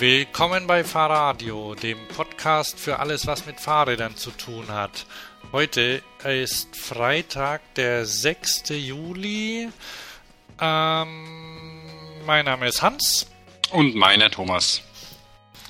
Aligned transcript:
Willkommen 0.00 0.68
bei 0.68 0.84
Fahrradio, 0.84 1.74
dem 1.74 1.98
Podcast 2.06 2.78
für 2.78 3.00
alles, 3.00 3.26
was 3.26 3.46
mit 3.46 3.58
Fahrrädern 3.58 4.16
zu 4.16 4.30
tun 4.30 4.68
hat. 4.68 5.06
Heute 5.50 6.04
ist 6.22 6.76
Freitag, 6.76 7.74
der 7.74 8.06
6. 8.06 8.68
Juli. 8.68 9.68
Ähm, 10.60 11.82
mein 12.24 12.44
Name 12.44 12.68
ist 12.68 12.80
Hans. 12.80 13.26
Und 13.72 13.96
meiner 13.96 14.30
Thomas. 14.30 14.82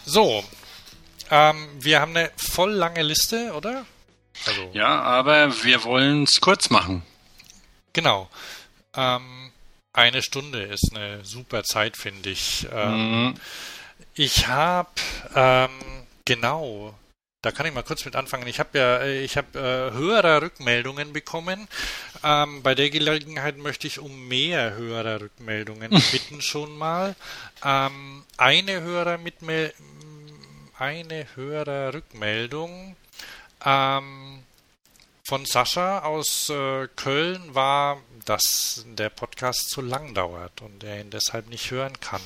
So, 0.05 0.45
ähm, 1.31 1.67
wir 1.81 2.01
haben 2.01 2.15
eine 2.15 2.31
voll 2.37 2.73
lange 2.73 3.03
Liste, 3.03 3.55
oder? 3.55 3.87
Also, 4.45 4.71
ja, 4.75 5.01
aber 5.01 5.65
wir 5.65 5.85
wollen 5.85 6.25
es 6.25 6.43
kurz 6.43 6.69
machen. 6.69 7.03
Genau. 7.95 8.29
Ähm, 8.95 9.53
eine 9.95 10.21
Stunde 10.21 10.65
ist 10.65 10.95
eine 10.95 11.25
super 11.25 11.65
Zeit, 11.65 11.97
finde 11.97 12.29
ich. 12.29 12.69
Ähm, 12.71 13.23
mhm. 13.29 13.35
Ich 14.19 14.49
habe 14.49 14.91
ähm, 15.37 15.71
genau, 16.25 16.93
da 17.41 17.53
kann 17.53 17.67
ich 17.67 17.73
mal 17.73 17.85
kurz 17.85 18.05
mit 18.05 18.17
anfangen. 18.17 18.49
Ich 18.49 18.59
habe 18.59 18.77
ja, 18.77 19.05
ich 19.07 19.37
habe 19.37 19.57
äh, 19.57 19.97
höhere 19.97 20.43
Rückmeldungen 20.43 21.13
bekommen. 21.13 21.69
Ähm, 22.25 22.65
bei 22.65 22.75
der 22.75 22.91
Gelegenheit 22.91 23.59
möchte 23.59 23.87
ich 23.87 24.01
um 24.01 24.27
mehr 24.27 24.75
höhere 24.75 25.21
Rückmeldungen 25.21 25.91
bitten 26.13 26.43
schon 26.43 26.77
mal. 26.77 27.15
Ähm, 27.65 28.25
eine 28.37 28.81
höhere 28.81 29.19
Mitmel 29.19 29.73
eine 30.77 31.27
höhere 31.37 31.95
Rückmeldung 31.95 32.97
ähm, 33.65 34.43
von 35.29 35.47
Sascha 35.47 36.01
aus 36.01 36.51
äh, 36.51 36.89
Köln 36.97 37.55
war, 37.55 37.99
dass 38.25 38.85
der 38.85 39.11
Podcast 39.11 39.71
zu 39.71 39.81
lang 39.81 40.13
dauert 40.15 40.61
und 40.61 40.83
er 40.83 41.03
ihn 41.03 41.11
deshalb 41.11 41.49
nicht 41.49 41.71
hören 41.71 42.01
kann. 42.01 42.23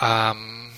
Ähm, 0.00 0.72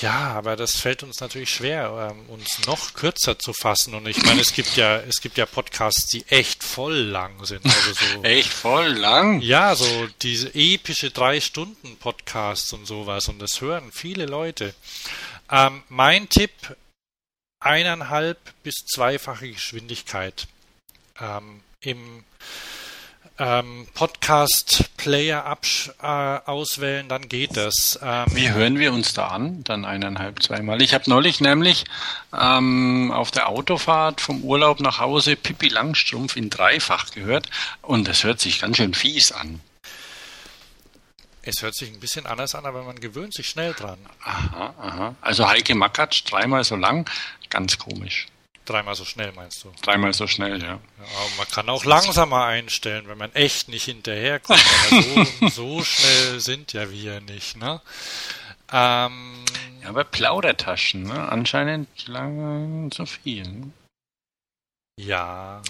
ja, 0.00 0.32
aber 0.32 0.56
das 0.56 0.76
fällt 0.76 1.02
uns 1.02 1.20
natürlich 1.20 1.50
schwer, 1.50 2.10
ähm, 2.10 2.28
uns 2.28 2.66
noch 2.66 2.94
kürzer 2.94 3.38
zu 3.38 3.52
fassen. 3.52 3.94
Und 3.94 4.06
ich 4.06 4.22
meine, 4.24 4.40
es 4.40 4.52
gibt 4.52 4.76
ja, 4.76 4.96
es 4.96 5.20
gibt 5.20 5.36
ja 5.36 5.46
Podcasts, 5.46 6.06
die 6.06 6.24
echt 6.28 6.64
voll 6.64 6.96
lang 6.96 7.44
sind. 7.44 7.64
Also 7.64 7.92
so, 7.92 8.22
echt 8.24 8.52
voll 8.52 8.88
lang? 8.88 9.40
Ja, 9.40 9.74
so 9.74 10.08
diese 10.22 10.54
epische 10.54 11.10
drei 11.10 11.40
Stunden 11.40 11.96
Podcasts 11.98 12.72
und 12.72 12.86
sowas. 12.86 13.28
Und 13.28 13.38
das 13.38 13.60
hören 13.60 13.90
viele 13.92 14.26
Leute. 14.26 14.74
Ähm, 15.50 15.82
mein 15.88 16.28
Tipp: 16.28 16.52
eineinhalb 17.60 18.38
bis 18.62 18.76
zweifache 18.86 19.50
Geschwindigkeit 19.50 20.48
ähm, 21.20 21.60
im 21.80 22.24
ähm, 23.38 23.86
Podcast-Player 23.94 25.58
äh, 26.00 26.06
auswählen, 26.06 27.08
dann 27.08 27.28
geht 27.28 27.56
das. 27.56 27.98
Ähm, 28.02 28.26
Wie 28.30 28.50
hören 28.50 28.78
wir 28.78 28.92
uns 28.92 29.14
da 29.14 29.28
an? 29.28 29.64
Dann 29.64 29.84
eineinhalb, 29.84 30.42
zweimal. 30.42 30.82
Ich 30.82 30.94
habe 30.94 31.08
neulich 31.08 31.40
nämlich 31.40 31.84
ähm, 32.38 33.10
auf 33.12 33.30
der 33.30 33.48
Autofahrt 33.48 34.20
vom 34.20 34.42
Urlaub 34.42 34.80
nach 34.80 34.98
Hause 34.98 35.36
Pippi 35.36 35.68
Langstrumpf 35.68 36.36
in 36.36 36.50
dreifach 36.50 37.10
gehört 37.10 37.48
und 37.80 38.08
das 38.08 38.24
hört 38.24 38.40
sich 38.40 38.60
ganz 38.60 38.76
schön 38.76 38.94
fies 38.94 39.32
an. 39.32 39.60
Es 41.44 41.60
hört 41.62 41.74
sich 41.74 41.90
ein 41.90 41.98
bisschen 41.98 42.26
anders 42.26 42.54
an, 42.54 42.66
aber 42.66 42.84
man 42.84 43.00
gewöhnt 43.00 43.34
sich 43.34 43.48
schnell 43.48 43.72
dran. 43.72 43.98
Aha, 44.22 44.74
aha. 44.80 45.14
Also 45.20 45.48
Heike 45.48 45.74
Makatsch 45.74 46.22
dreimal 46.24 46.62
so 46.62 46.76
lang, 46.76 47.10
ganz 47.50 47.78
komisch. 47.78 48.28
Dreimal 48.64 48.94
so 48.94 49.04
schnell 49.04 49.32
meinst 49.32 49.64
du? 49.64 49.72
Dreimal 49.82 50.12
so 50.12 50.28
schnell, 50.28 50.62
ja. 50.62 50.68
ja 50.68 50.78
man 51.36 51.48
kann 51.48 51.68
auch 51.68 51.84
langsamer 51.84 52.44
einstellen, 52.44 53.08
wenn 53.08 53.18
man 53.18 53.32
echt 53.34 53.68
nicht 53.68 53.84
hinterherkommt. 53.84 54.62
so, 55.40 55.48
so 55.48 55.84
schnell 55.84 56.40
sind 56.40 56.72
ja 56.72 56.90
wir 56.90 57.20
nicht, 57.20 57.56
ne? 57.56 57.80
Ähm, 58.72 59.44
ja, 59.82 59.88
aber 59.88 60.04
Plaudertaschen, 60.04 61.02
ne? 61.02 61.28
Anscheinend 61.28 61.88
lange 62.06 62.90
zu 62.90 63.04
viel. 63.04 63.42
Ne? 63.42 63.72
Ja. 64.98 65.60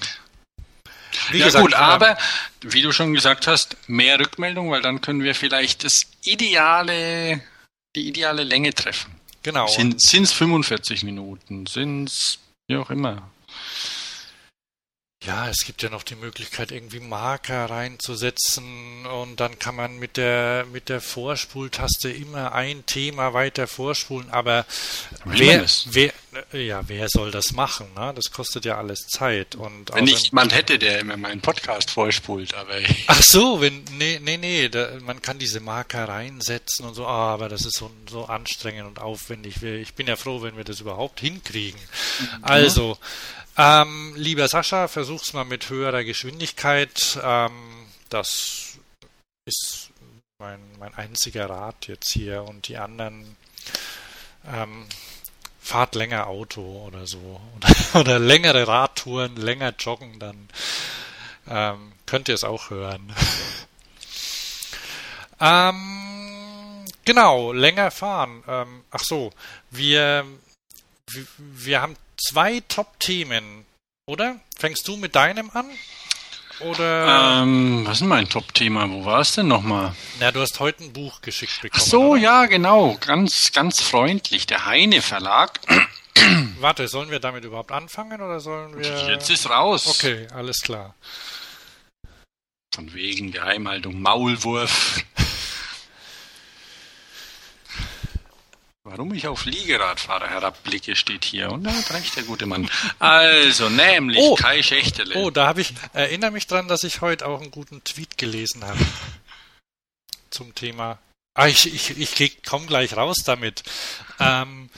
Wie 1.30 1.38
ja 1.38 1.46
gesagt, 1.46 1.64
gut, 1.64 1.74
aber 1.74 2.18
wie 2.60 2.82
du 2.82 2.92
schon 2.92 3.14
gesagt 3.14 3.46
hast, 3.46 3.76
mehr 3.86 4.18
Rückmeldung, 4.18 4.70
weil 4.70 4.82
dann 4.82 5.00
können 5.00 5.22
wir 5.22 5.34
vielleicht 5.34 5.84
das 5.84 6.06
ideale, 6.24 7.40
die 7.96 8.08
ideale 8.08 8.44
Länge 8.44 8.74
treffen. 8.74 9.14
Genau. 9.42 9.66
Sind 9.66 9.96
es 9.96 10.32
45 10.32 11.02
Minuten? 11.02 11.66
Sind 11.66 12.08
es 12.08 12.38
wie 12.68 12.76
auch 12.76 12.90
immer. 12.90 13.31
Ja, 15.24 15.48
es 15.48 15.64
gibt 15.64 15.82
ja 15.82 15.88
noch 15.88 16.02
die 16.02 16.16
Möglichkeit, 16.16 16.72
irgendwie 16.72 16.98
Marker 16.98 17.70
reinzusetzen 17.70 19.06
und 19.06 19.38
dann 19.38 19.56
kann 19.60 19.76
man 19.76 19.96
mit 19.98 20.16
der 20.16 20.66
mit 20.72 20.88
der 20.88 21.00
Vorspultaste 21.00 22.10
immer 22.10 22.52
ein 22.52 22.84
Thema 22.86 23.32
weiter 23.32 23.68
vorspulen. 23.68 24.30
Aber 24.30 24.66
wer, 25.24 25.64
wer, 25.86 26.12
ja, 26.52 26.82
wer 26.88 27.08
soll 27.08 27.30
das 27.30 27.52
machen? 27.52 27.86
Ne? 27.94 28.12
Das 28.16 28.32
kostet 28.32 28.64
ja 28.64 28.78
alles 28.78 29.06
Zeit. 29.06 29.54
Und 29.54 29.94
wenn 29.94 30.04
nicht 30.04 30.26
jemand 30.26 30.54
hätte, 30.54 30.80
der 30.80 30.98
immer 30.98 31.16
meinen 31.16 31.40
Podcast 31.40 31.92
vorspult, 31.92 32.54
aber 32.54 32.74
ach 33.06 33.22
so, 33.22 33.60
wenn 33.60 33.84
nee 33.92 34.18
nee 34.20 34.38
nee, 34.38 34.68
da, 34.68 34.88
man 35.02 35.22
kann 35.22 35.38
diese 35.38 35.60
Marker 35.60 36.08
reinsetzen 36.08 36.84
und 36.84 36.94
so. 36.94 37.06
Ah, 37.06 37.32
aber 37.32 37.48
das 37.48 37.64
ist 37.64 37.76
so 37.76 37.92
so 38.10 38.24
anstrengend 38.24 38.88
und 38.88 38.98
aufwendig. 38.98 39.62
Ich 39.62 39.94
bin 39.94 40.08
ja 40.08 40.16
froh, 40.16 40.42
wenn 40.42 40.56
wir 40.56 40.64
das 40.64 40.80
überhaupt 40.80 41.20
hinkriegen. 41.20 41.80
Mhm. 41.80 42.26
Also 42.42 42.98
ähm, 43.56 44.14
lieber 44.16 44.48
Sascha, 44.48 44.88
versuch's 44.88 45.32
mal 45.32 45.44
mit 45.44 45.68
höherer 45.68 46.04
Geschwindigkeit. 46.04 47.18
Ähm, 47.22 47.86
das 48.08 48.78
ist 49.44 49.90
mein, 50.38 50.60
mein 50.78 50.94
einziger 50.94 51.50
Rat 51.50 51.88
jetzt 51.88 52.10
hier 52.10 52.44
und 52.44 52.68
die 52.68 52.78
anderen 52.78 53.36
ähm, 54.46 54.86
fahrt 55.60 55.94
länger 55.94 56.26
Auto 56.26 56.62
oder 56.86 57.06
so 57.06 57.40
oder, 57.56 57.74
oder 58.00 58.18
längere 58.18 58.66
Radtouren, 58.66 59.36
länger 59.36 59.74
joggen, 59.78 60.18
dann 60.18 60.48
ähm, 61.48 61.92
könnt 62.06 62.28
ihr 62.28 62.34
es 62.34 62.44
auch 62.44 62.70
hören. 62.70 63.14
ähm, 65.40 66.84
genau, 67.04 67.52
länger 67.52 67.90
fahren. 67.90 68.42
Ähm, 68.48 68.84
ach 68.90 69.04
so, 69.04 69.32
wir, 69.70 70.24
wir, 71.06 71.26
wir 71.36 71.80
haben 71.82 71.96
zwei 72.22 72.62
Top-Themen, 72.68 73.64
oder? 74.06 74.40
Fängst 74.56 74.86
du 74.88 74.96
mit 74.96 75.14
deinem 75.14 75.50
an? 75.50 75.68
Oder? 76.60 77.42
Ähm, 77.42 77.82
was 77.86 78.00
ist 78.00 78.06
mein 78.06 78.28
Top-Thema? 78.28 78.88
Wo 78.90 79.04
war 79.04 79.20
es 79.20 79.34
denn 79.34 79.48
nochmal? 79.48 79.94
Na, 80.20 80.30
du 80.30 80.40
hast 80.40 80.60
heute 80.60 80.84
ein 80.84 80.92
Buch 80.92 81.20
geschickt 81.20 81.60
bekommen. 81.60 81.82
Ach 81.82 81.86
so, 81.86 82.10
oder? 82.10 82.20
ja, 82.20 82.46
genau. 82.46 82.96
Ganz, 83.00 83.52
ganz 83.52 83.80
freundlich. 83.80 84.46
Der 84.46 84.66
Heine 84.66 85.02
Verlag. 85.02 85.60
Warte, 86.60 86.86
sollen 86.88 87.10
wir 87.10 87.18
damit 87.18 87.44
überhaupt 87.44 87.72
anfangen 87.72 88.20
oder 88.20 88.38
sollen 88.38 88.76
wir. 88.76 89.08
Jetzt 89.10 89.30
ist 89.30 89.50
raus. 89.50 89.86
Okay, 89.88 90.28
alles 90.32 90.60
klar. 90.60 90.94
Von 92.74 92.94
wegen 92.94 93.32
Geheimhaltung 93.32 94.00
Maulwurf. 94.00 95.04
Warum 98.84 99.14
ich 99.14 99.28
auf 99.28 99.44
Liegeradfahrer 99.44 100.28
herabblicke, 100.28 100.96
steht 100.96 101.24
hier. 101.24 101.52
Und 101.52 101.62
da 101.62 101.72
hat 101.72 101.92
recht 101.92 102.16
der 102.16 102.24
gute 102.24 102.46
Mann. 102.46 102.68
Also, 102.98 103.68
nämlich 103.68 104.18
oh, 104.18 104.34
Kai 104.34 104.60
Schächtele. 104.62 105.14
Oh, 105.14 105.30
da 105.30 105.46
habe 105.46 105.60
ich, 105.60 105.72
erinnere 105.92 106.32
mich 106.32 106.48
dran, 106.48 106.66
dass 106.66 106.82
ich 106.82 107.00
heute 107.00 107.26
auch 107.26 107.40
einen 107.40 107.52
guten 107.52 107.84
Tweet 107.84 108.18
gelesen 108.18 108.64
habe. 108.64 108.80
Zum 110.30 110.52
Thema. 110.56 110.98
Ah, 111.34 111.46
ich, 111.46 111.72
ich, 111.72 112.20
ich 112.20 112.42
komme 112.42 112.66
gleich 112.66 112.96
raus 112.96 113.18
damit. 113.24 113.62
Ähm, 114.18 114.68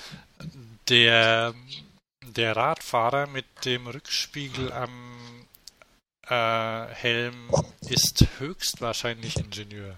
der, 0.88 1.54
der 2.20 2.56
Radfahrer 2.56 3.26
mit 3.26 3.46
dem 3.64 3.86
Rückspiegel 3.86 4.70
am 4.70 5.46
äh, 6.28 6.94
Helm 6.94 7.50
ist 7.80 8.26
höchstwahrscheinlich 8.38 9.36
Ingenieur. 9.36 9.96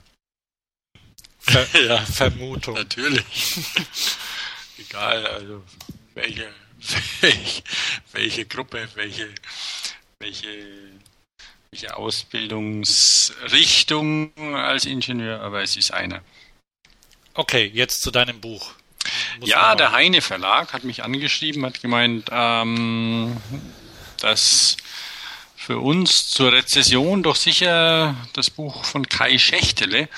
Ver 1.47 1.67
ja, 1.87 2.05
Vermutung. 2.05 2.75
Natürlich. 2.75 3.25
Egal, 4.79 5.27
also 5.27 5.63
welche, 6.15 6.49
welche, 7.21 7.63
welche 8.13 8.47
Gruppe, 8.47 8.89
welche, 8.95 9.29
welche, 10.19 10.49
welche 11.71 11.97
Ausbildungsrichtung 11.97 14.33
als 14.55 14.87
Ingenieur, 14.87 15.41
aber 15.41 15.63
es 15.63 15.77
ist 15.77 15.93
einer. 15.93 16.23
Okay, 17.35 17.71
jetzt 17.73 18.03
zu 18.03 18.11
deinem 18.11 18.41
Buch. 18.41 18.73
Muss 19.39 19.49
ja, 19.49 19.77
der 19.77 19.93
Heine 19.93 20.23
Verlag 20.23 20.73
hat 20.73 20.83
mich 20.85 21.05
angeschrieben, 21.05 21.65
hat 21.65 21.81
gemeint, 21.81 22.29
ähm, 22.33 23.37
dass 24.21 24.77
für 25.55 25.79
uns 25.79 26.29
zur 26.29 26.51
Rezession 26.53 27.23
doch 27.23 27.37
sicher 27.37 28.17
das 28.33 28.51
Buch 28.51 28.85
von 28.85 29.09
Kai 29.09 29.39
Schächtele 29.39 30.09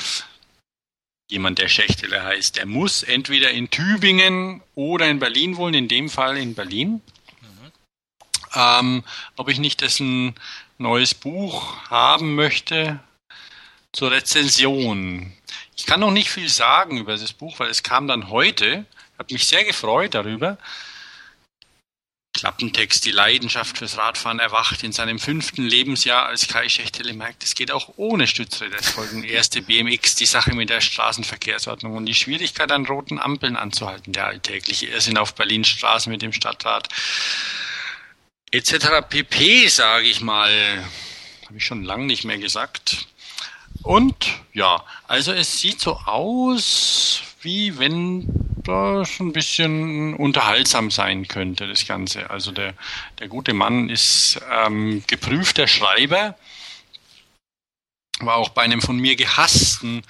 jemand, 1.28 1.58
der 1.58 1.68
Schächtele 1.68 2.22
heißt, 2.22 2.56
der 2.56 2.66
muss 2.66 3.02
entweder 3.02 3.50
in 3.50 3.70
Tübingen 3.70 4.62
oder 4.74 5.08
in 5.08 5.18
Berlin 5.18 5.56
wohnen, 5.56 5.74
in 5.74 5.88
dem 5.88 6.08
Fall 6.08 6.36
in 6.36 6.54
Berlin. 6.54 7.02
Mhm. 7.40 7.72
Ähm, 8.54 9.04
ob 9.36 9.48
ich 9.48 9.58
nicht 9.58 9.80
dessen 9.82 10.34
neues 10.78 11.14
Buch 11.14 11.76
haben 11.90 12.34
möchte 12.34 13.00
zur 13.92 14.10
Rezension. 14.10 15.32
Ich 15.76 15.86
kann 15.86 16.00
noch 16.00 16.10
nicht 16.10 16.30
viel 16.30 16.48
sagen 16.48 16.98
über 16.98 17.16
das 17.16 17.32
Buch, 17.32 17.58
weil 17.58 17.70
es 17.70 17.82
kam 17.82 18.08
dann 18.08 18.30
heute. 18.30 18.84
Ich 19.12 19.18
habe 19.18 19.32
mich 19.32 19.46
sehr 19.46 19.64
gefreut 19.64 20.14
darüber. 20.14 20.58
Klappentext, 22.38 23.04
die 23.04 23.10
Leidenschaft 23.10 23.78
fürs 23.78 23.98
Radfahren 23.98 24.38
erwacht 24.38 24.84
in 24.84 24.92
seinem 24.92 25.18
fünften 25.18 25.64
Lebensjahr 25.64 26.26
als 26.26 26.46
Kai 26.46 26.68
Schechtele 26.68 27.12
merkt, 27.12 27.42
es 27.42 27.56
geht 27.56 27.72
auch 27.72 27.94
ohne 27.96 28.28
Stützräder. 28.28 28.76
Es 28.78 28.90
folgen 28.90 29.24
erste 29.24 29.60
BMX, 29.60 30.14
die 30.14 30.26
Sache 30.26 30.54
mit 30.54 30.70
der 30.70 30.80
Straßenverkehrsordnung 30.80 31.96
und 31.96 32.06
die 32.06 32.14
Schwierigkeit 32.14 32.70
an 32.70 32.86
roten 32.86 33.18
Ampeln 33.18 33.56
anzuhalten, 33.56 34.12
der 34.12 34.26
alltägliche 34.26 34.86
Irrsinn 34.86 35.18
auf 35.18 35.34
Berlins 35.34 35.66
Straßen 35.66 36.12
mit 36.12 36.22
dem 36.22 36.32
Stadtrat 36.32 36.88
etc. 38.52 39.02
pp, 39.08 39.66
sage 39.66 40.06
ich 40.06 40.20
mal. 40.20 40.84
Habe 41.46 41.56
ich 41.56 41.64
schon 41.64 41.82
lange 41.82 42.06
nicht 42.06 42.24
mehr 42.24 42.38
gesagt. 42.38 43.08
Und 43.82 44.14
ja, 44.52 44.84
also 45.08 45.32
es 45.32 45.60
sieht 45.60 45.80
so 45.80 45.96
aus, 45.96 47.22
wie 47.42 47.78
wenn 47.78 48.47
das 48.68 49.18
ein 49.20 49.32
bisschen 49.32 50.14
unterhaltsam 50.14 50.90
sein 50.90 51.26
könnte, 51.26 51.66
das 51.66 51.86
Ganze. 51.86 52.30
Also 52.30 52.52
der, 52.52 52.74
der 53.18 53.28
gute 53.28 53.54
Mann 53.54 53.88
ist 53.88 54.40
ähm, 54.50 55.02
geprüfter 55.06 55.66
Schreiber, 55.66 56.36
war 58.20 58.36
auch 58.36 58.50
bei 58.50 58.62
einem 58.62 58.80
von 58.80 58.98
mir 58.98 59.16
gehassten 59.16 60.02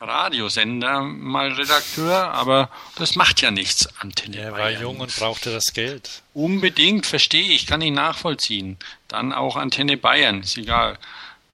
Radiosender 0.00 1.00
mal 1.00 1.52
Redakteur, 1.52 2.30
aber 2.32 2.70
das 2.96 3.16
macht 3.16 3.40
ja 3.40 3.50
nichts. 3.50 3.88
Antenne 3.98 4.36
er 4.36 4.52
war 4.52 4.70
jung 4.70 5.00
und 5.00 5.14
brauchte 5.16 5.52
das 5.52 5.72
Geld. 5.72 6.22
Unbedingt, 6.34 7.06
verstehe 7.06 7.50
ich, 7.52 7.66
kann 7.66 7.80
ich 7.80 7.92
nachvollziehen. 7.92 8.76
Dann 9.08 9.32
auch 9.32 9.56
Antenne 9.56 9.96
Bayern, 9.96 10.42
ist 10.42 10.58
egal. 10.58 10.98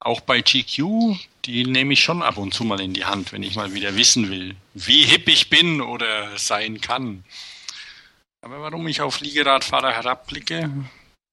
Auch 0.01 0.21
bei 0.21 0.41
GQ, 0.41 1.17
die 1.45 1.65
nehme 1.65 1.93
ich 1.93 2.03
schon 2.03 2.23
ab 2.23 2.37
und 2.37 2.55
zu 2.55 2.65
mal 2.65 2.81
in 2.81 2.95
die 2.95 3.05
Hand, 3.05 3.33
wenn 3.33 3.43
ich 3.43 3.57
mal 3.57 3.75
wieder 3.75 3.97
wissen 3.97 4.31
will, 4.31 4.55
wie 4.75 5.05
hip 5.05 5.29
ich 5.29 5.51
bin 5.51 5.81
oder 5.81 6.39
sein 6.39 6.81
kann. 6.81 7.25
Aber 8.43 8.61
warum 8.61 8.87
ich 8.89 9.01
auf 9.01 9.21
Liegeradfahrer 9.21 9.93
herabblicke, 9.93 10.71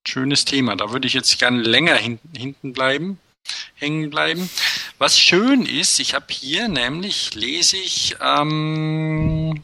schönes 0.08 0.46
Thema. 0.46 0.76
Da 0.76 0.92
würde 0.92 1.08
ich 1.08 1.14
jetzt 1.14 1.38
gern 1.40 1.60
länger 1.60 1.96
hin, 1.96 2.20
hinten 2.36 2.74
bleiben, 2.74 3.20
hängen 3.76 4.10
bleiben. 4.10 4.50
Was 4.98 5.20
schön 5.20 5.66
ist, 5.66 6.00
ich 6.00 6.14
habe 6.14 6.32
hier 6.32 6.68
nämlich, 6.68 7.34
lese 7.36 7.78
ich, 7.78 8.16
ähm, 8.22 9.64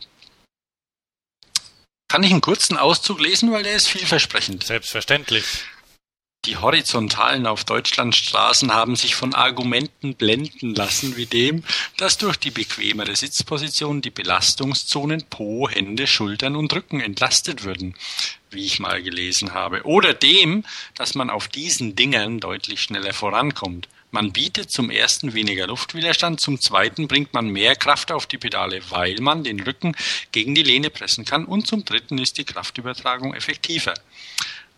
kann 2.08 2.24
ich 2.24 2.32
einen 2.32 2.42
kurzen 2.42 2.78
Auszug 2.78 3.20
lesen, 3.20 3.52
weil 3.52 3.64
der 3.64 3.76
ist 3.76 3.88
vielversprechend. 3.88 4.64
Selbstverständlich. 4.64 5.66
Die 6.46 6.58
Horizontalen 6.58 7.48
auf 7.48 7.64
Deutschlands 7.64 8.18
Straßen 8.18 8.72
haben 8.72 8.96
sich 8.96 9.16
von 9.16 9.34
Argumenten 9.34 10.14
blenden 10.14 10.76
lassen, 10.76 11.18
wie 11.18 11.26
dem, 11.26 11.64
dass 11.98 12.20
durch 12.20 12.38
die 12.38 12.52
bequemere 12.52 13.16
Sitzposition 13.16 14.04
die 14.04 14.12
Belastungszonen 14.12 15.24
Po, 15.28 15.68
Hände, 15.68 16.06
Schultern 16.06 16.56
und 16.56 16.72
Rücken 16.72 17.02
entlastet 17.02 17.64
würden, 17.64 17.96
wie 18.52 18.64
ich 18.64 18.80
mal 18.80 19.02
gelesen 19.02 19.56
habe. 19.56 19.86
Oder 19.86 20.14
dem, 20.14 20.64
dass 20.94 21.16
man 21.16 21.32
auf 21.32 21.48
diesen 21.48 21.96
Dingern 21.96 22.40
deutlich 22.40 22.82
schneller 22.82 23.14
vorankommt. 23.14 23.88
Man 24.12 24.32
bietet 24.32 24.70
zum 24.70 24.92
ersten 24.92 25.34
weniger 25.34 25.66
Luftwiderstand, 25.66 26.40
zum 26.40 26.62
zweiten 26.62 27.08
bringt 27.08 27.34
man 27.34 27.48
mehr 27.48 27.76
Kraft 27.76 28.12
auf 28.12 28.28
die 28.28 28.38
Pedale, 28.38 28.82
weil 28.90 29.18
man 29.20 29.44
den 29.44 29.60
Rücken 29.60 29.96
gegen 30.32 30.54
die 30.54 30.64
Lehne 30.64 30.92
pressen 30.92 31.26
kann 31.26 31.44
und 31.44 31.66
zum 31.66 31.86
dritten 31.86 32.20
ist 32.20 32.38
die 32.38 32.46
Kraftübertragung 32.46 33.34
effektiver. 33.34 33.96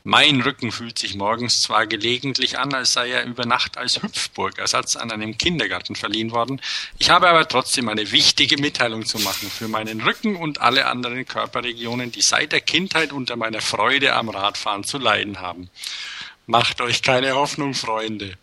Mein 0.09 0.39
Rücken 0.39 0.71
fühlt 0.71 0.97
sich 0.97 1.15
morgens 1.15 1.61
zwar 1.61 1.85
gelegentlich 1.85 2.57
an, 2.57 2.73
als 2.73 2.93
sei 2.93 3.09
er 3.09 3.25
über 3.25 3.45
Nacht 3.45 3.77
als 3.77 4.01
Hüpfburgersatz 4.01 4.95
an 4.95 5.11
einem 5.11 5.37
Kindergarten 5.37 5.97
verliehen 5.97 6.31
worden, 6.31 6.61
ich 6.97 7.09
habe 7.09 7.27
aber 7.27 7.45
trotzdem 7.45 7.89
eine 7.89 8.09
wichtige 8.09 8.55
Mitteilung 8.55 9.05
zu 9.05 9.19
machen 9.19 9.49
für 9.49 9.67
meinen 9.67 9.99
Rücken 9.99 10.37
und 10.37 10.61
alle 10.61 10.85
anderen 10.85 11.25
Körperregionen, 11.25 12.13
die 12.13 12.21
seit 12.21 12.53
der 12.53 12.61
Kindheit 12.61 13.11
unter 13.11 13.35
meiner 13.35 13.59
Freude 13.59 14.13
am 14.13 14.29
Radfahren 14.29 14.85
zu 14.85 14.97
leiden 14.97 15.41
haben. 15.41 15.69
Macht 16.45 16.79
euch 16.79 17.01
keine 17.01 17.35
Hoffnung, 17.35 17.73
Freunde. 17.73 18.37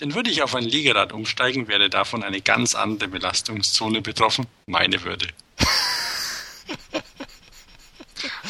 Denn 0.00 0.14
würde 0.14 0.30
ich 0.30 0.42
auf 0.42 0.54
ein 0.54 0.64
Liegerad 0.64 1.12
umsteigen, 1.12 1.68
wäre 1.68 1.90
davon 1.90 2.22
eine 2.22 2.40
ganz 2.40 2.74
andere 2.74 3.10
Belastungszone 3.10 4.00
betroffen, 4.00 4.46
meine 4.64 5.02
Würde. 5.04 5.28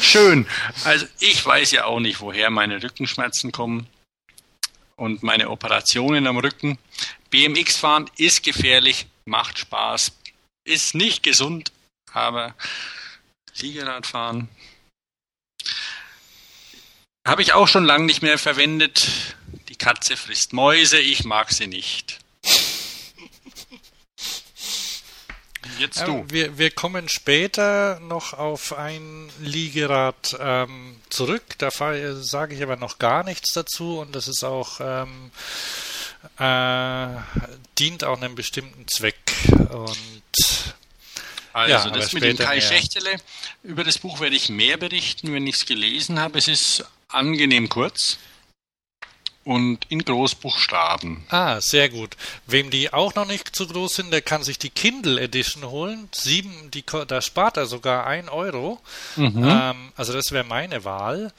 Schön. 0.01 0.47
Also 0.83 1.05
ich 1.19 1.45
weiß 1.45 1.71
ja 1.71 1.85
auch 1.85 1.99
nicht, 1.99 2.21
woher 2.21 2.49
meine 2.49 2.81
Rückenschmerzen 2.81 3.51
kommen 3.51 3.87
und 4.95 5.21
meine 5.23 5.49
Operationen 5.49 6.25
am 6.27 6.37
Rücken. 6.37 6.79
BMX 7.29 7.77
fahren 7.77 8.09
ist 8.17 8.43
gefährlich, 8.43 9.05
macht 9.25 9.59
Spaß, 9.59 10.11
ist 10.65 10.95
nicht 10.95 11.23
gesund, 11.23 11.71
aber 12.11 12.55
Liegeradfahren 13.59 14.49
habe 17.25 17.43
ich 17.43 17.53
auch 17.53 17.67
schon 17.67 17.85
lange 17.85 18.05
nicht 18.05 18.23
mehr 18.23 18.39
verwendet. 18.39 19.35
Die 19.69 19.75
Katze 19.75 20.17
frisst 20.17 20.53
Mäuse, 20.53 20.99
ich 20.99 21.23
mag 21.23 21.51
sie 21.51 21.67
nicht. 21.67 22.20
Jetzt 25.79 26.07
du. 26.07 26.25
wir, 26.29 26.57
wir 26.57 26.71
kommen 26.71 27.09
später 27.09 27.99
noch 27.99 28.33
auf 28.33 28.73
ein 28.73 29.29
Liegerad 29.39 30.37
ähm, 30.39 30.95
zurück. 31.09 31.43
Da 31.57 31.69
sage 31.71 32.55
ich 32.55 32.63
aber 32.63 32.75
noch 32.75 32.99
gar 32.99 33.23
nichts 33.23 33.53
dazu 33.53 33.99
und 33.99 34.15
das 34.15 34.27
ist 34.27 34.43
auch 34.43 34.79
ähm, 34.79 35.31
äh, 36.37 37.07
dient 37.79 38.03
auch 38.03 38.21
einem 38.21 38.35
bestimmten 38.35 38.87
Zweck 38.87 39.15
und 39.69 40.73
also 41.53 41.89
ja, 41.89 41.89
das 41.89 42.13
mit 42.13 42.23
dem 42.23 42.37
Kai 42.37 42.61
Schächtele, 42.61 43.09
über 43.63 43.83
das 43.83 43.97
Buch 43.97 44.19
werde 44.21 44.35
ich 44.35 44.49
mehr 44.49 44.77
berichten, 44.77 45.33
wenn 45.33 45.45
ich 45.47 45.55
es 45.55 45.65
gelesen 45.65 46.19
habe. 46.19 46.37
Es 46.37 46.47
ist 46.47 46.85
angenehm 47.09 47.67
kurz 47.67 48.17
und 49.43 49.85
in 49.89 50.03
Großbuchstaben. 50.03 51.23
Ah, 51.29 51.59
sehr 51.61 51.89
gut. 51.89 52.15
Wem 52.45 52.69
die 52.69 52.93
auch 52.93 53.15
noch 53.15 53.25
nicht 53.25 53.55
zu 53.55 53.67
groß 53.67 53.95
sind, 53.95 54.11
der 54.11 54.21
kann 54.21 54.43
sich 54.43 54.59
die 54.59 54.69
Kindle 54.69 55.19
Edition 55.19 55.65
holen. 55.65 56.09
Sieben, 56.11 56.69
die, 56.71 56.83
da 57.07 57.21
spart 57.21 57.57
er 57.57 57.65
sogar 57.65 58.05
ein 58.05 58.29
Euro. 58.29 58.79
Mhm. 59.15 59.43
Ähm, 59.43 59.91
also 59.95 60.13
das 60.13 60.31
wäre 60.31 60.43
meine 60.43 60.83
Wahl. 60.83 61.31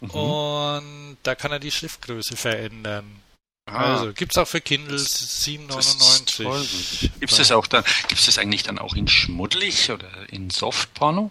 Mhm. 0.00 0.10
Und 0.10 1.16
da 1.22 1.34
kann 1.34 1.52
er 1.52 1.58
die 1.58 1.70
Schriftgröße 1.70 2.36
verändern. 2.36 3.20
Ah. 3.66 3.94
Also 3.94 4.12
gibt 4.12 4.32
es 4.32 4.38
auch 4.38 4.48
für 4.48 4.60
Kindles 4.60 5.44
7,99. 5.46 7.10
Gibt 7.20 7.30
es 7.32 7.38
das 7.38 7.52
auch 7.52 7.66
dann? 7.66 7.84
Gibt 8.08 8.20
es 8.20 8.26
das 8.26 8.38
eigentlich 8.38 8.62
dann 8.62 8.78
auch 8.78 8.94
in 8.94 9.06
schmuddelig 9.06 9.90
oder 9.90 10.08
in 10.30 10.50
Softporno? 10.50 11.30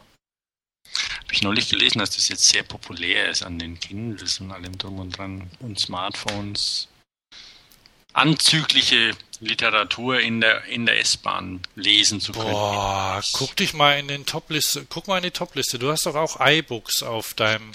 Habe 1.29 1.33
ich 1.33 1.41
neulich 1.41 1.69
gelesen, 1.69 2.00
dass 2.00 2.12
das 2.15 2.29
jetzt 2.29 2.50
sehr 2.50 2.63
populär 2.63 3.29
ist 3.29 3.43
an 3.43 3.59
den 3.59 3.79
Kindles 3.79 4.39
und 4.39 4.51
allem 4.51 4.77
drum 4.77 5.00
und 5.00 5.17
dran 5.17 5.50
und 5.59 5.79
Smartphones. 5.79 6.88
Anzügliche 8.13 9.15
Literatur 9.41 10.19
in 10.19 10.41
der, 10.41 10.65
in 10.65 10.86
der 10.86 11.00
S-Bahn 11.00 11.62
lesen 11.75 12.19
zu 12.19 12.34
können. 12.34 12.51
Boah, 12.51 13.22
guck 13.34 13.55
dich 13.55 13.74
mal 13.74 13.98
in 13.98 14.10
den 14.10 14.25
Topliste, 14.25 14.86
guck 14.89 15.08
mal 15.08 15.17
in 15.17 15.24
die 15.24 15.31
Topliste. 15.31 15.79
Du 15.79 15.91
hast 15.91 16.05
doch 16.05 16.15
auch 16.15 16.38
iBooks 16.39 17.03
auf 17.03 17.34
deinem, 17.36 17.72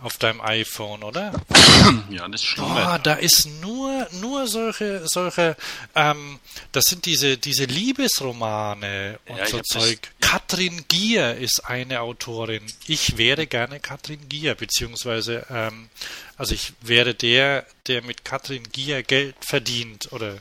auf 0.00 0.16
deinem 0.18 0.40
iPhone, 0.40 1.02
oder? 1.02 1.32
ja, 2.10 2.28
das 2.28 2.42
ist 2.42 2.46
schon. 2.46 2.64
Boah, 2.64 3.00
da 3.02 3.14
ist 3.14 3.46
nur, 3.60 4.06
nur 4.20 4.46
solche, 4.46 5.08
solche, 5.08 5.56
ähm, 5.96 6.38
das 6.70 6.84
sind 6.84 7.04
diese, 7.04 7.36
diese 7.36 7.64
Liebesromane 7.64 9.18
und 9.26 9.38
ja, 9.38 9.46
so 9.46 9.60
Zeug. 9.60 9.98
Das. 10.20 10.30
Katrin 10.30 10.84
Gier 10.86 11.36
ist 11.36 11.64
eine 11.64 12.00
Autorin. 12.00 12.62
Ich 12.86 13.16
wäre 13.16 13.46
gerne 13.46 13.80
Katrin 13.80 14.28
Gier, 14.28 14.54
beziehungsweise, 14.54 15.46
ähm, 15.50 15.88
also 16.36 16.54
ich 16.54 16.74
wäre 16.80 17.14
der, 17.14 17.66
der 17.88 18.02
mit 18.02 18.24
Katrin 18.24 18.62
Gier 18.70 19.02
Geld 19.02 19.34
verdient 19.40 20.12
oder 20.12 20.38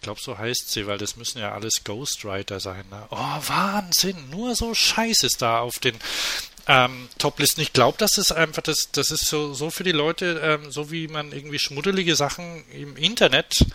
ich 0.00 0.04
glaube, 0.04 0.18
so 0.18 0.38
heißt 0.38 0.70
sie, 0.70 0.86
weil 0.86 0.96
das 0.96 1.16
müssen 1.16 1.40
ja 1.40 1.52
alles 1.52 1.84
Ghostwriter 1.84 2.58
sein. 2.58 2.84
Ne? 2.90 3.06
Oh, 3.10 3.16
Wahnsinn! 3.16 4.30
Nur 4.30 4.56
so 4.56 4.72
Scheiß 4.72 5.24
ist 5.24 5.42
da 5.42 5.60
auf 5.60 5.78
den 5.78 5.94
ähm, 6.66 7.10
Toplisten. 7.18 7.60
Ich 7.60 7.74
glaube, 7.74 7.98
das 7.98 8.16
ist 8.16 8.32
einfach, 8.32 8.62
das, 8.62 8.88
das 8.92 9.10
ist 9.10 9.26
so, 9.26 9.52
so 9.52 9.68
für 9.70 9.84
die 9.84 9.92
Leute, 9.92 10.40
ähm, 10.42 10.72
so 10.72 10.90
wie 10.90 11.06
man 11.06 11.32
irgendwie 11.32 11.58
schmuddelige 11.58 12.16
Sachen 12.16 12.64
im 12.72 12.96
Internet 12.96 13.66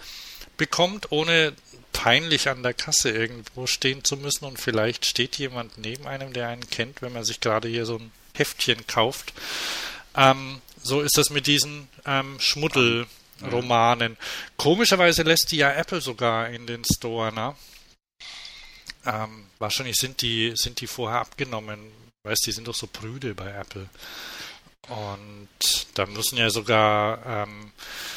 bekommt, 0.58 1.12
ohne 1.12 1.54
peinlich 1.94 2.50
an 2.50 2.64
der 2.64 2.74
Kasse 2.74 3.12
irgendwo 3.12 3.68
stehen 3.68 4.04
zu 4.04 4.18
müssen 4.18 4.46
und 4.46 4.60
vielleicht 4.60 5.06
steht 5.06 5.36
jemand 5.36 5.78
neben 5.78 6.08
einem, 6.08 6.34
der 6.34 6.48
einen 6.48 6.68
kennt, 6.72 7.04
wenn 7.04 7.14
man 7.14 7.24
sich 7.24 7.40
gerade 7.40 7.68
hier 7.68 7.86
so 7.86 7.98
ein 7.98 8.12
Heftchen 8.34 8.88
kauft. 8.88 9.32
Ähm, 10.16 10.60
so 10.82 11.02
ist 11.02 11.20
das 11.20 11.30
mit 11.30 11.46
diesen 11.46 11.88
ähm, 12.08 12.40
Schmuddel. 12.40 13.06
Romanen. 13.52 14.18
Komischerweise 14.58 15.24
lässt 15.24 15.52
die 15.52 15.58
ja 15.58 15.72
Apple 15.72 16.02
sogar 16.02 16.50
in 16.50 16.68
den 16.68 16.84
Store, 16.86 17.34
ne? 17.34 17.56
Ähm, 19.06 19.48
wahrscheinlich 19.60 19.98
sind 19.98 20.22
die, 20.22 20.54
sind 20.56 20.82
die 20.82 20.88
vorher 20.88 21.20
abgenommen. 21.20 21.80
Weißt 22.24 22.46
die 22.48 22.52
sind 22.52 22.68
doch 22.68 22.76
so 22.76 22.88
prüde 22.88 23.36
bei 23.36 23.52
Apple. 23.52 23.88
Und 24.88 25.50
da 25.96 26.06
müssen 26.06 26.38
ja 26.38 26.50
sogar. 26.50 27.26
Ähm, 27.26 27.72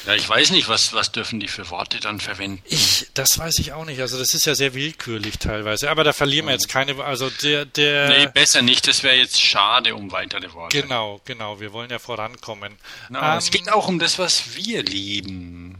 ja, 0.05 0.13
ich 0.13 0.29
weiß 0.29 0.51
nicht, 0.51 0.67
was, 0.67 0.93
was 0.93 1.11
dürfen 1.11 1.39
die 1.39 1.47
für 1.47 1.69
Worte 1.71 1.99
dann 1.99 2.19
verwenden? 2.19 2.61
Ich, 2.65 3.07
das 3.15 3.39
weiß 3.39 3.57
ich 3.59 3.73
auch 3.73 3.85
nicht. 3.85 3.99
Also 4.01 4.19
das 4.19 4.33
ist 4.35 4.45
ja 4.45 4.53
sehr 4.53 4.75
willkürlich 4.75 5.39
teilweise. 5.39 5.89
Aber 5.89 6.03
da 6.03 6.13
verlieren 6.13 6.45
wir 6.45 6.53
jetzt 6.53 6.69
keine. 6.69 7.03
Also 7.03 7.29
der, 7.29 7.65
der. 7.65 8.09
Nee, 8.09 8.27
besser 8.27 8.61
nicht. 8.61 8.87
Das 8.87 9.01
wäre 9.01 9.15
jetzt 9.15 9.41
schade 9.41 9.95
um 9.95 10.11
weitere 10.11 10.53
Worte. 10.53 10.81
Genau, 10.81 11.21
genau. 11.25 11.59
Wir 11.59 11.73
wollen 11.73 11.89
ja 11.89 11.97
vorankommen. 11.97 12.77
No, 13.09 13.19
ähm, 13.19 13.37
es 13.37 13.49
geht 13.49 13.71
auch 13.71 13.87
um 13.87 13.97
das, 13.97 14.19
was 14.19 14.55
wir 14.55 14.83
lieben. 14.83 15.75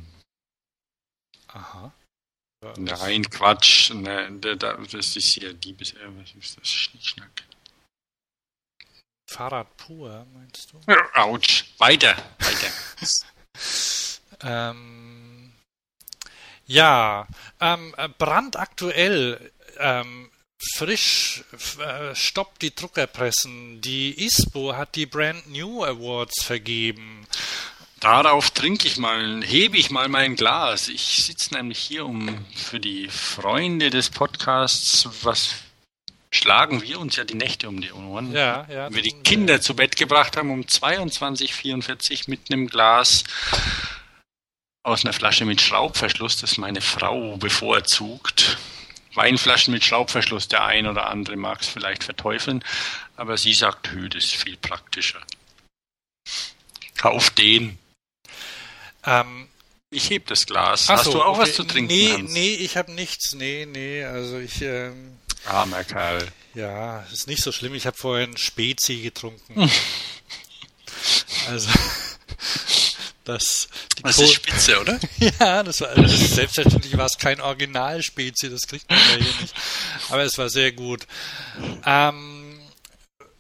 Aha. 1.50 1.94
Nein, 2.78 3.30
Quatsch. 3.30 3.92
Ne, 3.92 4.32
das 4.40 5.16
ist 5.16 5.28
hier 5.28 5.54
Liebes. 5.64 5.94
Was 5.96 6.32
ist 6.44 6.60
das? 6.60 6.68
Schnickschnack. 6.68 7.44
Fahrrad 9.30 9.78
pur, 9.78 10.26
meinst 10.34 10.74
du? 10.74 10.80
Autsch. 11.14 11.66
Weiter, 11.78 12.16
weiter. 12.40 12.72
ähm, 14.72 15.54
ja, 16.66 17.28
ähm, 17.62 17.94
brandaktuell, 18.18 19.52
ähm, 19.78 20.32
frisch 20.74 21.44
äh, 21.80 22.16
stoppt 22.16 22.64
die 22.64 22.74
Druckerpressen. 22.74 23.82
Die 23.82 24.26
ISPO 24.26 24.76
hat 24.76 24.96
die 24.96 25.06
Brand 25.06 25.48
New 25.48 25.84
Awards 25.84 26.44
vergeben. 26.44 27.28
Darauf 28.00 28.50
trinke 28.50 28.88
ich 28.88 28.98
mal, 28.98 29.44
hebe 29.44 29.78
ich 29.78 29.92
mal 29.92 30.08
mein 30.08 30.38
Glas. 30.38 30.88
Ich 30.88 31.24
sitze 31.24 31.54
nämlich 31.54 31.78
hier, 31.78 32.06
um 32.06 32.46
für 32.56 32.80
die 32.80 33.10
Freunde 33.10 33.92
des 33.92 34.10
Podcasts 34.10 35.08
was 35.22 35.54
schlagen 36.32 36.82
wir 36.82 37.00
uns 37.00 37.16
ja 37.16 37.24
die 37.24 37.36
Nächte 37.36 37.68
um 37.68 37.82
die 37.82 37.92
Ohren. 37.92 38.32
Ja, 38.32 38.68
ja. 38.70 38.86
Wenn 38.86 38.96
wir 38.96 39.02
die 39.02 39.24
Kinder 39.24 39.56
ja. 39.56 39.62
zu 39.62 39.76
Bett 39.76 39.96
gebracht 39.96 40.38
haben 40.38 40.52
um 40.52 40.62
22.44 40.62 42.30
mit 42.30 42.52
einem 42.52 42.68
Glas 42.68 43.24
aus 44.84 45.04
einer 45.04 45.14
Flasche 45.14 45.46
mit 45.46 45.62
Schraubverschluss, 45.62 46.38
das 46.38 46.58
meine 46.58 46.82
Frau 46.82 47.38
bevorzugt. 47.38 48.58
Weinflaschen 49.16 49.74
mit 49.74 49.84
Schraubverschluss, 49.84 50.48
der 50.48 50.64
ein 50.66 50.88
oder 50.88 51.08
andere 51.08 51.36
mag 51.36 51.62
es 51.62 51.68
vielleicht 51.68 52.04
verteufeln, 52.04 52.64
aber 53.16 53.38
sie 53.38 53.54
sagt, 53.54 53.92
Hö, 53.92 54.08
das 54.08 54.24
ist 54.24 54.36
viel 54.36 54.56
praktischer. 54.56 55.20
Kauf 56.96 57.30
den. 57.32 57.78
Ähm, 59.04 59.48
ich 59.90 60.10
heb 60.10 60.28
das 60.28 60.46
Glas. 60.46 60.90
Hast 60.90 61.06
so, 61.06 61.14
du 61.14 61.22
auch 61.24 61.38
okay. 61.38 61.42
was 61.42 61.56
zu 61.56 61.64
trinken? 61.64 61.92
Nee, 61.92 62.14
Hans? 62.14 62.34
nee, 62.34 62.54
ich 62.56 62.78
habe 62.78 62.92
nichts. 62.92 63.34
Nee, 63.34 63.66
nee, 63.66 64.04
also 64.04 64.38
ich 64.38 64.62
ähm, 64.62 65.19
Armer 65.50 65.84
Kerl. 65.84 66.28
Ja, 66.54 67.02
ist 67.12 67.28
nicht 67.28 67.44
so 67.44 67.52
schlimm. 67.52 67.74
Ich 67.76 67.86
habe 67.86 67.98
vorhin 67.98 68.38
Spezi 68.38 68.98
getrunken. 68.98 69.70
also, 71.50 71.70
das. 73.24 73.70
Das 74.02 74.18
ist 74.18 74.34
Spitze, 74.34 74.80
oder? 74.80 75.00
ja, 75.40 75.62
das 75.64 75.82
war, 75.82 75.90
also 75.90 76.16
selbstverständlich 76.16 76.98
war 76.98 77.06
es 77.06 77.18
kein 77.18 77.42
Original-Spezi, 77.42 78.50
das 78.50 78.62
kriegt 78.62 78.90
man 78.90 78.98
ja 78.98 79.16
hier 79.18 79.42
nicht. 79.42 79.54
Aber 80.10 80.24
es 80.24 80.38
war 80.38 80.50
sehr 80.50 80.72
gut. 80.72 81.06
Ähm, 81.86 82.60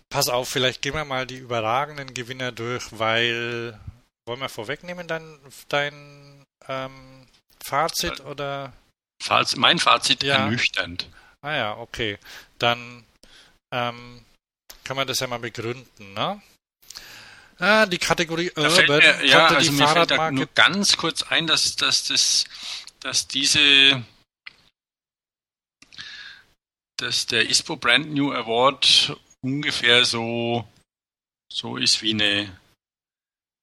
pass 0.09 0.27
auf, 0.27 0.49
vielleicht 0.49 0.81
gehen 0.81 0.93
wir 0.93 1.05
mal 1.05 1.25
die 1.25 1.37
überragenden 1.37 2.13
Gewinner 2.13 2.51
durch, 2.51 2.83
weil, 2.91 3.79
wollen 4.25 4.41
wir 4.41 4.49
vorwegnehmen, 4.49 5.07
dein, 5.07 5.39
dein 5.69 6.45
ähm, 6.67 7.27
Fazit 7.63 8.19
oder? 8.21 8.73
Fazit, 9.21 9.57
mein 9.57 9.79
Fazit 9.79 10.23
ja. 10.23 10.35
ernüchternd. 10.35 11.07
Ah 11.41 11.55
ja, 11.55 11.77
okay. 11.77 12.17
Dann 12.57 13.05
ähm, 13.71 14.23
kann 14.83 14.97
man 14.97 15.07
das 15.07 15.19
ja 15.19 15.27
mal 15.27 15.39
begründen, 15.39 16.13
ne? 16.13 16.41
Ah, 17.59 17.85
die 17.85 17.97
Kategorie 17.97 18.51
Urban. 18.55 18.87
Mir, 18.87 19.25
ja, 19.25 19.47
also 19.47 19.71
mir 19.71 19.87
fällt 19.87 20.11
da 20.11 20.31
nur 20.31 20.47
ganz 20.47 20.95
kurz 20.95 21.23
ein, 21.23 21.45
dass, 21.45 21.75
dass, 21.75 22.05
das, 22.05 22.45
dass 23.01 23.27
diese 23.27 24.03
dass 26.99 27.25
der 27.25 27.49
ISPO 27.49 27.77
Brand 27.77 28.13
New 28.13 28.31
Award 28.33 29.17
ungefähr 29.41 30.03
so, 30.03 30.67
so 31.51 31.77
ist 31.77 32.01
wie 32.01 32.13
eine 32.13 32.59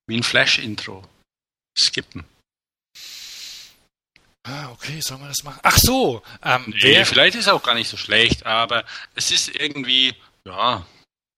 wie 0.06 0.16
ein 0.16 0.22
Flash-Intro. 0.22 1.06
Skippen. 1.76 2.24
Ah, 4.48 4.70
okay, 4.70 5.00
sollen 5.00 5.20
wir 5.20 5.28
das 5.28 5.42
machen? 5.42 5.58
Ach 5.62 5.76
so! 5.76 6.22
Ähm, 6.42 6.64
nee, 6.68 6.82
wer... 6.82 7.06
vielleicht 7.06 7.34
ist 7.34 7.46
es 7.46 7.52
auch 7.52 7.62
gar 7.62 7.74
nicht 7.74 7.88
so 7.88 7.96
schlecht, 7.96 8.46
aber 8.46 8.84
es 9.16 9.32
ist 9.32 9.48
irgendwie, 9.54 10.14
ja, 10.44 10.86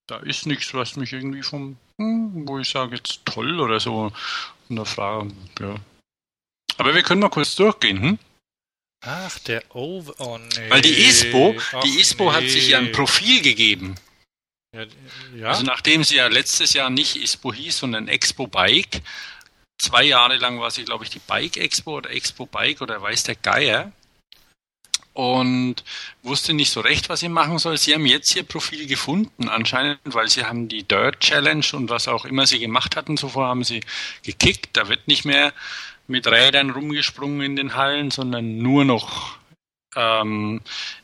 da 0.07 0.19
ist 0.19 0.47
nichts, 0.47 0.75
was 0.75 0.97
mich 0.97 1.13
irgendwie 1.13 1.43
vom, 1.43 1.79
hm, 1.99 2.47
wo 2.47 2.59
ich 2.59 2.69
sage, 2.69 2.97
jetzt 2.97 3.25
toll 3.25 3.61
oder 3.61 3.81
so. 3.81 4.13
Und 4.69 4.77
da 4.77 4.85
frage, 4.85 5.33
ja. 5.61 5.77
Aber 6.77 6.95
wir 6.95 7.03
können 7.03 7.23
mal 7.23 7.31
kurz 7.31 7.57
durchgehen, 7.57 8.01
hm? 8.01 8.19
Ach, 9.01 9.39
der 9.41 9.63
Over. 9.75 10.15
Oh, 10.19 10.39
nee. 10.39 10.71
Weil 10.71 10.83
die 10.83 10.93
ISPO, 10.93 11.57
Ach, 11.73 11.81
die 11.85 12.01
ISPO 12.01 12.25
nee. 12.25 12.37
hat 12.37 12.51
sich 12.51 12.69
ja 12.69 12.79
ein 12.79 12.93
Profil 12.93 13.41
gegeben. 13.43 13.95
Ja, 14.75 14.85
ja. 15.35 15.49
Also 15.49 15.63
nachdem 15.63 16.05
sie 16.05 16.17
ja 16.17 16.27
letztes 16.27 16.75
Jahr 16.75 16.91
nicht 16.91 17.17
ISPO 17.17 17.55
hieß, 17.55 17.79
sondern 17.79 18.09
Expo 18.09 18.47
Bike, 18.47 19.03
zwei 19.79 20.05
Jahre 20.05 20.37
lang 20.37 20.61
war 20.61 20.71
sie, 20.71 20.85
glaube 20.85 21.05
ich, 21.05 21.11
die 21.11 21.21
Bike 21.21 21.57
Expo 21.57 21.97
oder 21.99 22.11
Expo 22.11 22.47
Bike 22.47 22.81
oder 22.81 23.01
weiß 23.01 23.25
der 23.25 23.37
Geier. 23.37 23.93
Und 25.15 25.83
wusste 26.23 26.53
nicht 26.55 26.71
so 26.71 26.81
recht, 26.81 27.09
was 27.09 27.21
sie 27.21 27.29
machen 27.29 27.59
soll. 27.59 27.77
Sie 27.77 27.93
haben 27.93 28.07
jetzt 28.07 28.37
ihr 28.37 28.45
Profil 28.45 28.87
gefunden, 28.87 29.49
anscheinend, 29.49 29.99
weil 30.05 30.29
sie 30.29 30.45
haben 30.45 30.69
die 30.69 30.85
Dirt 30.85 31.19
Challenge 31.19 31.67
und 31.73 31.91
was 31.91 32.07
auch 32.07 32.25
immer 32.25 32.47
sie 32.47 32.61
gemacht 32.61 32.95
hatten 32.95 33.17
zuvor, 33.17 33.49
haben 33.49 33.65
sie 33.65 33.81
gekickt. 34.23 34.77
Da 34.77 34.89
wird 34.89 35.09
nicht 35.09 35.25
mehr 35.25 35.53
mit 36.07 36.29
Rädern 36.29 36.71
rumgesprungen 36.71 37.41
in 37.41 37.57
den 37.57 37.75
Hallen, 37.75 38.13
sondern 38.13 38.59
nur 38.59 38.85
noch 38.85 39.39
ähm, 39.97 40.61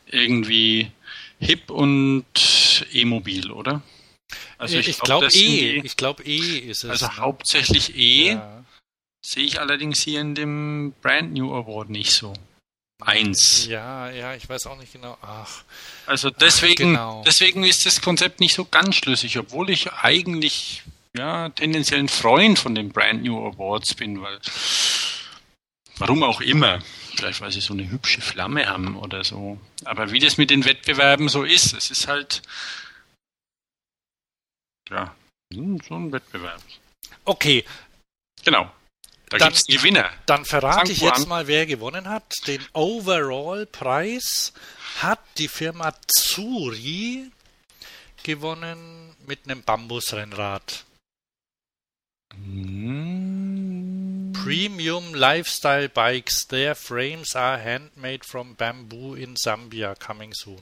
irgendwie 0.07 0.91
hip 1.39 1.69
und 1.69 2.25
e-mobil, 2.93 3.51
oder? 3.51 3.81
Also 4.57 4.77
ich, 4.77 4.87
ich 4.87 4.99
glaube 4.99 5.27
glaub, 5.27 5.41
eh, 5.41 5.81
ich 5.83 5.97
glaube 5.97 6.23
eh 6.23 6.59
ist 6.59 6.85
es. 6.85 6.89
Also 6.89 7.17
hauptsächlich 7.17 7.95
eh. 7.97 8.31
Ja. 8.31 8.64
Sehe 9.25 9.43
ich 9.43 9.59
allerdings 9.59 10.03
hier 10.03 10.21
in 10.21 10.35
dem 10.35 10.93
Brand 11.01 11.33
New 11.33 11.51
Award 11.51 11.89
nicht 11.89 12.11
so. 12.11 12.31
Eins. 13.01 13.65
Ja, 13.65 14.11
ja, 14.11 14.35
ich 14.35 14.47
weiß 14.47 14.67
auch 14.67 14.77
nicht 14.77 14.93
genau. 14.93 15.17
Ach. 15.23 15.63
Also 16.05 16.29
deswegen, 16.29 16.95
Ach, 16.95 17.09
genau. 17.09 17.23
deswegen 17.25 17.63
ist 17.63 17.87
das 17.87 18.01
Konzept 18.01 18.39
nicht 18.39 18.53
so 18.53 18.65
ganz 18.65 18.97
schlüssig, 18.97 19.39
obwohl 19.39 19.71
ich 19.71 19.91
eigentlich 19.93 20.83
ja 21.17 21.49
tendenziell 21.49 22.01
ein 22.01 22.07
Freund 22.07 22.59
von 22.59 22.75
den 22.75 22.89
Brand 22.89 23.23
New 23.23 23.47
Awards 23.47 23.95
bin, 23.95 24.21
weil 24.21 24.39
warum 25.97 26.21
auch 26.21 26.39
immer. 26.41 26.83
Vielleicht 27.15 27.41
weil 27.41 27.51
sie 27.51 27.61
so 27.61 27.73
eine 27.73 27.89
hübsche 27.89 28.21
Flamme 28.21 28.67
haben 28.67 28.95
oder 28.95 29.23
so. 29.23 29.59
Aber 29.85 30.11
wie 30.11 30.19
das 30.19 30.37
mit 30.37 30.51
den 30.51 30.65
Wettbewerben 30.65 31.29
so 31.29 31.43
ist, 31.43 31.73
es 31.73 31.89
ist 31.89 32.07
halt 32.07 32.43
ja 34.91 35.15
so 35.51 35.95
ein 35.95 36.11
Wettbewerb. 36.11 36.61
Okay. 37.25 37.65
Genau. 38.43 38.71
Da 39.39 39.47
gibt 39.47 39.57
es 39.57 39.65
Gewinner. 39.65 40.11
Dann 40.25 40.45
verrate 40.45 40.91
ich 40.91 41.01
jetzt 41.01 41.23
an. 41.23 41.27
mal, 41.29 41.47
wer 41.47 41.65
gewonnen 41.65 42.09
hat. 42.09 42.25
Den 42.47 42.65
Overall-Preis 42.73 44.53
hat 45.01 45.19
die 45.37 45.47
Firma 45.47 45.93
Zuri 46.07 47.31
gewonnen 48.23 49.15
mit 49.27 49.45
einem 49.45 49.63
Bambusrennrad. 49.63 50.85
Mm. 52.35 54.33
Premium 54.33 55.13
Lifestyle 55.13 55.89
Bikes. 55.89 56.47
Their 56.47 56.75
frames 56.75 57.35
are 57.35 57.57
handmade 57.57 58.23
from 58.23 58.55
bamboo 58.55 59.15
in 59.15 59.35
Zambia. 59.35 59.95
Coming 59.95 60.33
soon. 60.33 60.61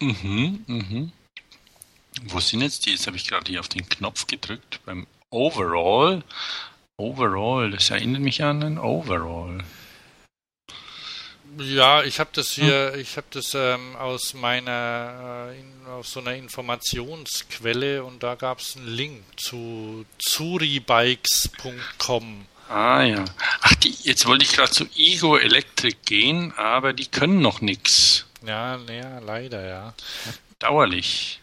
Mhm, 0.00 0.64
mhm. 0.66 1.12
Wo 2.24 2.40
sind 2.40 2.62
jetzt 2.62 2.86
die? 2.86 2.90
Jetzt 2.90 3.06
habe 3.06 3.16
ich 3.16 3.26
gerade 3.26 3.50
hier 3.50 3.60
auf 3.60 3.68
den 3.68 3.88
Knopf 3.88 4.26
gedrückt. 4.26 4.80
Beim 4.84 5.06
Overall 5.30 6.22
Overall, 7.00 7.70
das 7.70 7.90
erinnert 7.90 8.22
mich 8.22 8.42
an 8.42 8.64
ein 8.64 8.76
Overall. 8.76 9.62
Ja, 11.58 12.02
ich 12.02 12.18
habe 12.18 12.30
das 12.32 12.50
hier, 12.50 12.90
hm. 12.92 13.00
ich 13.00 13.16
habe 13.16 13.28
das 13.30 13.54
ähm, 13.54 13.94
aus 13.94 14.34
meiner, 14.34 15.52
äh, 15.52 15.60
in, 15.60 15.86
aus 15.86 16.10
so 16.10 16.18
einer 16.18 16.34
Informationsquelle 16.34 18.02
und 18.02 18.24
da 18.24 18.34
gab 18.34 18.58
es 18.58 18.76
einen 18.76 18.88
Link 18.88 19.22
zu 19.36 20.06
zuribikes.com. 20.18 22.46
Ah 22.68 23.02
ja. 23.02 23.24
Ach, 23.60 23.74
die, 23.74 23.94
jetzt 24.02 24.26
wollte 24.26 24.44
ich 24.44 24.50
gerade 24.52 24.72
zu 24.72 24.84
Ego 24.96 25.36
Electric 25.36 25.98
gehen, 26.04 26.52
aber 26.56 26.92
die 26.92 27.06
können 27.06 27.40
noch 27.40 27.60
nichts. 27.60 28.26
Ja, 28.44 28.76
ja, 28.76 29.20
leider, 29.20 29.64
ja. 29.64 29.94
Dauerlich. 30.58 31.38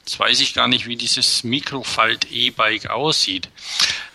Jetzt 0.00 0.20
weiß 0.20 0.40
ich 0.40 0.54
gar 0.54 0.68
nicht, 0.68 0.86
wie 0.86 0.96
dieses 0.96 1.42
Mikrofalt 1.42 2.30
E-Bike 2.30 2.90
aussieht. 2.90 3.48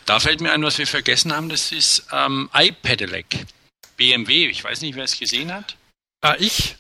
Da 0.10 0.20
fällt 0.20 0.42
mir 0.42 0.52
ein, 0.52 0.64
was 0.64 0.80
wir 0.80 0.88
vergessen 0.88 1.32
haben, 1.32 1.50
das 1.50 1.72
ist 1.72 2.08
ähm, 2.12 2.50
iPedelec. 2.52 3.46
BMW, 3.96 4.48
ich 4.48 4.64
weiß 4.64 4.82
nicht, 4.82 4.96
wer 4.96 5.04
es 5.04 5.20
gesehen 5.20 5.54
hat. 5.54 5.78
Ah, 6.22 6.36
ich? 6.40 6.78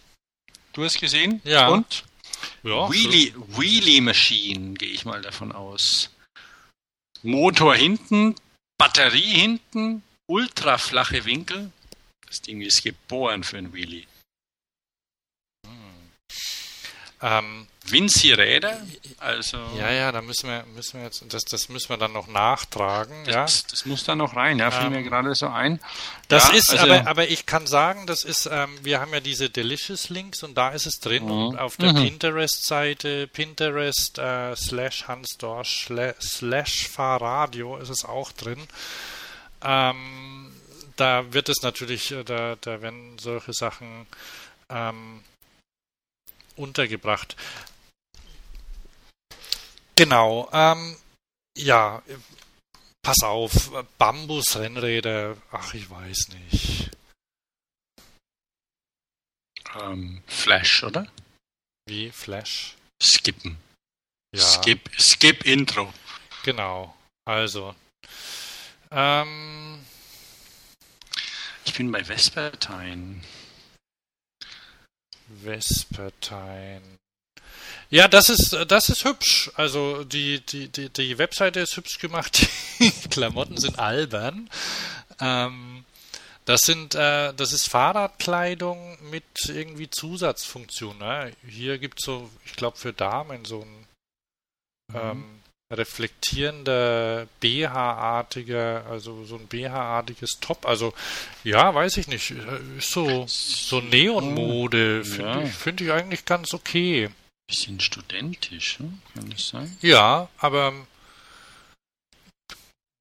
Du 0.73 0.83
hast 0.83 0.99
gesehen? 0.99 1.39
Ja. 1.43 1.67
Und? 1.67 2.05
Ja, 2.63 2.91
Wheelie, 2.91 3.31
so. 3.33 3.59
Wheelie 3.59 4.01
Machine, 4.01 4.73
gehe 4.73 4.89
ich 4.89 5.05
mal 5.05 5.21
davon 5.21 5.51
aus. 5.51 6.09
Motor 7.21 7.75
hinten, 7.75 8.33
Batterie 8.79 9.35
hinten, 9.35 10.01
ultraflache 10.25 11.23
Winkel. 11.25 11.71
Das 12.25 12.41
Ding 12.41 12.61
ist 12.61 12.83
geboren 12.83 13.43
für 13.43 13.59
ein 13.59 13.73
Wheelie. 13.73 14.07
Ähm, 17.21 17.67
Vinci-Räder, 17.85 18.81
also. 19.17 19.57
Ja, 19.77 19.89
ja, 19.89 20.11
da 20.11 20.21
müssen 20.21 20.49
wir, 20.49 20.63
müssen 20.75 20.99
wir 20.99 21.05
jetzt, 21.05 21.23
das, 21.29 21.43
das 21.45 21.69
müssen 21.69 21.89
wir 21.89 21.97
dann 21.97 22.13
noch 22.13 22.27
nachtragen, 22.27 23.25
das, 23.25 23.33
ja. 23.33 23.67
Das 23.71 23.85
muss 23.85 24.03
da 24.03 24.15
noch 24.15 24.35
rein, 24.35 24.59
ja, 24.59 24.69
fiel 24.69 24.87
ähm, 24.87 24.93
mir 24.93 25.03
gerade 25.03 25.33
so 25.33 25.47
ein. 25.47 25.79
Das 26.27 26.49
ja, 26.49 26.55
ist, 26.55 26.71
also, 26.71 26.85
aber, 26.85 27.07
aber 27.07 27.27
ich 27.29 27.45
kann 27.45 27.67
sagen, 27.67 28.05
das 28.05 28.23
ist, 28.23 28.49
ähm, 28.51 28.77
wir 28.83 28.99
haben 28.99 29.13
ja 29.13 29.21
diese 29.21 29.49
Delicious 29.49 30.09
Links 30.09 30.43
und 30.43 30.57
da 30.57 30.69
ist 30.69 30.85
es 30.85 30.99
drin 30.99 31.25
mhm. 31.25 31.31
und 31.31 31.57
auf 31.57 31.77
der 31.77 31.93
mhm. 31.93 32.03
Pinterest-Seite, 32.03 33.27
Pinterest 33.27 34.19
äh, 34.19 34.55
slash 34.55 35.07
Hans 35.07 35.37
Dorsch 35.37 35.89
slash 36.21 36.87
Fahrradio 36.89 37.77
ist 37.77 37.89
es 37.89 38.05
auch 38.05 38.31
drin. 38.33 38.59
Ähm, 39.63 40.53
da 40.95 41.33
wird 41.33 41.49
es 41.49 41.61
natürlich, 41.61 42.11
äh, 42.11 42.23
da, 42.23 42.55
da 42.59 42.81
werden 42.81 43.17
solche 43.19 43.53
Sachen 43.53 44.05
ähm, 44.69 45.23
untergebracht. 46.59 47.35
Genau. 49.99 50.49
Ähm, 50.53 50.95
ja, 51.57 52.01
pass 53.01 53.21
auf. 53.21 53.69
Bambus-Rennräder. 53.97 55.35
Ach, 55.51 55.73
ich 55.73 55.89
weiß 55.89 56.29
nicht. 56.29 56.91
Ähm, 59.77 60.23
Flash, 60.25 60.83
oder? 60.83 61.05
Wie 61.85 62.11
Flash? 62.11 62.77
Skippen. 63.03 63.57
Ja. 64.33 64.41
Skip, 64.41 64.89
Skip 64.97 65.45
Intro. 65.45 65.93
Genau. 66.43 66.95
Also. 67.25 67.75
Ähm, 68.91 69.85
ich 71.65 71.73
bin 71.73 71.91
bei 71.91 72.05
Vespertine. 72.05 73.21
Vespertine. 75.27 76.99
Ja, 77.89 78.07
das 78.07 78.29
ist, 78.29 78.55
das 78.67 78.89
ist 78.89 79.03
hübsch. 79.03 79.51
Also 79.55 80.03
die, 80.03 80.41
die, 80.41 80.67
die, 80.67 80.89
die 80.89 81.17
Webseite 81.17 81.59
ist 81.59 81.75
hübsch 81.75 81.99
gemacht. 81.99 82.47
Die 82.79 82.91
Klamotten 83.09 83.57
sind 83.57 83.77
albern. 83.77 84.49
Ähm, 85.19 85.83
das 86.45 86.61
sind, 86.61 86.95
äh, 86.95 87.33
das 87.33 87.51
ist 87.51 87.67
Fahrradkleidung 87.67 88.97
mit 89.11 89.23
irgendwie 89.47 89.89
Zusatzfunktion. 89.89 90.97
Ne? 90.97 91.33
Hier 91.47 91.77
gibt 91.77 91.99
es 91.99 92.05
so, 92.05 92.29
ich 92.45 92.53
glaube 92.53 92.77
für 92.77 92.93
Damen 92.93 93.43
so 93.45 93.61
ein 93.61 93.87
mhm. 94.87 94.99
ähm, 94.99 95.25
reflektierender 95.71 97.27
BH-artiger, 97.39 98.85
also 98.89 99.25
so 99.25 99.35
ein 99.35 99.47
BH-artiges 99.47 100.39
Top. 100.39 100.65
Also 100.65 100.93
ja, 101.43 101.75
weiß 101.75 101.97
ich 101.97 102.07
nicht. 102.07 102.33
Ist 102.77 102.91
so, 102.91 103.25
so 103.27 103.81
Neonmode, 103.81 105.03
finde 105.03 105.29
ja. 105.29 105.41
ich, 105.43 105.53
find 105.53 105.81
ich 105.81 105.91
eigentlich 105.91 106.25
ganz 106.25 106.53
okay. 106.53 107.09
Bisschen 107.49 107.79
studentisch, 107.79 108.79
ne? 108.79 108.93
kann 109.15 109.29
das 109.31 109.47
sein? 109.47 109.75
Ja, 109.81 110.29
aber 110.37 110.85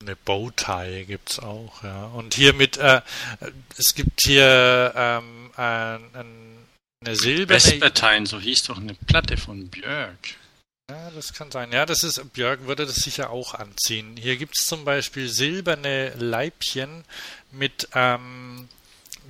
eine 0.00 0.16
Bowtie 0.16 1.04
gibt's 1.06 1.38
auch, 1.38 1.82
ja. 1.82 2.06
Und 2.06 2.34
hier 2.34 2.54
mit, 2.54 2.78
äh, 2.78 3.02
es 3.76 3.94
gibt 3.94 4.22
hier 4.24 4.94
ähm, 4.96 5.50
ein, 5.54 6.02
ein, 6.14 6.66
eine 7.04 7.14
silberne... 7.14 7.60
Vespertine, 7.60 8.26
so 8.26 8.40
hieß 8.40 8.62
doch 8.62 8.78
eine 8.78 8.94
Platte 8.94 9.36
von 9.36 9.68
Björk. 9.68 10.36
Ja, 10.90 11.10
das 11.10 11.34
kann 11.34 11.50
sein. 11.50 11.70
Ja, 11.70 11.84
das 11.84 12.02
ist, 12.02 12.32
Björk 12.32 12.66
würde 12.66 12.86
das 12.86 12.96
sicher 12.96 13.28
auch 13.28 13.52
anziehen. 13.52 14.16
Hier 14.16 14.38
gibt 14.38 14.54
es 14.58 14.66
zum 14.66 14.86
Beispiel 14.86 15.28
silberne 15.28 16.14
Leibchen 16.14 17.04
mit, 17.52 17.88
ähm, 17.94 18.70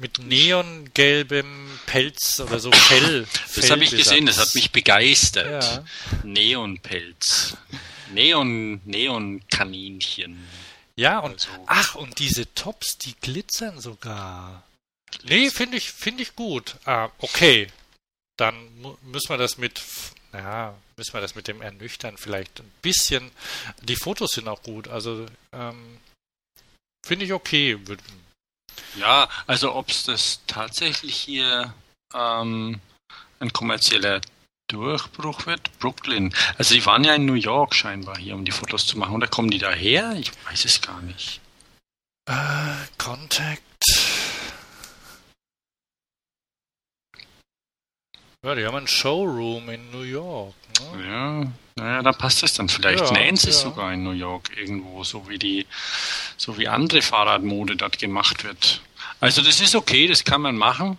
mit 0.00 0.18
neongelbem 0.18 1.78
Pelz 1.86 2.40
oder 2.40 2.58
so 2.58 2.70
Fell. 2.72 3.26
Das 3.54 3.70
habe 3.70 3.84
ich 3.84 3.90
gesehen, 3.90 4.26
das 4.26 4.38
hat 4.38 4.54
mich 4.54 4.70
begeistert. 4.70 5.64
Ja. 5.64 5.84
Neonpelz. 6.24 7.56
Neon, 8.12 8.80
Neonkaninchen. 8.84 10.48
Ja, 10.96 11.18
und 11.20 11.48
also. 11.48 11.64
ach, 11.66 11.94
und 11.94 12.18
diese 12.18 12.52
Tops, 12.54 12.98
die 12.98 13.14
glitzern 13.20 13.80
sogar. 13.80 14.64
Nee, 15.24 15.50
finde 15.50 15.76
ich, 15.76 15.90
finde 15.90 16.22
ich 16.22 16.34
gut. 16.34 16.76
Ah, 16.84 17.10
okay. 17.18 17.68
Dann 18.36 18.54
müssen 19.02 19.28
wir 19.28 19.38
das 19.38 19.58
mit 19.58 19.82
ja, 20.32 20.74
müssen 20.96 21.14
wir 21.14 21.20
das 21.20 21.34
mit 21.34 21.48
dem 21.48 21.62
Ernüchtern 21.62 22.16
vielleicht 22.18 22.60
ein 22.60 22.70
bisschen. 22.82 23.30
Die 23.82 23.96
Fotos 23.96 24.32
sind 24.32 24.48
auch 24.48 24.62
gut, 24.62 24.88
also 24.88 25.26
ähm, 25.52 25.98
finde 27.04 27.24
ich 27.24 27.32
okay. 27.32 27.78
Ja, 28.96 29.28
also 29.46 29.74
ob 29.74 29.90
es 29.90 30.04
das 30.04 30.40
tatsächlich 30.46 31.14
hier 31.16 31.72
ähm, 32.14 32.80
ein 33.40 33.52
kommerzieller 33.52 34.20
Durchbruch 34.68 35.46
wird, 35.46 35.78
Brooklyn. 35.78 36.34
Also 36.58 36.74
die 36.74 36.84
waren 36.84 37.04
ja 37.04 37.14
in 37.14 37.24
New 37.24 37.34
York 37.34 37.74
scheinbar 37.74 38.18
hier, 38.18 38.34
um 38.34 38.44
die 38.44 38.52
Fotos 38.52 38.86
zu 38.86 38.98
machen. 38.98 39.14
Oder 39.14 39.26
kommen 39.26 39.50
die 39.50 39.58
daher? 39.58 40.12
Ich 40.16 40.30
weiß 40.46 40.64
es 40.66 40.80
gar 40.80 41.00
nicht. 41.02 41.40
Äh, 42.26 42.74
Contact. 42.98 43.62
Ja, 48.44 48.54
die 48.54 48.64
haben 48.64 48.76
einen 48.76 48.86
Showroom 48.86 49.68
in 49.70 49.90
New 49.90 50.02
York. 50.02 50.54
Ja, 51.06 51.46
naja, 51.76 52.02
da 52.02 52.12
passt 52.12 52.42
es 52.42 52.54
dann 52.54 52.68
vielleicht. 52.68 53.04
Ja, 53.04 53.12
Nancy 53.12 53.46
ja. 53.46 53.50
ist 53.50 53.60
sogar 53.60 53.92
in 53.92 54.02
New 54.02 54.12
York 54.12 54.50
irgendwo, 54.56 55.04
so 55.04 55.28
wie 55.28 55.38
die, 55.38 55.66
so 56.36 56.58
wie 56.58 56.68
andere 56.68 57.02
Fahrradmode 57.02 57.76
dort 57.76 57.98
gemacht 57.98 58.44
wird. 58.44 58.80
Also 59.20 59.42
das 59.42 59.60
ist 59.60 59.74
okay, 59.74 60.06
das 60.06 60.24
kann 60.24 60.40
man 60.40 60.56
machen. 60.56 60.98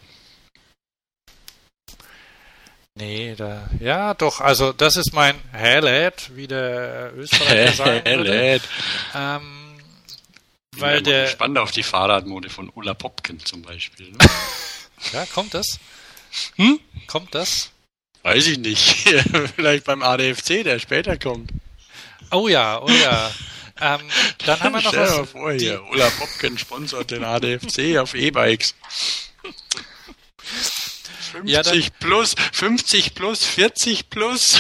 Nee, 2.95 3.35
da, 3.37 3.69
ja, 3.79 4.13
doch, 4.13 4.41
also 4.41 4.73
das 4.73 4.97
ist 4.97 5.13
mein 5.13 5.39
Highlight, 5.53 6.35
wie 6.35 6.47
der 6.47 7.13
Österreicher 7.15 7.73
sagen 7.85 8.05
würde. 8.05 8.61
Ähm, 9.15 9.79
weil 10.75 10.97
ich 10.97 11.03
bin 11.03 11.13
der 11.13 11.23
gespannt 11.25 11.57
auf 11.57 11.71
die 11.71 11.83
Fahrradmode 11.83 12.49
von 12.49 12.69
Ulla 12.75 12.93
Popken 12.93 13.39
zum 13.45 13.61
Beispiel. 13.61 14.11
Ne? 14.11 14.17
ja, 15.13 15.25
kommt 15.27 15.53
das? 15.53 15.79
Hm? 16.55 16.79
Kommt 17.07 17.33
das? 17.33 17.71
Weiß 18.23 18.47
ich 18.47 18.57
nicht. 18.57 18.79
Vielleicht 19.55 19.85
beim 19.85 20.01
ADFC, 20.01 20.63
der 20.63 20.79
später 20.79 21.17
kommt. 21.17 21.51
Oh 22.31 22.47
ja, 22.47 22.81
oh 22.81 22.89
ja. 22.89 23.31
Ähm, 23.81 24.01
dann 24.45 24.59
haben 24.59 24.73
wir 24.73 24.81
noch 24.81 24.89
Stell 24.89 25.03
was. 25.03 25.15
Mal 25.15 25.25
vor 25.25 25.53
hier, 25.53 25.81
Ulla 25.85 26.09
Popken 26.09 26.57
sponsert 26.57 27.11
den 27.11 27.23
ADFC 27.23 27.97
auf 27.97 28.13
E-Bikes. 28.13 28.75
50 31.31 31.85
ja, 31.85 31.89
plus, 31.99 32.35
50 32.51 33.15
plus, 33.15 33.45
40 33.45 34.09
plus. 34.09 34.59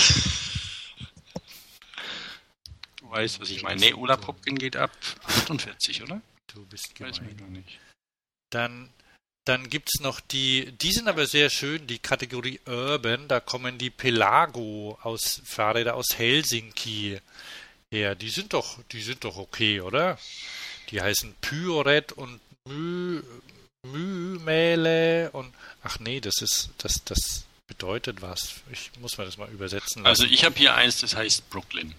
Du 2.95 3.09
weißt, 3.09 3.41
was 3.41 3.49
ich 3.49 3.61
meine. 3.61 3.81
Nee, 3.81 3.93
Ulla 3.93 4.15
Popken 4.15 4.57
geht 4.57 4.77
ab 4.77 4.91
48, 5.25 6.03
oder? 6.03 6.21
Du 6.47 6.65
bist 6.65 6.95
gemein. 6.95 7.11
Weiß 7.11 7.21
mich 7.21 7.37
noch 7.39 7.47
nicht. 7.47 7.77
Dann 8.51 8.89
dann 9.49 9.67
gibt 9.67 9.89
es 9.91 10.01
noch 10.01 10.19
die, 10.19 10.71
die 10.73 10.91
sind 10.91 11.07
aber 11.07 11.25
sehr 11.25 11.49
schön, 11.49 11.87
die 11.87 11.97
Kategorie 11.97 12.59
Urban. 12.67 13.27
Da 13.27 13.39
kommen 13.39 13.79
die 13.79 13.89
Pelago 13.89 14.99
aus 15.01 15.41
Fahrräder 15.43 15.95
aus 15.95 16.17
Helsinki 16.17 17.19
her. 17.91 18.13
Die 18.13 18.29
sind 18.29 18.53
doch, 18.53 18.77
die 18.91 19.01
sind 19.01 19.23
doch 19.23 19.37
okay, 19.37 19.81
oder? 19.81 20.19
Die 20.91 21.01
heißen 21.01 21.33
Pyoret 21.41 22.11
und 22.11 22.39
Mü, 22.67 23.23
Mühmähle 23.87 25.31
und 25.31 25.51
ach 25.81 25.99
nee, 25.99 26.19
das 26.19 26.43
ist, 26.43 26.69
das, 26.77 27.03
das 27.05 27.45
bedeutet 27.65 28.21
was. 28.21 28.61
Ich 28.71 28.91
muss 28.99 29.17
mir 29.17 29.25
das 29.25 29.37
mal 29.37 29.49
übersetzen 29.49 30.03
lassen. 30.03 30.21
Also 30.21 30.25
ich 30.25 30.45
habe 30.45 30.55
hier 30.59 30.75
eins, 30.75 30.99
das 30.99 31.15
heißt 31.15 31.49
Brooklyn. 31.49 31.95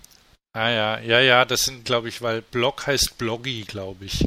Ah 0.53 0.69
ja, 0.69 1.01
ja, 1.01 1.19
ja, 1.19 1.45
das 1.45 1.63
sind, 1.63 1.85
glaube 1.85 2.11
ich, 2.11 2.23
weil 2.23 2.43
Blog 2.43 2.87
heißt 2.87 3.19
Bloggy, 3.19 3.63
glaube 3.63 4.05
ich. 4.05 4.25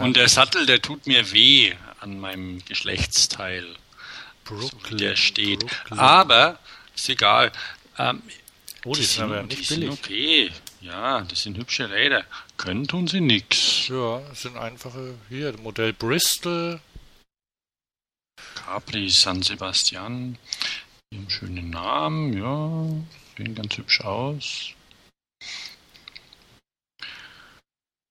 Und 0.00 0.16
der 0.16 0.28
Sattel, 0.28 0.66
der 0.66 0.80
tut 0.80 1.08
mir 1.08 1.32
weh 1.32 1.74
an 2.00 2.18
meinem 2.18 2.64
Geschlechtsteil. 2.64 3.66
Brooklyn, 4.44 4.90
so 4.90 4.96
der 4.96 5.16
steht. 5.16 5.60
Brooklyn. 5.60 5.98
Aber 5.98 6.58
ist 6.94 7.08
egal. 7.08 7.52
Ähm, 7.98 8.22
oh, 8.84 8.94
die, 8.94 9.00
die 9.00 9.06
sind 9.06 9.24
aber 9.24 9.42
nicht 9.42 9.68
billig. 9.68 9.90
okay. 9.90 10.50
Ja, 10.80 11.20
das 11.22 11.42
sind 11.42 11.58
hübsche 11.58 11.90
Räder. 11.90 12.24
Können 12.56 12.88
tun 12.88 13.06
sie 13.06 13.20
nichts. 13.20 13.88
Ja, 13.88 14.20
das 14.20 14.42
sind 14.42 14.56
einfache. 14.56 15.14
Hier, 15.28 15.56
Modell 15.58 15.92
Bristol. 15.92 16.80
Capri 18.54 19.10
San 19.10 19.42
Sebastian. 19.42 20.38
Die 21.12 21.18
haben 21.18 21.30
schönen 21.30 21.70
Namen, 21.70 22.32
ja. 22.32 22.86
Sehen 23.36 23.54
ganz 23.54 23.76
hübsch 23.76 24.00
aus. 24.00 24.70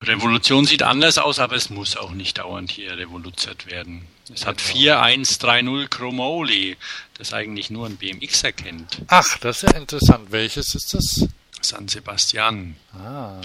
Revolution 0.01 0.65
sieht 0.65 0.83
anders 0.83 1.17
aus, 1.17 1.39
aber 1.39 1.55
es 1.55 1.69
muss 1.69 1.97
auch 1.97 2.11
nicht 2.11 2.37
dauernd 2.37 2.71
hier 2.71 2.97
revolutioniert 2.97 3.65
werden. 3.65 4.07
Es 4.33 4.45
hat 4.45 4.61
4130 4.61 5.89
Chromoly, 5.89 6.77
das 7.15 7.33
eigentlich 7.33 7.69
nur 7.69 7.85
ein 7.85 7.97
BMX 7.97 8.43
erkennt. 8.43 9.01
Ach, 9.07 9.37
das 9.39 9.63
ist 9.63 9.73
ja 9.73 9.77
interessant. 9.77 10.31
Welches 10.31 10.75
ist 10.75 10.93
das? 10.93 11.27
San 11.61 11.87
Sebastian. 11.89 12.77
Ah. 12.93 13.41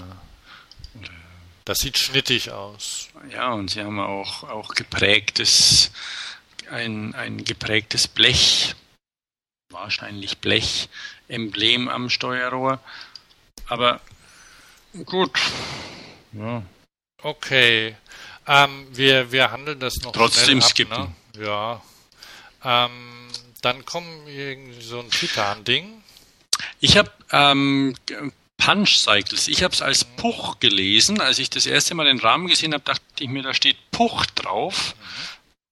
Das 1.65 1.79
sieht 1.79 1.97
schnittig 1.97 2.51
aus. 2.51 3.09
Ja, 3.31 3.51
und 3.51 3.71
sie 3.71 3.83
haben 3.83 3.99
auch, 3.99 4.43
auch 4.43 4.75
geprägtes, 4.75 5.91
ein, 6.69 7.13
ein 7.15 7.43
geprägtes 7.43 8.07
Blech, 8.07 8.75
wahrscheinlich 9.69 10.37
Blech, 10.37 10.87
Emblem 11.27 11.89
am 11.89 12.09
Steuerrohr. 12.09 12.79
Aber 13.67 13.99
gut. 15.05 15.31
Ja. 16.37 16.63
Okay. 17.21 17.95
Ähm, 18.47 18.87
wir, 18.91 19.31
wir 19.31 19.51
handeln 19.51 19.79
das 19.79 19.97
noch 20.01 20.11
Trotzdem 20.11 20.61
ab, 20.61 20.69
skippen. 20.69 21.13
Ne? 21.35 21.45
Ja. 21.45 21.81
Ähm, 22.63 23.27
dann 23.61 23.85
kommen 23.85 24.27
irgendwie 24.27 24.81
so 24.81 24.99
ein 24.99 25.09
Titan-Ding. 25.09 26.03
Ich 26.79 26.97
habe 26.97 27.11
ähm, 27.31 27.95
Punch 28.57 28.97
Cycles. 28.97 29.47
Ich 29.47 29.63
habe 29.63 29.73
es 29.73 29.81
als 29.81 30.03
Puch 30.03 30.59
gelesen. 30.59 31.19
Als 31.21 31.39
ich 31.39 31.49
das 31.49 31.65
erste 31.65 31.95
Mal 31.95 32.05
den 32.05 32.19
Rahmen 32.19 32.47
gesehen 32.47 32.73
habe, 32.73 32.83
dachte 32.83 33.03
ich 33.19 33.29
mir, 33.29 33.43
da 33.43 33.53
steht 33.53 33.77
Puch 33.91 34.25
drauf, 34.27 34.95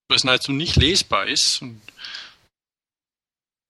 was 0.09 0.23
nahezu 0.23 0.51
nicht 0.51 0.75
lesbar 0.75 1.27
ist. 1.27 1.61
Und 1.61 1.81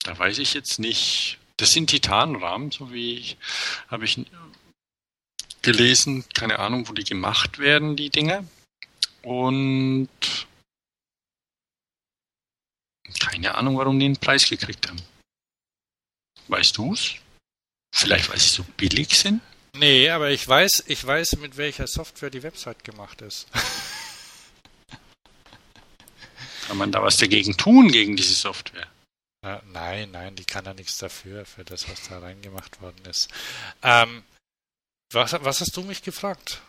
da 0.04 0.18
weiß 0.18 0.40
ich 0.40 0.54
jetzt 0.54 0.80
nicht. 0.80 1.38
Das 1.58 1.72
sind 1.72 1.88
Titanrahmen, 1.88 2.72
so 2.72 2.92
wie 2.92 3.18
ich, 3.18 3.38
habe 3.88 4.06
ich 4.06 4.20
gelesen. 5.64 6.26
Keine 6.34 6.60
Ahnung, 6.60 6.88
wo 6.88 6.94
die 6.94 7.04
gemacht 7.04 7.58
werden, 7.58 7.96
die 7.96 8.10
Dinge. 8.10 8.48
Und 9.24 10.10
keine 13.20 13.56
Ahnung, 13.56 13.78
warum 13.78 14.00
die 14.00 14.06
den 14.06 14.18
Preis 14.18 14.48
gekriegt 14.48 14.88
haben. 14.88 15.02
Weißt 16.48 16.78
du's? 16.78 17.16
Vielleicht, 17.96 18.30
weil 18.30 18.40
sie 18.40 18.50
so 18.50 18.64
billig 18.78 19.18
sind? 19.18 19.42
Nee, 19.76 20.10
aber 20.10 20.30
ich 20.30 20.48
weiß, 20.48 20.84
ich 20.88 21.06
weiß, 21.06 21.38
mit 21.38 21.58
welcher 21.58 21.88
Software 21.88 22.30
die 22.30 22.44
Website 22.44 22.84
gemacht 22.84 23.22
ist. 23.22 23.48
Kann 26.68 26.78
man 26.78 26.92
da 26.92 27.02
was 27.02 27.18
dagegen 27.18 27.58
tun, 27.58 27.92
gegen 27.92 28.16
diese 28.16 28.34
Software? 28.34 28.88
Äh, 29.44 29.58
nein, 29.72 30.12
nein, 30.12 30.36
die 30.36 30.46
kann 30.46 30.64
da 30.64 30.74
nichts 30.74 30.98
dafür, 30.98 31.46
für 31.46 31.66
das, 31.66 31.90
was 31.90 32.08
da 32.08 32.20
reingemacht 32.20 32.82
worden 32.82 33.04
ist. 33.06 33.30
Ähm, 33.82 34.24
was, 35.14 35.34
was 35.44 35.62
hast 35.62 35.78
du 35.78 35.82
mich 35.82 36.02
gefragt? 36.02 36.62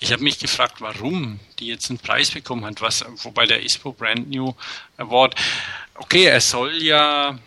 Ich 0.00 0.12
habe 0.12 0.22
mich 0.22 0.38
gefragt, 0.38 0.80
warum 0.80 1.40
die 1.58 1.66
jetzt 1.66 1.88
einen 1.90 1.98
Preis 1.98 2.30
bekommen 2.30 2.64
hat, 2.64 2.80
was, 2.80 3.04
wobei 3.24 3.46
der 3.46 3.62
ISPO 3.62 3.92
Brand 3.92 4.30
New 4.30 4.54
Award, 4.98 5.34
okay, 5.94 6.24
er 6.24 6.40
soll 6.40 6.82
ja 6.82 7.38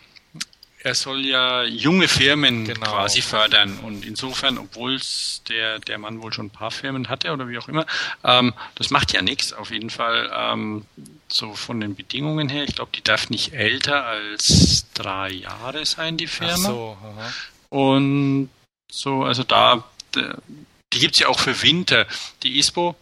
er 0.86 0.94
soll 0.94 1.26
ja 1.26 1.64
junge 1.64 2.06
Firmen 2.06 2.64
genau. 2.64 2.86
quasi 2.86 3.20
fördern 3.20 3.76
und 3.80 4.04
insofern, 4.04 4.56
obwohl 4.56 5.00
der, 5.48 5.80
der 5.80 5.98
Mann 5.98 6.22
wohl 6.22 6.32
schon 6.32 6.46
ein 6.46 6.50
paar 6.50 6.70
Firmen 6.70 7.08
hatte 7.08 7.32
oder 7.32 7.48
wie 7.48 7.58
auch 7.58 7.66
immer, 7.66 7.86
ähm, 8.22 8.54
das 8.76 8.90
macht 8.90 9.12
ja 9.12 9.20
nichts. 9.20 9.52
Auf 9.52 9.72
jeden 9.72 9.90
Fall 9.90 10.30
ähm, 10.32 10.84
so 11.26 11.54
von 11.54 11.80
den 11.80 11.96
Bedingungen 11.96 12.48
her, 12.48 12.62
ich 12.62 12.76
glaube, 12.76 12.92
die 12.94 13.02
darf 13.02 13.30
nicht 13.30 13.52
älter 13.52 14.04
als 14.04 14.86
drei 14.94 15.32
Jahre 15.32 15.84
sein, 15.84 16.18
die 16.18 16.28
Firma. 16.28 16.52
Ach 16.54 16.58
so, 16.58 16.98
aha. 17.02 17.32
Und 17.70 18.50
so, 18.88 19.24
also 19.24 19.42
da, 19.42 19.82
die 20.16 20.98
gibt 20.98 21.14
es 21.14 21.20
ja 21.20 21.28
auch 21.28 21.40
für 21.40 21.62
Winter. 21.62 22.06
Die 22.42 22.58
ISPO, 22.58 22.96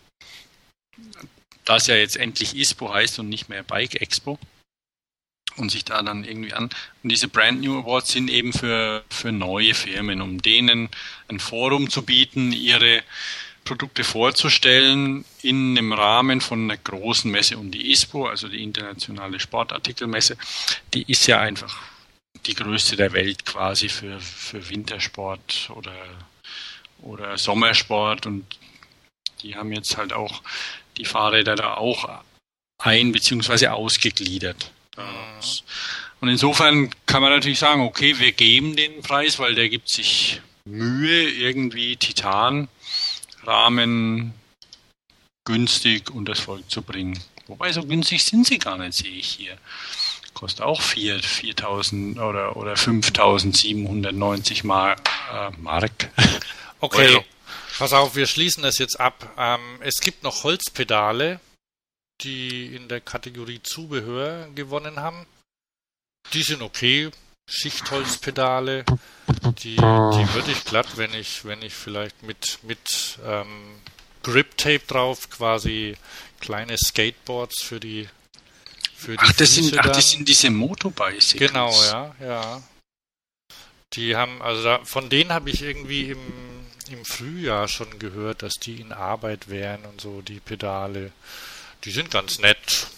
das 1.65 1.87
ja 1.87 1.97
jetzt 1.97 2.17
endlich 2.17 2.57
ISPO 2.57 2.93
heißt 2.93 3.19
und 3.19 3.29
nicht 3.29 3.49
mehr 3.49 3.63
Bike 3.63 4.01
Expo, 4.01 4.39
und 5.57 5.71
sich 5.71 5.85
da 5.85 6.03
dann 6.03 6.25
irgendwie 6.25 6.53
an. 6.53 6.65
Und 7.03 7.11
diese 7.11 7.29
Brand 7.29 7.61
New 7.61 7.79
Awards 7.79 8.13
sind 8.13 8.29
eben 8.31 8.53
für, 8.53 9.05
für 9.09 9.33
neue 9.33 9.75
Firmen, 9.75 10.21
um 10.21 10.43
denen 10.43 10.89
ein 11.29 11.39
Forum 11.39 11.91
zu 11.91 12.03
bieten, 12.03 12.53
ihre 12.53 13.03
Produkte 13.65 14.05
vorzustellen 14.05 15.25
in 15.43 15.79
einem 15.79 15.93
Rahmen 15.93 16.41
von 16.41 16.65
einer 16.65 16.77
großen 16.77 17.31
Messe. 17.31 17.57
Und 17.57 17.71
die 17.71 17.93
ISPO, 17.93 18.27
also 18.27 18.49
die 18.49 18.63
internationale 18.63 19.41
Sportartikelmesse, 19.41 20.37
die 20.93 21.11
ist 21.11 21.27
ja 21.27 21.41
einfach 21.41 21.81
die 22.47 22.55
größte 22.55 22.97
der 22.97 23.13
Welt 23.13 23.47
quasi 23.47 23.89
für, 23.89 24.21
für 24.21 24.69
Wintersport 24.69 25.71
oder, 25.75 25.95
oder 27.05 27.39
Sommersport. 27.39 28.27
Und 28.27 28.45
die 29.43 29.55
haben 29.57 29.73
jetzt 29.73 29.97
halt 29.97 30.13
auch 30.13 30.43
die 30.97 31.05
Fahrräder 31.05 31.55
da 31.57 31.75
auch 31.75 32.09
ein- 32.79 33.13
bzw. 33.13 33.69
ausgegliedert. 33.69 34.73
Und 36.21 36.29
insofern 36.29 36.91
kann 37.07 37.23
man 37.23 37.33
natürlich 37.33 37.59
sagen, 37.59 37.83
okay, 37.83 38.19
wir 38.19 38.33
geben 38.33 38.77
den 38.77 39.03
Preis, 39.03 39.39
weil 39.39 39.55
der 39.55 39.69
gibt 39.69 39.89
sich 39.89 40.41
Mühe, 40.65 41.29
irgendwie 41.31 41.97
Titanrahmen 41.97 42.69
günstig 45.45 46.11
unter 46.11 46.33
das 46.33 46.41
Volk 46.41 46.71
zu 46.71 46.81
bringen. 46.83 47.19
Wobei 47.47 47.71
so 47.73 47.85
günstig 47.85 48.25
sind 48.25 48.47
sie 48.47 48.59
gar 48.59 48.79
nicht, 48.79 48.95
sehe 48.95 49.11
ich 49.11 49.27
hier. 49.27 49.59
Kostet 50.33 50.63
auch 50.65 50.81
4, 50.81 51.21
4.000 51.21 52.19
oder, 52.19 52.57
oder 52.57 52.73
5.790 52.75 54.65
Mark, 54.67 55.11
äh, 55.33 55.51
Mark. 55.59 56.09
Okay, 56.85 57.15
Euro. 57.15 57.25
pass 57.79 57.93
auf, 57.93 58.15
wir 58.15 58.27
schließen 58.27 58.63
das 58.63 58.79
jetzt 58.79 59.01
ab. 59.01 59.33
Ähm, 59.39 59.79
es 59.81 60.01
gibt 60.01 60.23
noch 60.23 60.45
Holzpedale 60.45 61.41
die 62.23 62.75
in 62.75 62.89
der 62.89 63.01
Kategorie 63.01 63.61
Zubehör 63.63 64.49
gewonnen 64.55 65.01
haben. 65.01 65.27
Die 66.33 66.43
sind 66.43 66.63
okay. 66.63 67.11
Schichtholzpedale, 67.47 68.87
die, 69.63 69.77
die 69.77 70.35
würde 70.35 70.51
ich 70.51 70.65
glatt, 70.65 70.97
wenn 70.97 71.13
ich, 71.13 71.45
wenn 71.45 71.61
ich 71.61 71.75
vielleicht 71.75 72.23
mit, 72.23 72.59
mit 72.63 73.19
ähm, 73.23 73.83
Grip 74.23 74.57
Tape 74.57 74.81
drauf 74.87 75.29
quasi 75.29 75.95
kleine 76.41 76.79
Skateboards 76.79 77.63
für 77.63 77.81
die 77.81 78.09
für 78.97 79.13
die 79.13 79.19
ach, 79.19 79.33
das 79.35 79.55
sind, 79.55 79.79
ach, 79.79 79.89
das 79.89 80.13
sind 80.13 80.27
diese 80.27 80.49
Motorbikes. 80.49 81.35
Genau, 81.35 81.71
ja, 81.71 82.15
ja. 82.19 82.63
Die 83.93 84.17
haben, 84.17 84.41
also 84.41 84.65
da, 84.65 84.83
von 84.87 85.11
denen 85.11 85.31
habe 85.31 85.51
ich 85.51 85.61
irgendwie 85.61 86.13
im, 86.13 86.64
im 86.91 87.05
Frühjahr 87.05 87.69
schon 87.69 87.99
gehört, 87.99 88.43
dass 88.43 88.55
die 88.55 88.81
in 88.81 88.93
Arbeit 88.93 89.49
wären 89.49 89.85
und 89.85 90.01
so, 90.01 90.23
die 90.23 90.41
Pedale. 90.41 91.13
Die 91.85 91.91
sind 91.91 92.11
ganz 92.11 92.39
nett. 92.39 92.89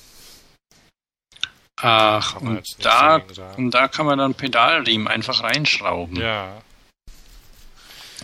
Ach, 1.77 2.37
und 2.37 2.85
da, 2.85 3.16
und 3.57 3.70
da 3.72 3.88
kann 3.88 4.07
man 4.07 4.18
dann 4.18 4.35
Pedalriemen 4.35 5.09
einfach 5.09 5.42
reinschrauben. 5.42 6.16
Ja. 6.16 6.62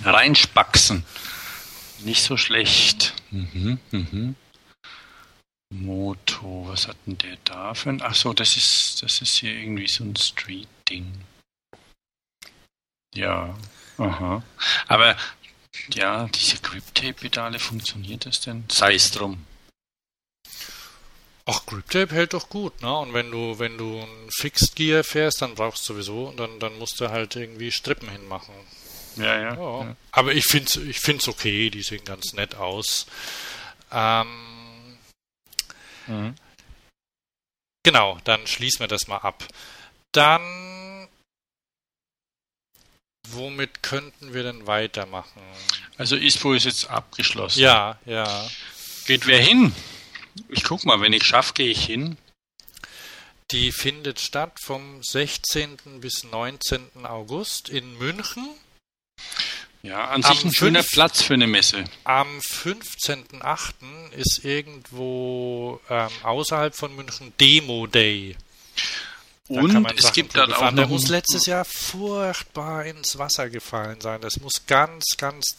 Reinspaxen. 0.03 1.05
Nicht 2.01 2.22
so 2.22 2.37
schlecht. 2.37 3.14
Mhm, 3.31 3.79
mhm. 3.90 4.37
Moto, 5.70 6.66
was 6.68 6.88
hat 6.88 6.96
denn 7.07 7.18
der 7.18 7.37
da 7.44 7.75
für 7.75 7.90
ein. 7.90 8.03
Ach 8.03 8.14
so, 8.14 8.33
das 8.33 8.57
ist, 8.57 9.03
das 9.03 9.22
ist 9.22 9.37
hier 9.37 9.53
irgendwie 9.53 9.88
so 9.88 10.05
ein 10.05 10.16
Street-Ding. 10.16 11.12
Ja, 13.14 13.55
aha. 13.98 14.42
Aber 14.88 15.16
ja, 15.94 16.28
diese 16.28 16.58
Grip-Tape-Pedale, 16.58 17.58
funktioniert 17.58 18.26
das 18.26 18.40
denn? 18.40 18.64
Sei 18.70 18.94
es 18.94 19.11
drum. 19.11 19.46
Ach, 21.44 21.66
Griptape 21.66 22.14
hält 22.14 22.35
doch 22.35 22.48
gut, 22.48 22.82
ne? 22.82 22.98
Und 22.98 23.14
wenn 23.14 23.30
du, 23.30 23.58
wenn 23.58 23.76
du 23.76 24.00
ein 24.00 24.30
Fixed 24.30 24.76
Gear 24.76 25.02
fährst, 25.02 25.42
dann 25.42 25.56
brauchst 25.56 25.88
du 25.88 25.94
sowieso, 25.94 26.32
dann, 26.32 26.61
dann 26.61 26.78
musst 26.78 27.00
du 27.00 27.11
halt 27.11 27.35
irgendwie 27.35 27.72
Strippen 27.72 28.08
hinmachen. 28.08 28.54
Ja, 29.16 29.37
ja. 29.37 29.54
ja. 29.54 29.85
ja. 29.85 29.96
Aber 30.12 30.32
ich 30.32 30.44
find's, 30.44 30.76
ich 30.76 31.00
find's 31.00 31.26
okay, 31.26 31.68
die 31.70 31.82
sehen 31.82 32.04
ganz 32.04 32.32
nett 32.32 32.54
aus. 32.54 33.06
Ähm, 33.90 34.98
mhm. 36.06 36.35
Genau, 37.82 38.18
dann 38.22 38.46
schließen 38.46 38.80
wir 38.80 38.88
das 38.88 39.08
mal 39.08 39.18
ab. 39.18 39.44
Dann, 40.12 41.02
womit 43.28 43.82
könnten 43.82 44.35
wir 44.35 44.42
denn 44.42 44.66
weitermachen? 44.66 45.40
Also 45.96 46.16
ISPO 46.16 46.54
ist 46.54 46.64
jetzt 46.64 46.90
abgeschlossen. 46.90 47.61
Ja, 47.61 47.98
ja. 48.06 48.48
Geht 49.06 49.26
wer 49.26 49.40
hin? 49.40 49.74
Ich 50.48 50.64
guck 50.64 50.85
mal, 50.85 51.00
wenn 51.00 51.12
ich 51.12 51.24
schaffe, 51.24 51.52
gehe 51.54 51.70
ich 51.70 51.85
hin. 51.85 52.16
Die 53.50 53.70
findet 53.70 54.18
statt 54.18 54.58
vom 54.62 55.02
16. 55.02 56.00
bis 56.00 56.24
19. 56.24 57.04
August 57.04 57.68
in 57.68 57.98
München. 57.98 58.48
Ja, 59.82 60.08
an 60.08 60.22
sich 60.22 60.44
ein 60.44 60.54
schöner 60.54 60.85
Platz 60.85 61.22
für 61.22 61.35
eine 61.35 61.48
Messe. 61.48 61.85
Am 62.04 62.38
15.8. 62.38 64.12
ist 64.12 64.44
irgendwo 64.44 65.80
ähm, 65.90 66.08
außerhalb 66.22 66.74
von 66.74 66.94
München 66.94 67.32
Demo 67.40 67.87
Day. 67.88 68.37
Da 69.48 69.61
und 69.61 69.98
es 69.98 70.12
gibt 70.12 70.37
dann 70.37 70.52
auch 70.52 70.61
noch. 70.61 70.74
Der 70.74 70.87
muss 70.87 71.09
letztes 71.09 71.46
Jahr 71.46 71.64
furchtbar 71.64 72.85
ins 72.85 73.18
Wasser 73.18 73.50
gefallen 73.50 74.00
sein. 74.00 74.20
Das 74.20 74.38
muss 74.40 74.66
ganz, 74.66 75.16
ganz 75.16 75.57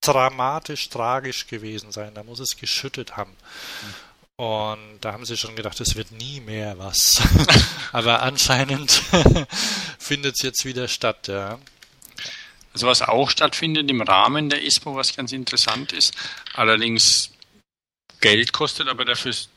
dramatisch, 0.00 0.88
tragisch 0.88 1.46
gewesen 1.46 1.92
sein. 1.92 2.14
Da 2.14 2.22
muss 2.22 2.40
es 2.40 2.56
geschüttet 2.56 3.16
haben. 3.16 3.36
Und 4.36 4.98
da 5.00 5.12
haben 5.12 5.24
sie 5.24 5.36
schon 5.36 5.54
gedacht, 5.54 5.80
es 5.80 5.94
wird 5.94 6.10
nie 6.10 6.40
mehr 6.40 6.78
was. 6.78 7.22
Aber 7.92 8.22
anscheinend 8.22 8.90
findet 9.98 10.34
es 10.36 10.42
jetzt 10.42 10.64
wieder 10.64 10.88
statt, 10.88 11.28
ja. 11.28 11.58
Also 12.72 12.88
was 12.88 13.02
auch 13.02 13.30
stattfindet 13.30 13.88
im 13.88 14.02
Rahmen 14.02 14.50
der 14.50 14.62
ISPO, 14.62 14.96
was 14.96 15.14
ganz 15.14 15.30
interessant 15.30 15.92
ist, 15.92 16.12
allerdings 16.54 17.30
Geld 18.20 18.52
kostet, 18.52 18.88
aber 18.88 19.04
dafür 19.04 19.30
ist, 19.30 19.48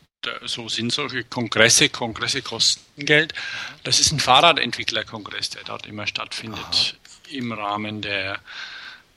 so 0.45 0.67
sind 0.69 0.91
solche 0.91 1.23
Kongresse, 1.23 1.89
Kongresse 1.89 2.41
kosten 2.41 3.05
Geld. 3.05 3.33
Das 3.83 3.99
ist 3.99 4.11
ein 4.11 4.19
Fahrradentwicklerkongress, 4.19 5.51
der 5.51 5.63
dort 5.63 5.85
immer 5.85 6.07
stattfindet 6.07 6.59
Aha. 6.59 6.93
im 7.31 7.51
Rahmen 7.51 8.01
der, 8.01 8.39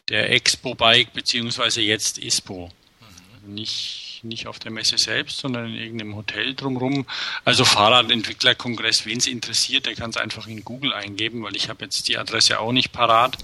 der 0.08 0.30
Expo 0.30 0.74
Bike 0.74 1.12
beziehungsweise 1.12 1.80
jetzt 1.80 2.18
ISPO. 2.18 2.70
Mhm. 3.44 3.54
Nicht, 3.54 4.20
nicht 4.22 4.46
auf 4.46 4.58
der 4.58 4.70
Messe 4.70 4.98
selbst, 4.98 5.38
sondern 5.38 5.66
in 5.66 5.76
irgendeinem 5.76 6.16
Hotel 6.16 6.54
drumherum. 6.54 7.06
Also 7.44 7.64
Fahrradentwicklerkongress, 7.64 9.06
wen 9.06 9.18
es 9.18 9.26
interessiert, 9.26 9.86
der 9.86 9.94
kann 9.94 10.10
es 10.10 10.16
einfach 10.16 10.46
in 10.46 10.64
Google 10.64 10.92
eingeben, 10.92 11.42
weil 11.42 11.56
ich 11.56 11.68
habe 11.68 11.84
jetzt 11.84 12.08
die 12.08 12.18
Adresse 12.18 12.60
auch 12.60 12.72
nicht 12.72 12.92
parat. 12.92 13.38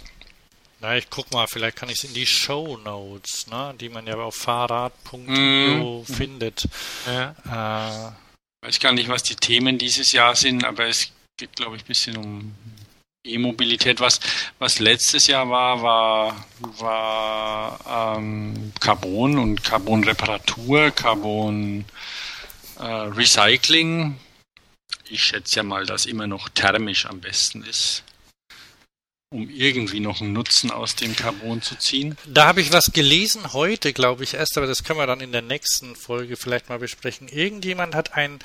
Na, 0.86 0.96
ich 0.96 1.10
guck 1.10 1.32
mal, 1.32 1.48
vielleicht 1.48 1.76
kann 1.76 1.88
ich 1.88 1.98
es 1.98 2.04
in 2.04 2.14
die 2.14 2.26
Show 2.26 2.76
Notes, 2.76 3.48
ne, 3.48 3.74
die 3.80 3.88
man 3.88 4.06
ja 4.06 4.14
auf 4.14 4.36
fahrrad.io 4.36 6.02
mm. 6.02 6.04
findet. 6.04 6.68
Ja. 7.06 8.14
Äh, 8.62 8.64
weiß 8.64 8.78
gar 8.78 8.92
nicht, 8.92 9.08
was 9.08 9.24
die 9.24 9.34
Themen 9.34 9.78
dieses 9.78 10.12
Jahr 10.12 10.36
sind, 10.36 10.64
aber 10.64 10.86
es 10.86 11.10
geht, 11.38 11.56
glaube 11.56 11.74
ich, 11.74 11.82
ein 11.82 11.88
bisschen 11.88 12.16
um 12.16 12.54
E-Mobilität. 13.24 13.98
Was, 13.98 14.20
was 14.60 14.78
letztes 14.78 15.26
Jahr 15.26 15.50
war, 15.50 15.82
war, 15.82 16.46
war 16.78 18.16
ähm, 18.16 18.72
Carbon 18.78 19.38
und 19.40 19.64
Carbon-Reparatur, 19.64 20.92
Carbon 20.92 21.84
äh, 22.78 22.84
Recycling. 22.84 24.20
Ich 25.08 25.24
schätze 25.24 25.56
ja 25.56 25.62
mal, 25.64 25.84
dass 25.84 26.06
immer 26.06 26.28
noch 26.28 26.48
thermisch 26.48 27.06
am 27.06 27.20
besten 27.20 27.64
ist 27.64 28.04
um 29.30 29.48
irgendwie 29.50 30.00
noch 30.00 30.20
einen 30.20 30.32
Nutzen 30.32 30.70
aus 30.70 30.94
dem 30.94 31.16
Carbon 31.16 31.62
zu 31.62 31.76
ziehen? 31.76 32.16
Da 32.26 32.46
habe 32.46 32.60
ich 32.60 32.72
was 32.72 32.92
gelesen 32.92 33.52
heute, 33.52 33.92
glaube 33.92 34.24
ich 34.24 34.34
erst, 34.34 34.56
aber 34.56 34.66
das 34.66 34.82
können 34.84 34.98
wir 34.98 35.06
dann 35.06 35.20
in 35.20 35.32
der 35.32 35.42
nächsten 35.42 35.94
Folge 35.96 36.36
vielleicht 36.36 36.68
mal 36.68 36.78
besprechen. 36.78 37.28
Irgendjemand 37.28 37.94
hat 37.94 38.14
ein 38.14 38.38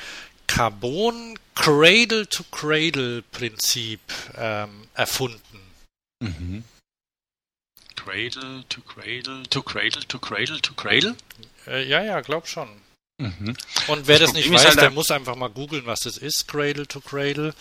Carbon 0.47 1.37
Cradle-to-Cradle-Prinzip 1.55 4.01
ähm, 4.37 4.87
erfunden. 4.93 5.59
Mhm. 6.19 6.63
Cradle 7.95 8.65
to 8.67 8.81
Cradle 8.81 9.43
to 9.49 9.61
Cradle 9.61 10.01
to 10.07 10.19
Cradle 10.19 10.59
to 10.59 10.73
Cradle? 10.73 11.15
Äh, 11.67 11.87
ja, 11.87 12.03
ja, 12.03 12.19
glaub 12.21 12.47
schon. 12.47 12.67
Mhm. 13.21 13.55
Und 13.87 14.07
wer 14.07 14.19
das, 14.19 14.29
das 14.29 14.33
nicht 14.33 14.51
weiß, 14.51 14.65
halt 14.65 14.81
der 14.81 14.91
muss 14.91 15.11
einfach 15.11 15.35
mal 15.35 15.49
googeln, 15.49 15.85
was 15.85 16.01
das 16.01 16.17
ist, 16.17 16.47
Cradle 16.47 16.87
to 16.87 16.99
Cradle. 16.99 17.53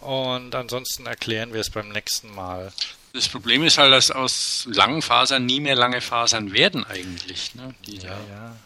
Und 0.00 0.54
ansonsten 0.54 1.06
erklären 1.06 1.52
wir 1.52 1.60
es 1.60 1.70
beim 1.70 1.88
nächsten 1.90 2.34
Mal. 2.34 2.72
Das 3.12 3.28
Problem 3.28 3.62
ist 3.62 3.78
halt, 3.78 3.92
dass 3.92 4.10
aus 4.10 4.66
langen 4.70 5.02
Fasern 5.02 5.44
nie 5.44 5.60
mehr 5.60 5.76
lange 5.76 6.00
Fasern 6.00 6.52
werden 6.52 6.84
eigentlich. 6.84 7.54
Ne? 7.54 7.74
Die 7.86 7.96
ja, 7.96 8.18
ja. 8.30 8.56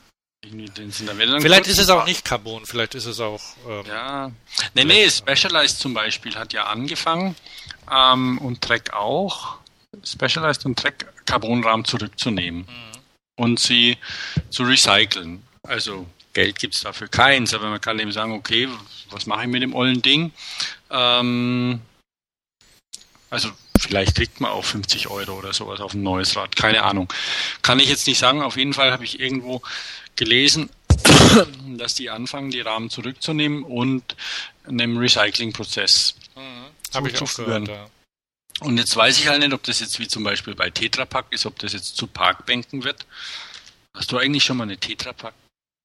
Vielleicht 1.40 1.66
ist 1.66 1.78
es 1.78 1.90
auch 1.90 2.06
nicht 2.06 2.24
Carbon, 2.24 2.64
vielleicht 2.66 2.94
ist 2.94 3.06
es 3.06 3.18
auch. 3.18 3.42
Ähm, 3.68 3.85
ja. 3.87 4.30
Nee, 4.74 4.85
nee, 4.85 5.11
Specialized 5.11 5.78
zum 5.80 5.94
Beispiel 5.94 6.37
hat 6.37 6.52
ja 6.52 6.66
angefangen 6.66 7.35
ähm, 7.90 8.38
und 8.38 8.62
Trek 8.62 8.92
auch. 8.92 9.56
Specialized 10.04 10.64
und 10.66 10.78
Trek 10.78 11.06
Carbonrahmen 11.24 11.85
zurückzunehmen 11.85 12.61
mhm. 12.61 13.00
und 13.37 13.59
sie 13.59 13.98
zu 14.50 14.62
recyceln. 14.62 15.42
Also 15.62 16.06
Geld 16.37 16.59
gibt 16.59 16.75
es 16.75 16.83
dafür 16.83 17.09
keins, 17.09 17.55
aber 17.55 17.70
man 17.70 17.81
kann 17.81 17.99
eben 17.99 18.12
sagen, 18.12 18.33
okay, 18.33 18.68
was 19.09 19.25
mache 19.25 19.44
ich 19.44 19.49
mit 19.49 19.62
dem 19.62 19.75
ollen 19.75 20.03
Ding? 20.03 20.33
Ähm, 20.90 21.81
also 23.31 23.49
vielleicht 23.81 24.16
kriegt 24.16 24.38
man 24.38 24.51
auch 24.51 24.62
50 24.64 25.09
Euro 25.09 25.33
oder 25.33 25.55
sowas 25.55 25.81
auf 25.81 25.94
ein 25.94 26.03
neues 26.03 26.37
Rad, 26.37 26.55
keine 26.55 26.83
Ahnung. 26.83 27.11
Kann 27.62 27.81
ich 27.81 27.88
jetzt 27.88 28.07
nicht 28.07 28.18
sagen, 28.18 28.42
auf 28.42 28.59
jeden 28.59 28.75
Fall 28.75 28.92
habe 28.92 29.03
ich 29.03 29.18
irgendwo 29.18 29.62
gelesen, 30.14 30.68
dass 31.79 31.94
die 31.94 32.11
anfangen, 32.11 32.51
die 32.51 32.61
Rahmen 32.61 32.90
zurückzunehmen 32.90 33.62
und 33.62 34.14
einem 34.68 34.99
Recyclingprozess 34.99 36.16
mhm. 36.35 37.14
zuzuführen. 37.14 37.64
Ja. 37.64 37.88
Und 38.61 38.77
jetzt 38.77 38.94
weiß 38.94 39.18
ich 39.18 39.29
halt 39.29 39.40
nicht, 39.40 39.55
ob 39.55 39.62
das 39.62 39.81
jetzt 39.81 39.99
wie 40.01 40.07
zum 40.07 40.22
Beispiel 40.22 40.55
bei 40.55 40.68
Tetrapack 40.68 41.29
ist, 41.31 41.46
ob 41.46 41.59
das 41.61 41.72
jetzt 41.72 41.96
zu 41.96 42.07
Parkbänken 42.07 42.85
wird. 42.85 43.07
Hast 43.94 44.12
du 44.12 44.18
eigentlich 44.18 44.44
schon 44.44 44.59
mal 44.59 44.64
eine 44.64 44.77
Tetrapack 44.77 45.33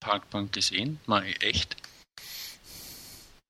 Parkbank 0.02 0.52
gesehen? 0.52 1.00
Mal 1.06 1.24
echt? 1.40 1.78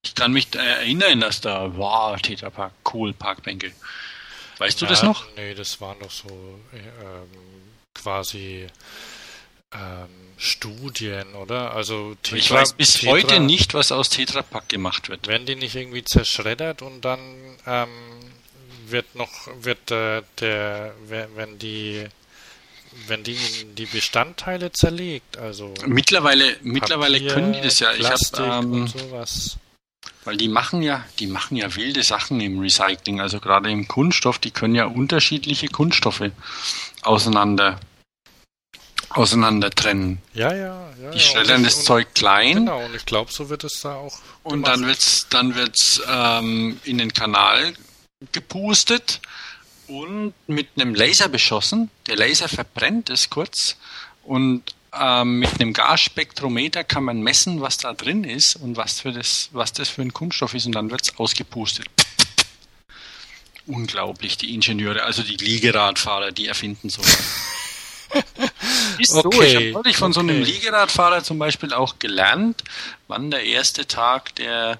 Ich 0.03 0.13
kann 0.13 0.33
mich 0.33 0.53
erinnern, 0.53 1.21
dass 1.21 1.41
da 1.41 1.77
war 1.77 2.11
wow, 2.13 2.21
Tetrapark, 2.21 2.73
cool, 2.93 3.13
Parkbänke. 3.13 3.71
Weißt 4.59 4.81
ja, 4.81 4.87
du 4.87 4.93
das 4.93 5.01
noch? 5.01 5.25
Nee, 5.35 5.55
das 5.55 5.81
waren 5.81 5.97
doch 5.99 6.11
so 6.11 6.59
ähm, 6.73 7.29
quasi 7.95 8.67
ähm, 9.73 10.09
Studien, 10.37 11.33
oder? 11.33 11.73
Also 11.73 12.15
Tetra, 12.21 12.37
ich 12.37 12.51
weiß 12.51 12.73
bis 12.73 12.93
Tetra, 12.93 13.11
heute 13.11 13.39
nicht, 13.39 13.73
was 13.73 13.91
aus 13.91 14.09
Tetrapack 14.09 14.69
gemacht 14.69 15.09
wird. 15.09 15.27
Werden 15.27 15.45
die 15.45 15.55
nicht 15.55 15.75
irgendwie 15.75 16.03
zerschreddert 16.03 16.81
und 16.81 17.01
dann 17.01 17.19
ähm, 17.65 17.89
wird 18.87 19.15
noch 19.15 19.31
wird 19.61 19.91
äh, 19.91 20.23
der 20.39 20.93
wenn 21.07 21.57
die 21.57 22.07
wenn 23.07 23.23
die 23.23 23.37
die 23.77 23.85
Bestandteile 23.85 24.71
zerlegt, 24.71 25.37
also 25.37 25.73
mittlerweile 25.85 26.53
Papier, 26.53 26.71
mittlerweile 26.71 27.27
können 27.27 27.53
die 27.53 27.61
das 27.61 27.79
ja. 27.79 27.91
Plastik 27.91 28.39
ich 28.39 28.45
habe 28.45 28.65
ähm, 28.65 28.87
sowas. 28.87 29.57
Weil 30.23 30.37
die 30.37 30.47
machen 30.47 30.81
ja, 30.81 31.05
die 31.19 31.27
machen 31.27 31.57
ja 31.57 31.75
wilde 31.75 32.03
Sachen 32.03 32.39
im 32.41 32.59
Recycling, 32.59 33.21
also 33.21 33.39
gerade 33.39 33.71
im 33.71 33.87
Kunststoff, 33.87 34.39
die 34.39 34.51
können 34.51 34.75
ja 34.75 34.85
unterschiedliche 34.85 35.67
Kunststoffe 35.67 36.31
auseinander 37.01 37.79
auseinander 39.09 39.69
trennen. 39.71 40.21
Ja, 40.33 40.53
ja, 40.53 40.89
ja. 41.01 41.11
Die 41.11 41.19
schreddern 41.19 41.63
das, 41.63 41.75
das 41.75 41.85
Zeug 41.85 42.13
klein. 42.13 42.57
Genau, 42.57 42.85
und 42.85 42.95
ich 42.95 43.05
glaube, 43.05 43.31
so 43.31 43.49
wird 43.49 43.63
es 43.63 43.81
da 43.81 43.95
auch. 43.95 44.17
Und 44.43 44.63
gemacht. 44.63 44.71
dann 44.71 44.85
wird's, 44.87 45.27
dann 45.29 45.55
wird's 45.55 46.01
ähm, 46.07 46.79
in 46.85 46.97
den 46.97 47.13
Kanal 47.13 47.73
gepustet 48.31 49.19
und 49.91 50.33
mit 50.47 50.69
einem 50.75 50.95
Laser 50.95 51.27
beschossen. 51.27 51.89
Der 52.07 52.15
Laser 52.15 52.47
verbrennt 52.47 53.09
es 53.09 53.29
kurz 53.29 53.77
und 54.23 54.63
ähm, 54.93 55.39
mit 55.39 55.59
einem 55.59 55.73
Gasspektrometer 55.73 56.83
kann 56.83 57.03
man 57.03 57.21
messen, 57.21 57.61
was 57.61 57.77
da 57.77 57.93
drin 57.93 58.23
ist 58.23 58.55
und 58.55 58.77
was, 58.77 59.01
für 59.01 59.11
das, 59.11 59.49
was 59.51 59.73
das 59.73 59.89
für 59.89 60.01
ein 60.01 60.13
Kunststoff 60.13 60.53
ist 60.53 60.65
und 60.65 60.73
dann 60.73 60.91
wird 60.91 61.01
es 61.03 61.17
ausgepustet. 61.17 61.87
Unglaublich, 63.67 64.37
die 64.37 64.53
Ingenieure, 64.53 65.03
also 65.03 65.23
die 65.23 65.37
Liegeradfahrer, 65.37 66.31
die 66.31 66.47
erfinden 66.47 66.89
sowas. 66.89 67.17
ist 68.97 69.13
okay. 69.13 69.37
so, 69.37 69.41
ich 69.43 69.55
habe 69.55 69.71
neulich 69.71 69.97
von 69.97 70.11
okay. 70.11 70.13
so 70.13 70.19
einem 70.19 70.41
Liegeradfahrer 70.41 71.23
zum 71.23 71.37
Beispiel 71.37 71.73
auch 71.73 71.99
gelernt, 71.99 72.63
wann 73.07 73.31
der 73.31 73.43
erste 73.43 73.87
Tag 73.87 74.35
der 74.35 74.79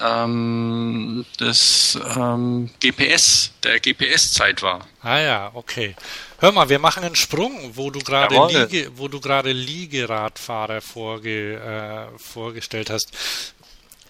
ähm, 0.00 1.24
des 1.38 1.98
ähm, 2.16 2.70
GPS, 2.80 3.52
der 3.62 3.80
GPS-Zeit 3.80 4.62
war. 4.62 4.86
Ah 5.02 5.18
ja, 5.18 5.50
okay. 5.54 5.94
Hör 6.38 6.52
mal, 6.52 6.68
wir 6.68 6.78
machen 6.78 7.04
einen 7.04 7.14
Sprung, 7.14 7.52
wo 7.74 7.90
du 7.90 8.00
gerade 8.00 8.34
Liege, 8.48 8.90
wo 8.96 9.08
du 9.08 9.20
gerade 9.20 9.52
Liegeradfahrer 9.52 10.80
vorge, 10.80 11.54
äh, 11.54 12.18
vorgestellt 12.18 12.90
hast. 12.90 13.12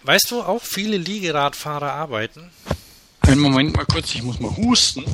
Weißt 0.05 0.31
du, 0.31 0.42
auch 0.42 0.62
viele 0.62 0.97
Liegeradfahrer 0.97 1.92
arbeiten? 1.92 2.51
Einen 3.21 3.40
Moment 3.40 3.77
mal 3.77 3.85
kurz, 3.87 4.14
ich 4.14 4.23
muss 4.23 4.40
mal 4.40 4.57
husten. 4.57 5.05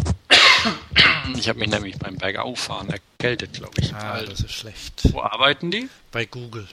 Ich 1.37 1.49
habe 1.49 1.59
mich 1.59 1.69
nämlich 1.69 1.99
beim 1.99 2.17
Bergauffahren 2.17 2.89
erkältet, 2.89 3.53
glaube 3.53 3.75
ich. 3.81 3.95
Ah, 3.95 4.23
das 4.23 4.41
ist 4.41 4.53
schlecht. 4.53 5.13
Wo 5.13 5.21
arbeiten 5.21 5.71
die? 5.71 5.89
Bei 6.11 6.25
Google. 6.25 6.67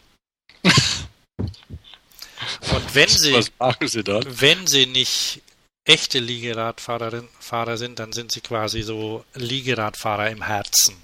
Und 2.74 2.96
wenn 2.96 3.10
sie, 3.10 3.42
sie 3.42 4.04
wenn 4.06 4.68
sie 4.68 4.86
nicht 4.86 5.42
echte 5.86 6.20
Liegeradfahrer 6.20 7.78
sind, 7.78 8.00
dann 8.00 8.12
sind 8.12 8.32
sie 8.32 8.42
quasi 8.42 8.82
so 8.82 9.24
Liegeradfahrer 9.36 10.30
im 10.30 10.44
Herzen. 10.44 10.96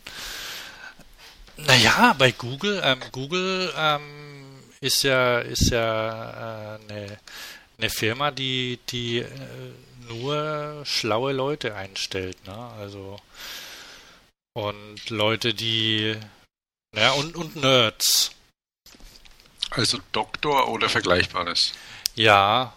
Naja, 1.57 2.15
bei 2.17 2.31
Google, 2.31 2.81
ähm, 2.83 2.99
Google 3.11 3.71
ähm, 3.77 4.01
ist 4.79 5.03
ja, 5.03 5.39
ist 5.39 5.69
ja 5.69 6.77
äh, 6.77 6.79
eine, 6.81 7.19
eine 7.77 7.89
Firma, 7.89 8.31
die, 8.31 8.79
die 8.89 9.19
äh, 9.19 9.27
nur 10.07 10.81
schlaue 10.85 11.33
Leute 11.33 11.75
einstellt, 11.75 12.45
ne? 12.47 12.71
Also 12.79 13.19
und 14.53 15.09
Leute, 15.09 15.53
die 15.53 16.15
ja 16.95 17.11
und, 17.11 17.35
und 17.35 17.55
Nerds. 17.55 18.31
Also 19.71 19.99
Doktor 20.11 20.67
oder 20.67 20.89
Vergleichbares? 20.89 21.73
Ja, 22.15 22.73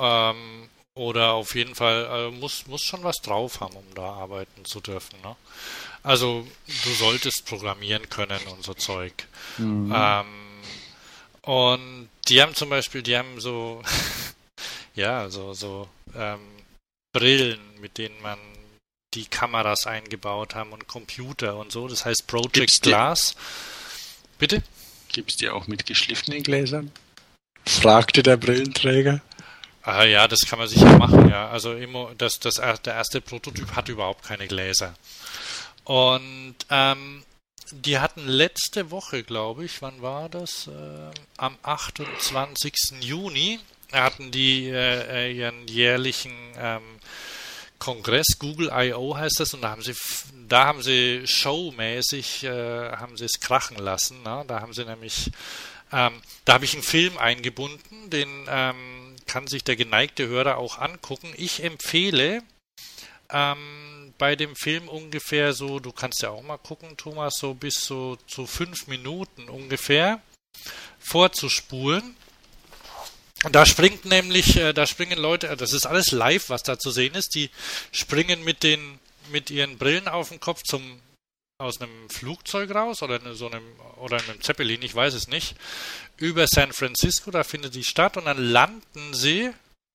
ähm, 0.00 0.68
oder 0.94 1.32
auf 1.34 1.54
jeden 1.54 1.74
Fall 1.74 2.08
äh, 2.10 2.30
muss, 2.36 2.66
muss 2.66 2.82
schon 2.82 3.04
was 3.04 3.18
drauf 3.18 3.60
haben, 3.60 3.76
um 3.76 3.94
da 3.94 4.14
arbeiten 4.14 4.64
zu 4.64 4.80
dürfen. 4.80 5.20
Ne? 5.22 5.36
Also 6.02 6.46
du 6.66 6.90
solltest 6.90 7.46
programmieren 7.46 8.08
können 8.08 8.40
und 8.48 8.64
so 8.64 8.74
Zeug. 8.74 9.12
Mhm. 9.58 9.92
Ähm, 9.94 10.26
und 11.42 12.08
die 12.28 12.42
haben 12.42 12.54
zum 12.54 12.70
Beispiel, 12.70 13.02
die 13.02 13.16
haben 13.16 13.40
so, 13.40 13.82
ja, 14.94 15.28
so, 15.28 15.54
so 15.54 15.88
ähm, 16.16 16.40
Brillen, 17.12 17.60
mit 17.80 17.98
denen 17.98 18.20
man 18.22 18.38
die 19.14 19.26
Kameras 19.26 19.86
eingebaut 19.86 20.54
haben 20.54 20.72
und 20.72 20.88
Computer 20.88 21.56
und 21.56 21.72
so. 21.72 21.88
Das 21.88 22.04
heißt 22.04 22.26
Project 22.26 22.54
Gibt's 22.54 22.80
Glass. 22.80 23.36
Bitte? 24.38 24.62
Gibt 25.08 25.30
es 25.30 25.36
die 25.36 25.48
auch 25.48 25.66
mit 25.66 25.86
geschliffenen 25.86 26.42
Gläsern? 26.42 26.90
fragte 27.66 28.22
der 28.22 28.36
Brillenträger. 28.36 29.20
Ah, 29.82 30.04
ja, 30.04 30.28
das 30.28 30.40
kann 30.40 30.58
man 30.58 30.68
sicher 30.68 30.98
machen, 30.98 31.30
ja. 31.30 31.48
Also 31.48 31.74
immer, 31.74 32.12
das, 32.18 32.40
das, 32.40 32.56
der 32.56 32.94
erste 32.94 33.20
Prototyp 33.20 33.74
hat 33.74 33.88
überhaupt 33.88 34.24
keine 34.24 34.46
Gläser. 34.46 34.94
Und 35.84 36.56
ähm, 36.70 37.22
die 37.70 37.98
hatten 37.98 38.26
letzte 38.26 38.90
Woche, 38.90 39.22
glaube 39.22 39.64
ich, 39.64 39.80
wann 39.80 40.02
war 40.02 40.28
das? 40.28 40.66
Äh, 40.68 41.10
am 41.36 41.56
28. 41.62 42.74
Juni 43.00 43.60
hatten 43.92 44.30
die 44.30 44.68
äh, 44.68 45.28
äh, 45.28 45.32
ihren 45.32 45.66
jährlichen 45.68 46.32
ähm, 46.58 46.82
Kongress, 47.78 48.38
Google 48.38 48.70
I.O. 48.72 49.16
heißt 49.16 49.40
das, 49.40 49.54
und 49.54 49.62
da 49.62 49.70
haben 49.70 49.82
sie, 49.82 49.94
da 50.48 50.64
haben 50.64 50.82
sie 50.82 51.22
showmäßig, 51.26 52.44
äh, 52.44 52.92
haben 52.92 53.16
sie 53.16 53.24
es 53.24 53.40
krachen 53.40 53.76
lassen. 53.76 54.22
Ne? 54.22 54.44
Da 54.46 54.60
haben 54.60 54.72
sie 54.72 54.84
nämlich, 54.84 55.30
ähm, 55.92 56.20
da 56.44 56.54
habe 56.54 56.64
ich 56.64 56.74
einen 56.74 56.82
Film 56.82 57.18
eingebunden, 57.18 58.10
den 58.10 58.46
ähm, 58.48 59.16
kann 59.26 59.46
sich 59.46 59.64
der 59.64 59.76
geneigte 59.76 60.26
Hörer 60.26 60.56
auch 60.56 60.78
angucken. 60.78 61.32
Ich 61.36 61.62
empfehle 61.62 62.42
ähm, 63.30 64.14
bei 64.18 64.34
dem 64.34 64.56
Film 64.56 64.88
ungefähr 64.88 65.52
so, 65.52 65.78
du 65.78 65.92
kannst 65.92 66.22
ja 66.22 66.30
auch 66.30 66.42
mal 66.42 66.58
gucken, 66.58 66.96
Thomas, 66.96 67.34
so 67.38 67.54
bis 67.54 67.74
so 67.74 68.16
zu 68.26 68.46
fünf 68.46 68.88
Minuten 68.88 69.48
ungefähr 69.48 70.20
vorzuspulen. 70.98 72.16
Und 73.44 73.54
da 73.54 73.66
springt 73.66 74.04
nämlich, 74.04 74.56
äh, 74.56 74.72
da 74.72 74.86
springen 74.86 75.18
Leute, 75.18 75.56
das 75.56 75.72
ist 75.72 75.86
alles 75.86 76.10
live, 76.10 76.48
was 76.48 76.62
da 76.62 76.78
zu 76.78 76.90
sehen 76.90 77.14
ist, 77.14 77.34
die 77.34 77.50
springen 77.92 78.42
mit 78.44 78.62
den, 78.62 78.98
mit 79.30 79.50
ihren 79.50 79.78
Brillen 79.78 80.08
auf 80.08 80.30
dem 80.30 80.40
Kopf 80.40 80.62
zum 80.62 81.00
aus 81.60 81.80
einem 81.80 82.08
Flugzeug 82.08 82.72
raus 82.72 83.02
oder 83.02 83.20
in 83.20 83.34
so 83.34 83.50
einem 83.50 83.64
oder 83.96 84.18
in 84.18 84.30
einem 84.30 84.40
Zeppelin, 84.40 84.80
ich 84.82 84.94
weiß 84.94 85.12
es 85.14 85.26
nicht, 85.26 85.56
über 86.16 86.46
San 86.46 86.72
Francisco, 86.72 87.32
da 87.32 87.42
findet 87.42 87.74
die 87.74 87.82
statt 87.82 88.16
und 88.16 88.26
dann 88.26 88.38
landen 88.38 89.12
sie. 89.12 89.50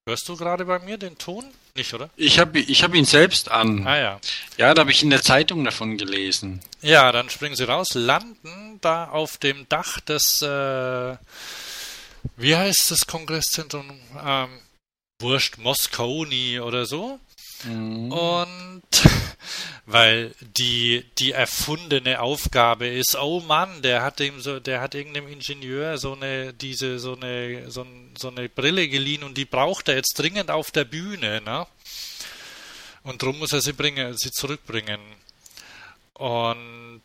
Hörst 0.05 0.27
du 0.27 0.35
gerade 0.35 0.65
bei 0.65 0.79
mir 0.79 0.97
den 0.97 1.17
Ton? 1.17 1.45
Nicht, 1.75 1.93
oder? 1.93 2.09
Ich 2.17 2.37
habe 2.37 2.59
ich 2.59 2.83
hab 2.83 2.93
ihn 2.93 3.05
selbst 3.05 3.49
an. 3.49 3.87
Ah 3.87 3.97
ja. 3.97 4.19
Ja, 4.57 4.73
da 4.73 4.81
habe 4.81 4.91
ich 4.91 5.03
in 5.03 5.09
der 5.09 5.21
Zeitung 5.21 5.63
davon 5.63 5.97
gelesen. 5.97 6.59
Ja, 6.81 7.13
dann 7.13 7.29
springen 7.29 7.55
sie 7.55 7.63
raus, 7.63 7.93
landen 7.93 8.79
da 8.81 9.05
auf 9.05 9.37
dem 9.37 9.67
Dach 9.69 10.01
des, 10.01 10.41
äh, 10.41 11.15
wie 12.37 12.55
heißt 12.55 12.91
das 12.91 13.07
Kongresszentrum? 13.07 13.99
Ähm, 14.23 14.49
Wurscht, 15.19 15.57
Moskoni 15.57 16.59
oder 16.59 16.85
so. 16.85 17.19
Mhm. 17.63 18.11
Und 18.11 18.83
weil 19.85 20.33
die, 20.57 21.05
die 21.17 21.31
erfundene 21.31 22.19
Aufgabe 22.21 22.87
ist, 22.87 23.15
oh 23.15 23.39
Mann, 23.41 23.81
der 23.81 24.01
hat 24.01 24.19
dem 24.19 24.39
so, 24.39 24.59
der 24.59 24.81
hat 24.81 24.95
irgendeinem 24.95 25.27
Ingenieur 25.27 25.97
so 25.97 26.13
eine, 26.13 26.53
diese, 26.53 26.99
so 26.99 27.15
eine, 27.15 27.69
so, 27.69 27.85
so 28.17 28.29
eine 28.29 28.49
Brille 28.49 28.87
geliehen 28.87 29.23
und 29.23 29.37
die 29.37 29.45
braucht 29.45 29.89
er 29.89 29.95
jetzt 29.95 30.17
dringend 30.17 30.51
auf 30.51 30.71
der 30.71 30.85
Bühne, 30.85 31.41
ne? 31.41 31.67
Und 33.03 33.21
drum 33.21 33.39
muss 33.39 33.51
er 33.51 33.61
sie 33.61 33.73
bringen, 33.73 34.17
sie 34.17 34.31
zurückbringen. 34.31 35.01
Und 36.13 37.01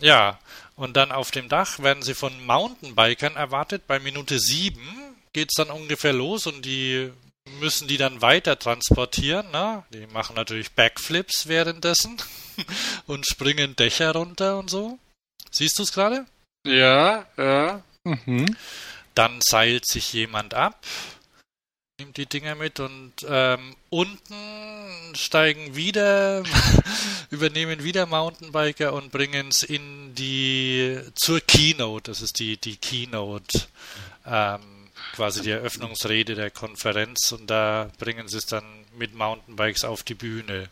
ja, 0.00 0.38
und 0.76 0.96
dann 0.96 1.12
auf 1.12 1.30
dem 1.30 1.48
Dach 1.48 1.78
werden 1.78 2.02
sie 2.02 2.14
von 2.14 2.44
Mountainbikern 2.46 3.36
erwartet. 3.36 3.86
Bei 3.86 3.98
Minute 4.00 4.38
sieben 4.38 5.16
geht 5.32 5.50
es 5.50 5.56
dann 5.56 5.70
ungefähr 5.70 6.12
los 6.12 6.46
und 6.46 6.64
die 6.64 7.12
müssen 7.60 7.86
die 7.88 7.96
dann 7.96 8.22
weiter 8.22 8.58
transportieren. 8.58 9.50
Ne? 9.52 9.84
Die 9.90 10.06
machen 10.06 10.36
natürlich 10.36 10.72
Backflips 10.72 11.46
währenddessen 11.46 12.16
und 13.06 13.26
springen 13.26 13.76
Dächer 13.76 14.12
runter 14.12 14.58
und 14.58 14.70
so. 14.70 14.98
Siehst 15.50 15.78
du 15.78 15.82
es 15.84 15.92
gerade? 15.92 16.26
Ja, 16.66 17.26
ja. 17.36 17.82
Mhm. 18.04 18.56
Dann 19.14 19.40
seilt 19.42 19.86
sich 19.86 20.12
jemand 20.12 20.54
ab, 20.54 20.84
nimmt 21.98 22.16
die 22.16 22.26
Dinger 22.26 22.56
mit 22.56 22.80
und 22.80 23.12
ähm, 23.28 23.76
unten 23.88 25.14
steigen 25.14 25.76
wieder, 25.76 26.42
übernehmen 27.30 27.84
wieder 27.84 28.06
Mountainbiker 28.06 28.92
und 28.92 29.12
bringen 29.12 29.48
es 29.48 29.62
in 29.62 30.12
die 30.16 30.98
zur 31.14 31.40
Keynote. 31.40 32.10
Das 32.10 32.20
ist 32.20 32.40
die 32.40 32.56
die 32.56 32.76
Keynote. 32.76 33.68
Ähm, 34.26 34.60
quasi 35.12 35.42
die 35.42 35.50
Eröffnungsrede 35.50 36.34
der 36.34 36.50
Konferenz 36.50 37.30
und 37.30 37.48
da 37.48 37.88
bringen 37.98 38.26
sie 38.26 38.38
es 38.38 38.46
dann 38.46 38.64
mit 38.98 39.14
Mountainbikes 39.14 39.84
auf 39.84 40.02
die 40.02 40.14
Bühne. 40.14 40.68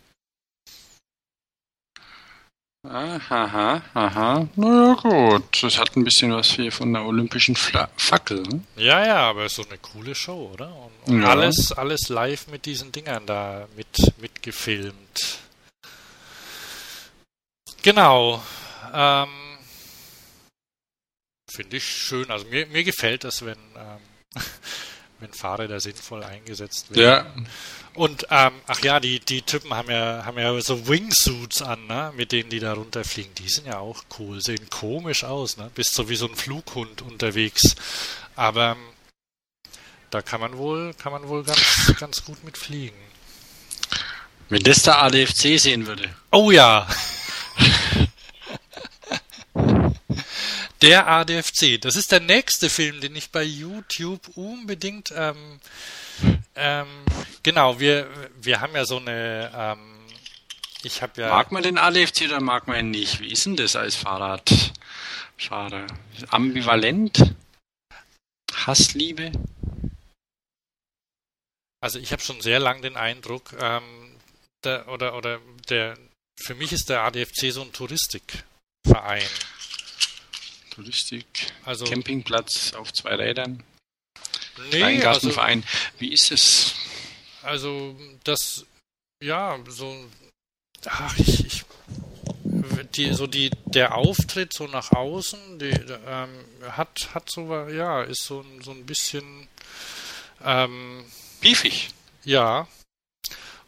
Aha, 2.85 3.81
aha. 3.95 4.49
Naja, 4.57 4.95
gut. 4.95 5.63
Das 5.63 5.79
hat 5.79 5.97
ein 5.97 6.03
bisschen 6.03 6.33
was 6.33 6.49
hier 6.49 6.73
von 6.73 6.93
der 6.93 7.05
olympischen 7.05 7.55
Fla 7.55 7.89
Fackel. 7.97 8.43
Ne? 8.43 8.65
Ja, 8.75 9.07
ja, 9.07 9.31
aber 9.31 9.49
so 9.49 9.65
eine 9.65 9.79
coole 9.79 10.17
Show, 10.17 10.51
oder? 10.53 10.75
Und, 10.75 11.15
und 11.15 11.23
ja. 11.23 11.29
alles, 11.29 11.71
alles 11.71 12.09
live 12.09 12.49
mit 12.49 12.67
diesen 12.67 12.91
Dingern 12.91 13.25
da 13.25 13.69
mit, 13.77 14.13
mitgefilmt. 14.21 15.39
Genau. 17.83 18.43
Ähm, 18.93 19.29
Finde 21.53 21.77
ich 21.77 21.85
schön. 21.85 22.31
Also 22.33 22.47
mir, 22.47 22.67
mir 22.67 22.83
gefällt 22.83 23.23
das, 23.23 23.45
wenn 23.45 23.59
ähm, 23.77 24.43
wenn 25.23 25.33
Fahrräder 25.33 25.81
sinnvoll 25.81 26.25
eingesetzt 26.25 26.95
werden. 26.95 27.45
Ja. 27.45 27.45
Und 27.95 28.27
ähm, 28.31 28.53
ach 28.67 28.81
ja, 28.83 29.01
die, 29.01 29.21
die 29.21 29.43
Typen 29.43 29.75
haben 29.75 29.91
ja, 29.91 30.25
haben 30.25 30.39
ja 30.39 30.59
so 30.63 30.89
Wingsuits 30.89 31.61
an, 31.61 31.87
ne? 31.87 32.13
mit 32.17 32.33
denen 32.33 32.49
die 32.49 32.59
da 32.59 32.73
runterfliegen. 32.73 33.35
Die 33.35 33.49
sind 33.49 33.67
ja 33.67 33.79
auch 33.79 34.05
cool, 34.19 34.41
sehen 34.41 34.71
komisch 34.71 35.25
aus, 35.25 35.59
ne? 35.59 35.71
Bist 35.75 35.95
so 35.95 36.09
wie 36.09 36.17
so 36.17 36.27
ein 36.27 36.35
Flughund 36.35 37.03
unterwegs. 37.03 37.75
Aber 38.35 38.73
ähm, 38.73 38.79
da 40.11 40.23
kann 40.23 40.41
man 40.41 40.57
wohl, 40.57 40.95
kann 40.95 41.13
man 41.13 41.29
wohl 41.29 41.45
ganz, 41.45 41.93
ganz 41.99 42.25
gut 42.25 42.43
mit 42.45 42.57
fliegen. 42.57 42.97
Wenn 44.49 44.63
das 44.63 44.83
der 44.83 45.03
ADFC 45.03 45.59
sehen 45.59 45.87
würde. 45.87 46.15
Oh 46.31 46.51
ja. 46.51 46.87
Der 50.83 51.07
ADFC. 51.07 51.81
Das 51.81 51.95
ist 51.95 52.11
der 52.11 52.19
nächste 52.19 52.69
Film, 52.69 53.01
den 53.01 53.15
ich 53.15 53.31
bei 53.31 53.45
YouTube 53.45 54.21
unbedingt. 54.35 55.15
Ähm, 55.17 55.61
ähm, 56.55 56.87
genau, 57.43 57.81
wir, 57.81 58.09
wir 58.41 58.61
haben 58.61 58.75
ja 58.75 58.85
so 58.85 58.99
eine. 58.99 59.51
Ähm, 59.55 60.07
ich 60.83 61.03
habe 61.03 61.21
ja. 61.21 61.31
Mag 61.31 61.53
man 61.53 61.63
den 61.63 61.79
ADFC 61.79 62.23
oder 62.27 62.41
mag 62.41 62.67
man 62.67 62.79
ihn 62.79 62.91
nicht? 62.91 63.21
Wie 63.21 63.31
ist 63.31 63.47
denn 63.47 63.57
das 63.57 63.77
als 63.77 63.97
Fahrradfahrer? 63.97 65.87
Ambivalent? 66.29 67.35
Hassliebe? 68.53 69.33
Also 71.81 71.99
ich 71.99 72.13
habe 72.13 72.23
schon 72.23 72.41
sehr 72.41 72.61
lang 72.61 72.81
den 72.83 72.97
Eindruck, 72.97 73.55
ähm, 73.61 74.17
der, 74.65 74.89
oder 74.89 75.17
oder 75.17 75.41
der 75.69 75.97
für 76.41 76.55
mich 76.55 76.73
ist 76.73 76.89
der 76.89 77.03
ADFC 77.03 77.53
so 77.53 77.63
ein 77.63 77.73
Touristikverein. 77.73 79.23
Touristik, 80.71 81.53
also, 81.65 81.85
Campingplatz 81.85 82.73
auf 82.73 82.93
zwei 82.93 83.15
Rädern, 83.15 83.63
nee, 84.71 84.79
Kleingartenverein. 84.79 85.63
Also, 85.63 85.99
Wie 85.99 86.13
ist 86.13 86.31
es? 86.33 86.75
Also 87.43 87.97
das, 88.25 88.65
ja, 89.23 89.59
so, 89.69 89.97
ach, 90.87 91.19
ich, 91.19 91.45
ich 91.45 91.65
die, 92.95 93.13
so 93.15 93.27
die, 93.27 93.51
der 93.65 93.95
Auftritt 93.95 94.53
so 94.53 94.67
nach 94.67 94.93
außen, 94.93 95.59
die, 95.59 95.75
ähm, 96.07 96.31
hat, 96.71 97.09
hat 97.15 97.31
so, 97.31 97.69
ja, 97.69 98.03
ist 98.03 98.25
so, 98.25 98.45
so 98.63 98.71
ein 98.71 98.85
bisschen, 98.87 99.49
ähm, 100.45 101.05
Beefig. 101.41 101.91
Ja. 102.25 102.69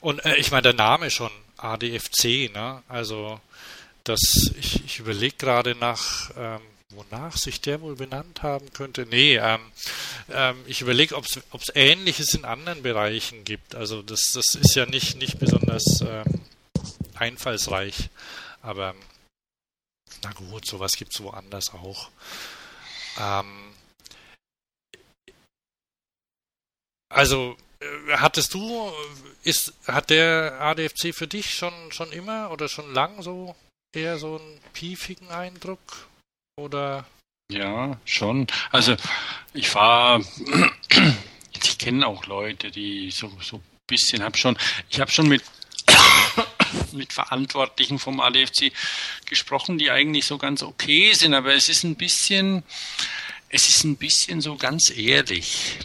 Und 0.01 0.25
äh, 0.25 0.37
ich 0.37 0.51
meine, 0.51 0.63
der 0.63 0.75
Name 0.75 1.11
schon, 1.11 1.31
ADFC, 1.57 2.53
ne? 2.53 2.83
Also, 2.89 3.41
das, 4.05 4.21
ich, 4.59 4.85
ich 4.85 4.99
überlege 5.01 5.37
gerade 5.37 5.75
nach, 5.75 6.31
ähm, 6.37 6.61
wonach 6.97 7.37
sich 7.37 7.61
der 7.61 7.81
wohl 7.81 7.97
benannt 7.97 8.43
haben 8.43 8.73
könnte. 8.73 9.07
Nee, 9.07 9.37
ähm, 9.37 9.61
ähm, 10.31 10.57
ich 10.67 10.81
überlege, 10.81 11.17
ob 11.17 11.27
es 11.27 11.73
Ähnliches 11.75 12.35
in 12.35 12.45
anderen 12.45 12.83
Bereichen 12.83 13.45
gibt. 13.45 13.75
Also 13.75 14.03
das, 14.03 14.33
das 14.33 14.55
ist 14.55 14.75
ja 14.75 14.87
nicht, 14.87 15.17
nicht 15.17 15.39
besonders 15.39 16.01
ähm, 16.03 16.41
einfallsreich. 17.15 18.11
Aber 18.63 18.95
na 20.23 20.33
gut, 20.33 20.67
sowas 20.67 20.93
gibt 20.97 21.15
es 21.15 21.23
woanders 21.23 21.73
auch. 21.75 22.11
Ähm, 23.19 23.75
also 27.09 27.57
äh, 27.81 28.17
hattest 28.17 28.55
du, 28.55 28.93
ist, 29.43 29.75
hat 29.87 30.11
der 30.11 30.61
ADFC 30.61 31.15
für 31.15 31.27
dich 31.27 31.55
schon, 31.55 31.93
schon 31.93 32.11
immer 32.13 32.51
oder 32.51 32.69
schon 32.69 32.93
lang 32.93 33.23
so 33.23 33.55
eher 33.95 34.19
so 34.19 34.39
einen 34.39 34.61
piefigen 34.73 35.29
Eindruck? 35.29 36.09
Oder? 36.57 37.07
Ja, 37.51 37.99
schon. 38.05 38.47
Also 38.71 38.97
ich 39.53 39.75
war, 39.75 40.21
ich 41.63 41.79
kenne 41.79 42.07
auch 42.07 42.27
Leute, 42.27 42.71
die 42.71 43.11
so 43.11 43.31
so 43.41 43.57
ein 43.57 43.63
bisschen 43.87 44.23
habe 44.23 44.37
schon, 44.37 44.57
ich 44.89 45.01
habe 45.01 45.11
schon 45.11 45.29
mit 45.29 45.43
mit 46.93 47.13
Verantwortlichen 47.13 47.99
vom 47.99 48.21
ADFC 48.21 48.73
gesprochen, 49.27 49.79
die 49.79 49.91
eigentlich 49.91 50.27
so 50.27 50.39
ganz 50.39 50.63
okay 50.63 51.13
sind, 51.13 51.35
aber 51.35 51.55
es 51.55 51.69
ist 51.69 51.85
ein 51.85 51.97
bisschen, 51.97 52.63
es 53.49 53.69
ist 53.69 53.85
ein 53.85 53.97
bisschen 53.97 54.41
so 54.41 54.57
ganz 54.57 54.91
ehrlich. 54.91 55.79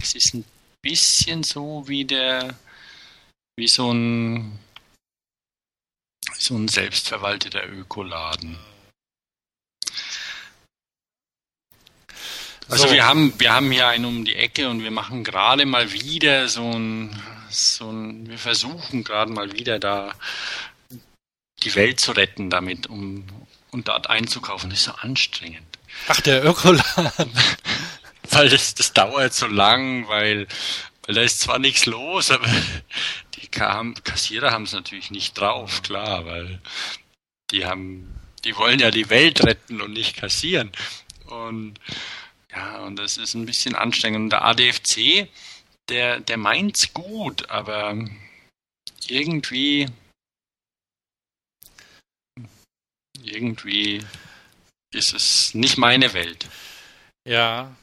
Es 0.00 0.14
ist 0.14 0.34
ein 0.34 0.44
bisschen 0.82 1.44
so 1.44 1.84
wie 1.86 2.04
der, 2.04 2.58
wie 3.56 3.68
so 3.68 3.92
ein, 3.92 4.58
so 6.36 6.56
ein 6.56 6.68
selbstverwalteter 6.68 7.68
Ökoladen. 7.68 8.58
Also 12.68 12.88
so. 12.88 12.92
wir 12.92 13.06
haben, 13.06 13.32
wir 13.38 13.52
haben 13.52 13.70
hier 13.70 13.86
einen 13.86 14.04
um 14.04 14.24
die 14.24 14.36
Ecke 14.36 14.68
und 14.68 14.82
wir 14.82 14.90
machen 14.90 15.24
gerade 15.24 15.64
mal 15.64 15.92
wieder 15.92 16.48
so 16.48 16.70
ein, 16.70 17.20
so 17.50 17.90
ein, 17.90 18.28
wir 18.28 18.38
versuchen 18.38 19.04
gerade 19.04 19.32
mal 19.32 19.52
wieder 19.52 19.78
da 19.78 20.12
die 21.62 21.74
Welt 21.74 21.98
zu 21.98 22.12
retten 22.12 22.50
damit, 22.50 22.86
um 22.86 23.24
und 23.70 23.88
dort 23.88 24.08
einzukaufen. 24.08 24.70
Das 24.70 24.80
ist 24.80 24.84
so 24.86 24.92
anstrengend. 24.92 25.78
Ach, 26.08 26.20
der 26.20 26.44
Ökoladen. 26.44 27.32
weil 28.30 28.48
das, 28.48 28.74
das 28.74 28.92
dauert 28.92 29.34
so 29.34 29.46
lang, 29.46 30.08
weil, 30.08 30.46
weil 31.04 31.14
da 31.14 31.22
ist 31.22 31.40
zwar 31.40 31.58
nichts 31.58 31.86
los, 31.86 32.30
aber 32.30 32.48
die 33.34 33.48
Kassierer 33.48 34.50
haben 34.50 34.64
es 34.64 34.72
natürlich 34.72 35.10
nicht 35.10 35.38
drauf, 35.38 35.82
klar, 35.82 36.26
weil 36.26 36.60
die 37.50 37.64
haben, 37.64 38.14
die 38.44 38.56
wollen 38.56 38.78
ja 38.78 38.90
die 38.90 39.10
Welt 39.10 39.44
retten 39.44 39.80
und 39.80 39.92
nicht 39.92 40.16
kassieren. 40.16 40.70
Und 41.26 41.74
ja, 42.50 42.78
und 42.80 42.96
das 42.96 43.16
ist 43.16 43.34
ein 43.34 43.46
bisschen 43.46 43.74
anstrengend. 43.74 44.24
Und 44.24 44.30
der 44.30 44.44
ADFC, 44.44 45.28
der, 45.88 46.20
der 46.20 46.36
meint's 46.36 46.92
gut, 46.92 47.48
aber 47.50 47.96
irgendwie, 49.06 49.88
irgendwie 53.22 54.04
ist 54.94 55.12
es 55.12 55.54
nicht 55.54 55.76
meine 55.78 56.12
Welt. 56.14 56.46
Ja. 57.26 57.76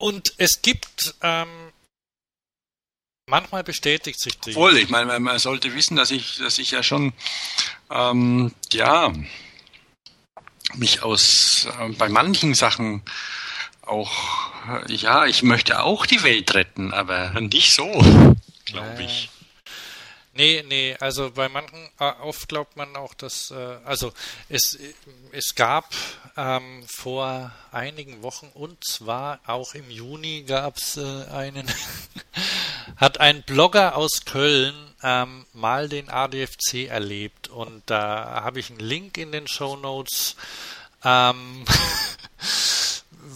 Und 0.00 0.34
es 0.38 0.60
gibt 0.60 1.14
ähm, 1.22 1.72
manchmal 3.26 3.62
bestätigt 3.62 4.20
sich 4.20 4.38
die. 4.40 4.50
Obwohl, 4.50 4.76
ich 4.76 4.88
meine, 4.88 5.18
man 5.20 5.38
sollte 5.38 5.72
wissen, 5.74 5.96
dass 5.96 6.10
ich, 6.10 6.38
dass 6.38 6.58
ich 6.58 6.72
ja 6.72 6.82
schon 6.82 7.12
ähm, 7.90 8.52
ja 8.72 9.12
mich 10.74 11.02
aus 11.02 11.68
äh, 11.80 11.88
bei 11.90 12.08
manchen 12.08 12.54
Sachen 12.54 13.02
auch, 13.82 14.12
äh, 14.88 14.92
ja, 14.92 15.26
ich 15.26 15.42
möchte 15.42 15.82
auch 15.82 16.06
die 16.06 16.22
Welt 16.22 16.54
retten, 16.54 16.92
aber 16.92 17.38
nicht 17.40 17.72
so, 17.72 17.86
glaube 18.64 19.02
ich. 19.02 19.30
Nee, 20.36 20.64
nee, 20.66 20.96
also 20.98 21.30
bei 21.30 21.48
manchen, 21.48 21.88
äh, 22.00 22.10
oft 22.22 22.48
glaubt 22.48 22.76
man 22.76 22.96
auch, 22.96 23.14
dass, 23.14 23.52
äh, 23.52 23.76
also 23.84 24.12
es, 24.48 24.76
es 25.30 25.54
gab 25.54 25.94
ähm, 26.36 26.84
vor 26.88 27.52
einigen 27.70 28.22
Wochen 28.22 28.50
und 28.52 28.84
zwar 28.84 29.38
auch 29.46 29.74
im 29.74 29.88
Juni 29.90 30.42
gab 30.42 30.78
es 30.78 30.96
äh, 30.96 31.26
einen, 31.30 31.70
hat 32.96 33.20
ein 33.20 33.44
Blogger 33.44 33.94
aus 33.96 34.24
Köln 34.24 34.74
ähm, 35.04 35.44
mal 35.52 35.88
den 35.88 36.08
ADFC 36.08 36.88
erlebt 36.88 37.48
und 37.48 37.82
da 37.86 38.42
habe 38.42 38.58
ich 38.58 38.70
einen 38.70 38.80
Link 38.80 39.18
in 39.18 39.30
den 39.30 39.46
Show 39.46 39.76
Notes 39.76 40.34
ähm, 41.04 41.64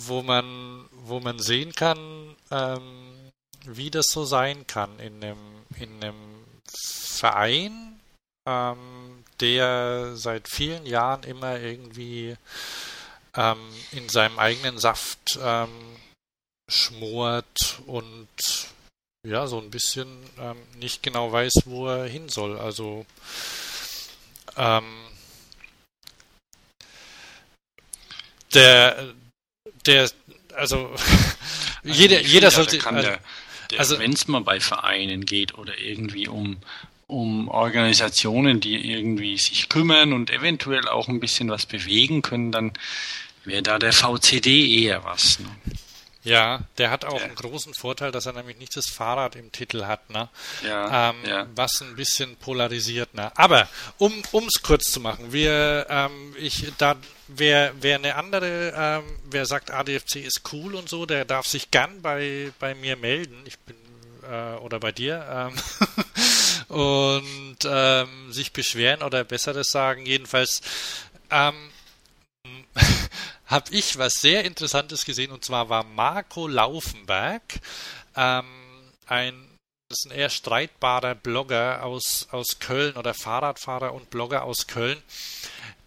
wo 0.09 0.23
man, 0.23 0.89
wo 0.93 1.21
man 1.21 1.39
sehen 1.39 1.73
kann, 1.75 2.35
ähm, 2.51 3.31
wie 3.67 3.91
das 3.91 4.07
so 4.07 4.25
sein 4.25 4.67
kann 4.67 4.99
in 4.99 5.23
einem, 5.23 5.39
in 5.79 6.03
einem 6.03 6.45
Verein, 6.67 8.01
ähm, 8.47 9.25
der 9.41 10.17
seit 10.17 10.49
vielen 10.49 10.87
Jahren 10.87 11.23
immer 11.25 11.61
irgendwie 11.61 12.37
ähm, 13.37 13.59
in 13.93 14.09
seinem 14.09 14.39
eigenen 14.39 14.79
Saft 14.79 15.39
ähm, 15.43 15.69
schmort 16.69 17.81
und 17.87 18.29
ja, 19.27 19.47
so 19.47 19.59
ein 19.59 19.71
bisschen 19.71 20.09
ähm, 20.41 20.57
nicht 20.79 21.03
genau 21.03 21.33
weiß, 21.33 21.63
wo 21.65 21.89
er 21.89 22.07
hin 22.07 22.29
soll. 22.29 22.59
Also 22.59 23.05
ähm, 24.57 24.85
der, 28.55 29.15
der, 29.87 30.11
also, 30.55 30.87
also 30.95 30.97
jeder, 31.85 32.21
jeder 32.21 32.51
sollte. 32.51 32.85
Also, 32.87 33.03
der, 33.03 33.21
der, 33.71 33.79
also, 33.81 33.99
wenn 33.99 34.13
es 34.13 34.29
mal 34.29 34.41
bei 34.41 34.61
Vereinen 34.61 35.27
geht 35.27 35.57
oder 35.59 35.79
irgendwie 35.79 36.29
um, 36.29 36.59
um 37.07 37.49
Organisationen, 37.49 38.61
die 38.61 38.93
irgendwie 38.93 39.37
sich 39.39 39.69
kümmern 39.69 40.13
und 40.13 40.31
eventuell 40.31 40.89
auch 40.89 41.09
ein 41.09 41.21
bisschen 41.21 41.51
was 41.51 41.67
bewegen 41.67 42.23
können, 42.23 42.51
dann 42.51 42.73
wäre 43.45 43.63
da 43.63 43.79
der 43.79 43.93
VCD 43.93 44.83
eher 44.83 45.05
was. 45.05 45.39
Ne? 45.39 45.49
Ja, 46.29 46.61
der 46.77 46.91
hat 46.91 47.05
auch 47.05 47.19
ja. 47.19 47.25
einen 47.25 47.35
großen 47.35 47.75
Vorteil, 47.75 48.13
dass 48.13 48.27
er 48.27 48.35
nämlich 48.35 48.59
nicht 48.59 48.77
das 48.77 48.89
Fahrrad 48.89 49.37
im 49.37 49.51
Titel 49.51 49.85
hat, 49.85 50.11
ne? 50.11 50.29
Ja, 50.63 51.11
ähm, 51.11 51.17
ja. 51.27 51.47
Was 51.55 51.81
ein 51.81 51.97
bisschen 51.97 52.37
polarisiert, 52.37 53.15
ne? 53.15 53.33
Aber 53.37 53.69
um 53.97 54.13
es 54.47 54.63
kurz 54.63 54.91
zu 54.91 55.01
machen, 55.01 55.33
wir, 55.33 55.87
ähm, 55.89 56.35
ich, 56.39 56.73
da, 56.79 56.97
wer, 57.29 57.73
wer 57.81 57.97
eine 57.97 58.15
andere, 58.17 58.73
ähm, 58.77 59.05
wer 59.31 59.47
sagt 59.47 59.71
ADFC 59.71 60.17
ist 60.17 60.43
cool 60.53 60.75
und 60.75 60.89
so, 60.89 61.07
der 61.07 61.25
darf 61.25 61.47
sich 61.47 61.71
gern 61.71 62.03
bei, 62.03 62.53
bei 62.59 62.75
mir 62.75 62.97
melden. 62.97 63.41
Ich 63.45 63.59
bin 63.61 63.77
äh, 64.29 64.57
oder 64.59 64.79
bei 64.81 64.93
dir 64.93 65.51
ähm, 66.69 66.69
und 66.69 67.59
ähm, 67.65 68.33
sich 68.33 68.53
beschweren 68.53 69.03
oder 69.03 69.25
besseres 69.25 69.69
sagen. 69.69 70.07
Jedenfalls 70.07 70.61
ähm, 71.31 71.55
habe 73.47 73.75
ich 73.75 73.99
was 73.99 74.15
sehr 74.15 74.45
Interessantes 74.45 75.05
gesehen 75.05 75.33
und 75.33 75.45
zwar 75.45 75.69
war 75.69 75.85
Marco 75.85 76.47
Laufenberg, 76.47 77.43
ähm, 78.17 78.47
ein 79.07 79.49
das 79.91 80.01
ist 80.01 80.11
ein 80.11 80.19
eher 80.19 80.29
streitbarer 80.29 81.15
Blogger 81.15 81.83
aus, 81.83 82.29
aus 82.31 82.59
Köln 82.59 82.97
oder 82.97 83.15
Fahrradfahrer 83.15 83.95
und 83.95 84.11
Blogger 84.11 84.45
aus 84.45 84.67
Köln. 84.67 85.03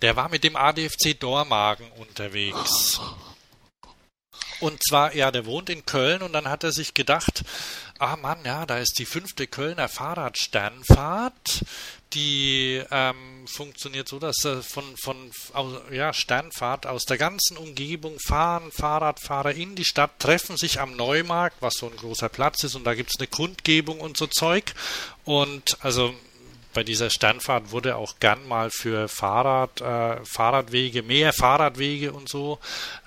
Der 0.02 0.16
war 0.16 0.28
mit 0.30 0.44
dem 0.44 0.56
ADFC 0.56 1.20
Dormagen 1.20 1.86
unterwegs. 1.92 3.00
Und 4.60 4.82
zwar, 4.84 5.14
ja, 5.14 5.30
der 5.30 5.46
wohnt 5.46 5.70
in 5.70 5.86
Köln 5.86 6.24
und 6.24 6.34
dann 6.34 6.50
hat 6.50 6.64
er 6.64 6.72
sich 6.72 6.96
gedacht, 6.96 7.44
ah 8.00 8.16
Mann, 8.16 8.44
ja, 8.44 8.66
da 8.66 8.80
ist 8.80 8.98
die 8.98 9.06
fünfte 9.06 9.46
Kölner 9.46 9.88
Fahrradsternfahrt 9.88 11.64
die 12.14 12.82
ähm, 12.92 13.46
funktioniert 13.48 14.08
so, 14.08 14.20
dass 14.20 14.44
äh, 14.46 14.62
von, 14.62 14.84
von 14.98 15.32
ja, 15.92 16.14
Sternfahrt 16.14 16.86
aus 16.86 17.06
der 17.06 17.18
ganzen 17.18 17.58
Umgebung 17.58 18.18
fahren 18.20 18.72
Fahrradfahrer 18.72 19.54
in 19.54 19.76
die 19.76 19.86
Stadt, 19.86 20.20
treffen 20.20 20.58
sich 20.58 20.80
am 20.80 20.96
Neumarkt, 20.96 21.58
was 21.62 21.74
so 21.76 21.88
ein 21.90 21.96
großer 21.96 22.30
Platz 22.30 22.64
ist, 22.64 22.76
und 22.76 22.84
da 22.84 22.94
gibt 22.94 23.12
es 23.14 23.20
eine 23.20 23.28
Kundgebung 23.28 24.00
und 24.00 24.18
so 24.18 24.28
Zeug. 24.28 24.74
Und 25.24 25.78
also 25.82 26.14
bei 26.74 26.84
dieser 26.84 27.10
Sternfahrt 27.10 27.72
wurde 27.72 27.96
auch 27.96 28.20
gern 28.20 28.48
mal 28.48 28.70
für 28.72 29.08
Fahrrad, 29.08 29.82
äh, 29.82 30.24
Fahrradwege, 30.26 31.04
mehr 31.04 31.34
Fahrradwege 31.34 32.14
und 32.14 32.30
so 32.30 32.60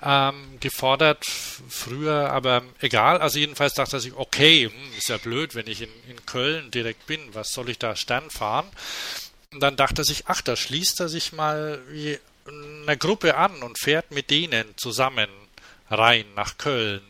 ähm, 0.03 0.59
gefordert 0.59 1.25
früher, 1.25 2.31
aber 2.31 2.63
egal. 2.79 3.19
Also 3.19 3.39
jedenfalls 3.39 3.73
dachte 3.73 3.99
sich, 3.99 4.13
okay, 4.13 4.65
hm, 4.65 4.97
ist 4.97 5.09
ja 5.09 5.17
blöd, 5.17 5.55
wenn 5.55 5.67
ich 5.67 5.81
in, 5.81 5.89
in 6.09 6.25
Köln 6.25 6.71
direkt 6.71 7.07
bin, 7.07 7.19
was 7.33 7.49
soll 7.49 7.69
ich 7.69 7.79
da 7.79 7.95
Stern 7.95 8.29
fahren? 8.29 8.67
Und 9.53 9.61
dann 9.61 9.75
dachte 9.75 10.03
sich, 10.03 10.23
ach, 10.27 10.41
da 10.41 10.55
schließt 10.55 10.99
er 10.99 11.09
sich 11.09 11.31
mal 11.31 11.81
eine 12.45 12.97
Gruppe 12.97 13.37
an 13.37 13.63
und 13.63 13.79
fährt 13.79 14.11
mit 14.11 14.29
denen 14.29 14.77
zusammen 14.77 15.29
rein 15.89 16.25
nach 16.35 16.57
Köln. 16.57 17.01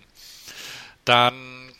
Dann 1.05 1.73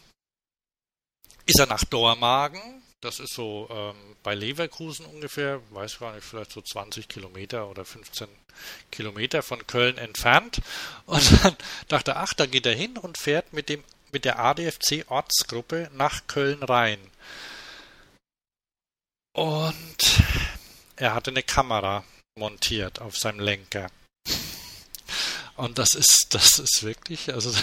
ist 1.45 1.59
er 1.59 1.67
nach 1.67 1.84
Dormagen, 1.84 2.82
das 3.02 3.20
ist 3.20 3.34
so 3.34 3.68
ähm, 3.72 4.16
bei 4.24 4.34
Leverkusen 4.36 5.06
ungefähr, 5.06 5.62
weiß 5.72 6.00
gar 6.00 6.16
nicht, 6.16 6.26
vielleicht 6.26 6.52
so 6.52 6.62
20 6.62 7.08
Kilometer 7.08 7.70
oder 7.70 7.86
15 7.86 8.28
Kilometer 8.91 9.43
von 9.43 9.66
Köln 9.68 9.98
entfernt. 9.98 10.62
Und 11.06 11.43
dann 11.43 11.56
dachte 11.88 12.16
ach, 12.16 12.34
da 12.34 12.46
geht 12.46 12.66
er 12.66 12.76
hin 12.76 12.98
und 12.98 13.18
fährt 13.18 13.54
mit 13.54 13.70
dem 13.70 13.84
mit 14.12 14.24
der 14.24 14.39
ADFC 14.39 15.04
Ortsgruppe 15.10 15.89
nach 15.93 16.26
Köln 16.28 16.64
rein. 16.64 17.00
Und 19.34 20.24
er 20.96 21.14
hatte 21.14 21.32
eine 21.32 21.43
Kamera 21.43 22.06
montiert 22.38 23.02
auf 23.02 23.18
seinem 23.18 23.41
Lenker. 23.41 23.91
Und 25.58 25.78
das 25.78 25.96
ist, 25.96 26.28
das 26.30 26.60
ist 26.60 26.84
wirklich, 26.84 27.34
also 27.34 27.54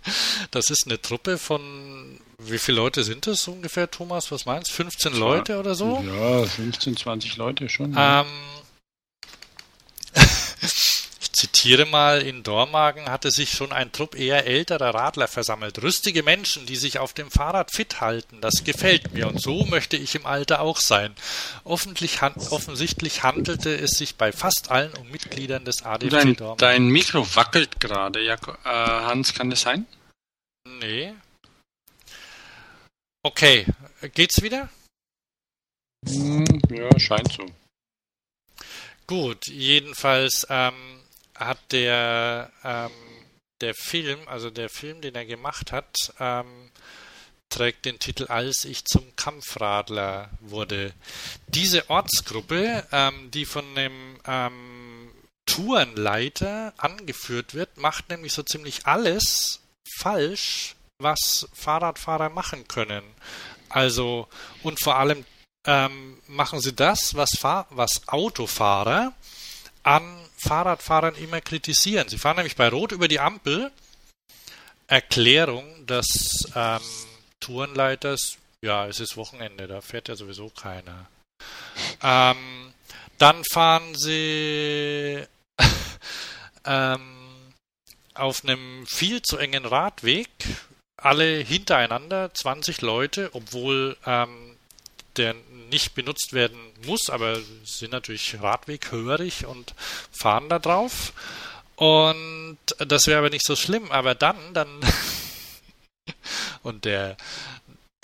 das 0.50 0.70
ist 0.70 0.86
eine 0.86 1.00
Truppe 1.00 1.38
von, 1.38 2.20
wie 2.38 2.58
viele 2.58 2.76
Leute 2.76 3.04
sind 3.04 3.26
das 3.26 3.46
ungefähr, 3.48 3.90
Thomas? 3.90 4.30
Was 4.30 4.46
meinst 4.46 4.70
du? 4.70 4.74
15 4.74 5.12
Zwar, 5.12 5.20
Leute 5.20 5.58
oder 5.58 5.74
so? 5.74 6.04
Ja, 6.06 6.44
15, 6.44 6.96
20 6.96 7.36
Leute 7.36 7.68
schon. 7.68 7.94
Ähm, 7.96 8.26
ich 10.62 11.32
zitiere 11.32 11.84
Viermal 11.84 12.22
in 12.22 12.42
Dormagen 12.42 13.08
hatte 13.10 13.30
sich 13.30 13.50
schon 13.50 13.72
ein 13.72 13.92
Trupp 13.92 14.14
eher 14.14 14.46
älterer 14.46 14.94
Radler 14.94 15.28
versammelt. 15.28 15.82
Rüstige 15.82 16.22
Menschen, 16.22 16.66
die 16.66 16.76
sich 16.76 16.98
auf 16.98 17.12
dem 17.12 17.30
Fahrrad 17.30 17.70
fit 17.72 18.00
halten. 18.00 18.40
Das 18.40 18.64
gefällt 18.64 19.12
mir 19.12 19.28
und 19.28 19.40
so 19.40 19.64
möchte 19.64 19.96
ich 19.96 20.14
im 20.14 20.26
Alter 20.26 20.60
auch 20.60 20.78
sein. 20.78 21.14
offensichtlich 21.64 23.22
handelte 23.22 23.74
es 23.74 23.92
sich 23.92 24.16
bei 24.16 24.32
fast 24.32 24.70
allen 24.70 24.92
um 24.94 25.10
Mitgliedern 25.10 25.64
des 25.64 25.82
ADFC 25.82 26.10
dein, 26.10 26.36
Dormagen. 26.36 26.58
Dein 26.58 26.86
Mikro 26.88 27.26
wackelt 27.34 27.80
gerade, 27.80 28.20
äh, 28.20 28.36
Hans, 28.64 29.34
kann 29.34 29.50
das 29.50 29.62
sein? 29.62 29.86
Nee. 30.80 31.14
Okay, 33.26 33.64
geht's 34.12 34.42
wieder? 34.42 34.68
Hm, 36.06 36.44
ja, 36.68 37.00
scheint 37.00 37.32
so. 37.32 37.46
Gut, 39.06 39.46
jedenfalls 39.46 40.46
ähm, 40.50 41.00
hat 41.34 41.58
der, 41.72 42.52
ähm, 42.62 42.92
der 43.62 43.74
Film, 43.74 44.28
also 44.28 44.50
der 44.50 44.68
Film, 44.68 45.00
den 45.00 45.14
er 45.14 45.24
gemacht 45.24 45.72
hat, 45.72 45.96
ähm, 46.20 46.70
trägt 47.48 47.86
den 47.86 47.98
Titel 47.98 48.26
Als 48.26 48.66
ich 48.66 48.84
zum 48.84 49.16
Kampfradler 49.16 50.28
wurde. 50.40 50.92
Diese 51.46 51.88
Ortsgruppe, 51.88 52.86
ähm, 52.92 53.30
die 53.30 53.46
von 53.46 53.74
dem 53.74 54.20
ähm, 54.26 55.10
Tourenleiter 55.46 56.74
angeführt 56.76 57.54
wird, 57.54 57.78
macht 57.78 58.10
nämlich 58.10 58.34
so 58.34 58.42
ziemlich 58.42 58.84
alles 58.84 59.60
falsch, 59.98 60.76
was 61.04 61.48
Fahrradfahrer 61.52 62.30
machen 62.30 62.66
können. 62.66 63.04
Also, 63.68 64.26
und 64.64 64.82
vor 64.82 64.96
allem 64.96 65.24
ähm, 65.66 66.18
machen 66.26 66.60
sie 66.60 66.72
das, 66.72 67.14
was, 67.14 67.30
Fahr 67.38 67.66
was 67.70 68.08
Autofahrer 68.08 69.12
an 69.84 70.02
Fahrradfahrern 70.36 71.14
immer 71.14 71.40
kritisieren. 71.40 72.08
Sie 72.08 72.18
fahren 72.18 72.36
nämlich 72.36 72.56
bei 72.56 72.68
Rot 72.68 72.92
über 72.92 73.06
die 73.06 73.20
Ampel. 73.20 73.70
Erklärung 74.86 75.86
des 75.86 76.06
ähm, 76.54 76.80
Tourenleiters, 77.40 78.36
ja, 78.62 78.86
es 78.86 79.00
ist 79.00 79.16
Wochenende, 79.16 79.66
da 79.66 79.80
fährt 79.80 80.08
ja 80.08 80.16
sowieso 80.16 80.50
keiner. 80.50 81.06
Ähm, 82.02 82.72
dann 83.18 83.42
fahren 83.44 83.94
sie 83.94 85.24
ähm, 86.66 87.24
auf 88.14 88.44
einem 88.44 88.86
viel 88.86 89.22
zu 89.22 89.38
engen 89.38 89.64
Radweg, 89.64 90.28
alle 90.96 91.38
hintereinander, 91.38 92.32
20 92.32 92.80
Leute, 92.82 93.30
obwohl 93.32 93.96
ähm, 94.06 94.56
der 95.16 95.34
nicht 95.70 95.94
benutzt 95.94 96.32
werden 96.32 96.58
muss, 96.86 97.10
aber 97.10 97.38
sind 97.64 97.92
natürlich 97.92 98.40
radweghörig 98.40 99.46
und 99.46 99.74
fahren 100.12 100.48
da 100.48 100.58
drauf. 100.58 101.12
Und 101.76 102.58
das 102.78 103.06
wäre 103.06 103.18
aber 103.18 103.30
nicht 103.30 103.46
so 103.46 103.56
schlimm, 103.56 103.90
aber 103.90 104.14
dann, 104.14 104.36
dann 104.52 104.68
und 106.62 106.84
der, 106.84 107.16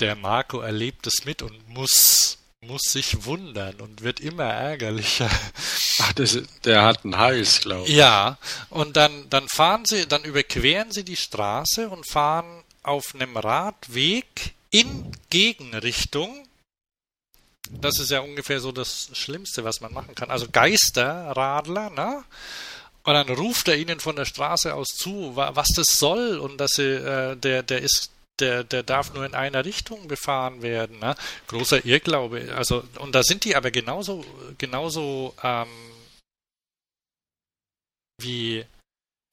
der 0.00 0.16
Marco 0.16 0.60
erlebt 0.60 1.06
es 1.06 1.24
mit 1.24 1.42
und 1.42 1.68
muss, 1.68 2.38
muss 2.60 2.82
sich 2.82 3.24
wundern 3.24 3.76
und 3.80 4.02
wird 4.02 4.20
immer 4.20 4.44
ärgerlicher. 4.44 5.30
Ach, 6.00 6.12
das, 6.14 6.38
der 6.64 6.82
hat 6.82 7.04
einen 7.04 7.18
Hals, 7.18 7.60
glaube 7.60 7.88
ich. 7.88 7.94
Ja, 7.94 8.38
und 8.70 8.96
dann, 8.96 9.28
dann 9.30 9.48
fahren 9.48 9.84
sie, 9.84 10.06
dann 10.06 10.24
überqueren 10.24 10.90
sie 10.90 11.04
die 11.04 11.16
Straße 11.16 11.88
und 11.88 12.08
fahren 12.08 12.64
auf 12.82 13.14
einem 13.14 13.36
Radweg 13.36 14.54
in 14.70 15.12
Gegenrichtung 15.30 16.46
das 17.70 17.98
ist 18.00 18.10
ja 18.10 18.20
ungefähr 18.20 18.60
so 18.60 18.72
das 18.72 19.10
Schlimmste, 19.12 19.64
was 19.64 19.80
man 19.80 19.92
machen 19.92 20.14
kann. 20.14 20.30
Also 20.30 20.48
Geisterradler, 20.50 21.90
ne? 21.90 22.24
Und 23.02 23.14
dann 23.14 23.28
ruft 23.28 23.68
er 23.68 23.76
ihnen 23.76 24.00
von 24.00 24.16
der 24.16 24.24
Straße 24.24 24.74
aus 24.74 24.88
zu, 24.88 25.32
was 25.34 25.68
das 25.74 25.98
soll 25.98 26.38
und 26.38 26.58
dass 26.58 26.72
sie, 26.72 26.82
äh, 26.82 27.36
der, 27.36 27.62
der 27.62 27.80
ist, 27.80 28.10
der, 28.40 28.62
der 28.64 28.82
darf 28.82 29.14
nur 29.14 29.24
in 29.24 29.34
einer 29.34 29.64
Richtung 29.64 30.06
befahren 30.06 30.60
werden. 30.62 30.98
Ne? 30.98 31.14
Großer 31.46 31.84
Irrglaube. 31.84 32.54
Also, 32.54 32.84
und 32.98 33.14
da 33.14 33.22
sind 33.22 33.44
die 33.44 33.56
aber 33.56 33.70
genauso, 33.70 34.24
genauso 34.58 35.34
ähm, 35.42 35.68
wie 38.20 38.66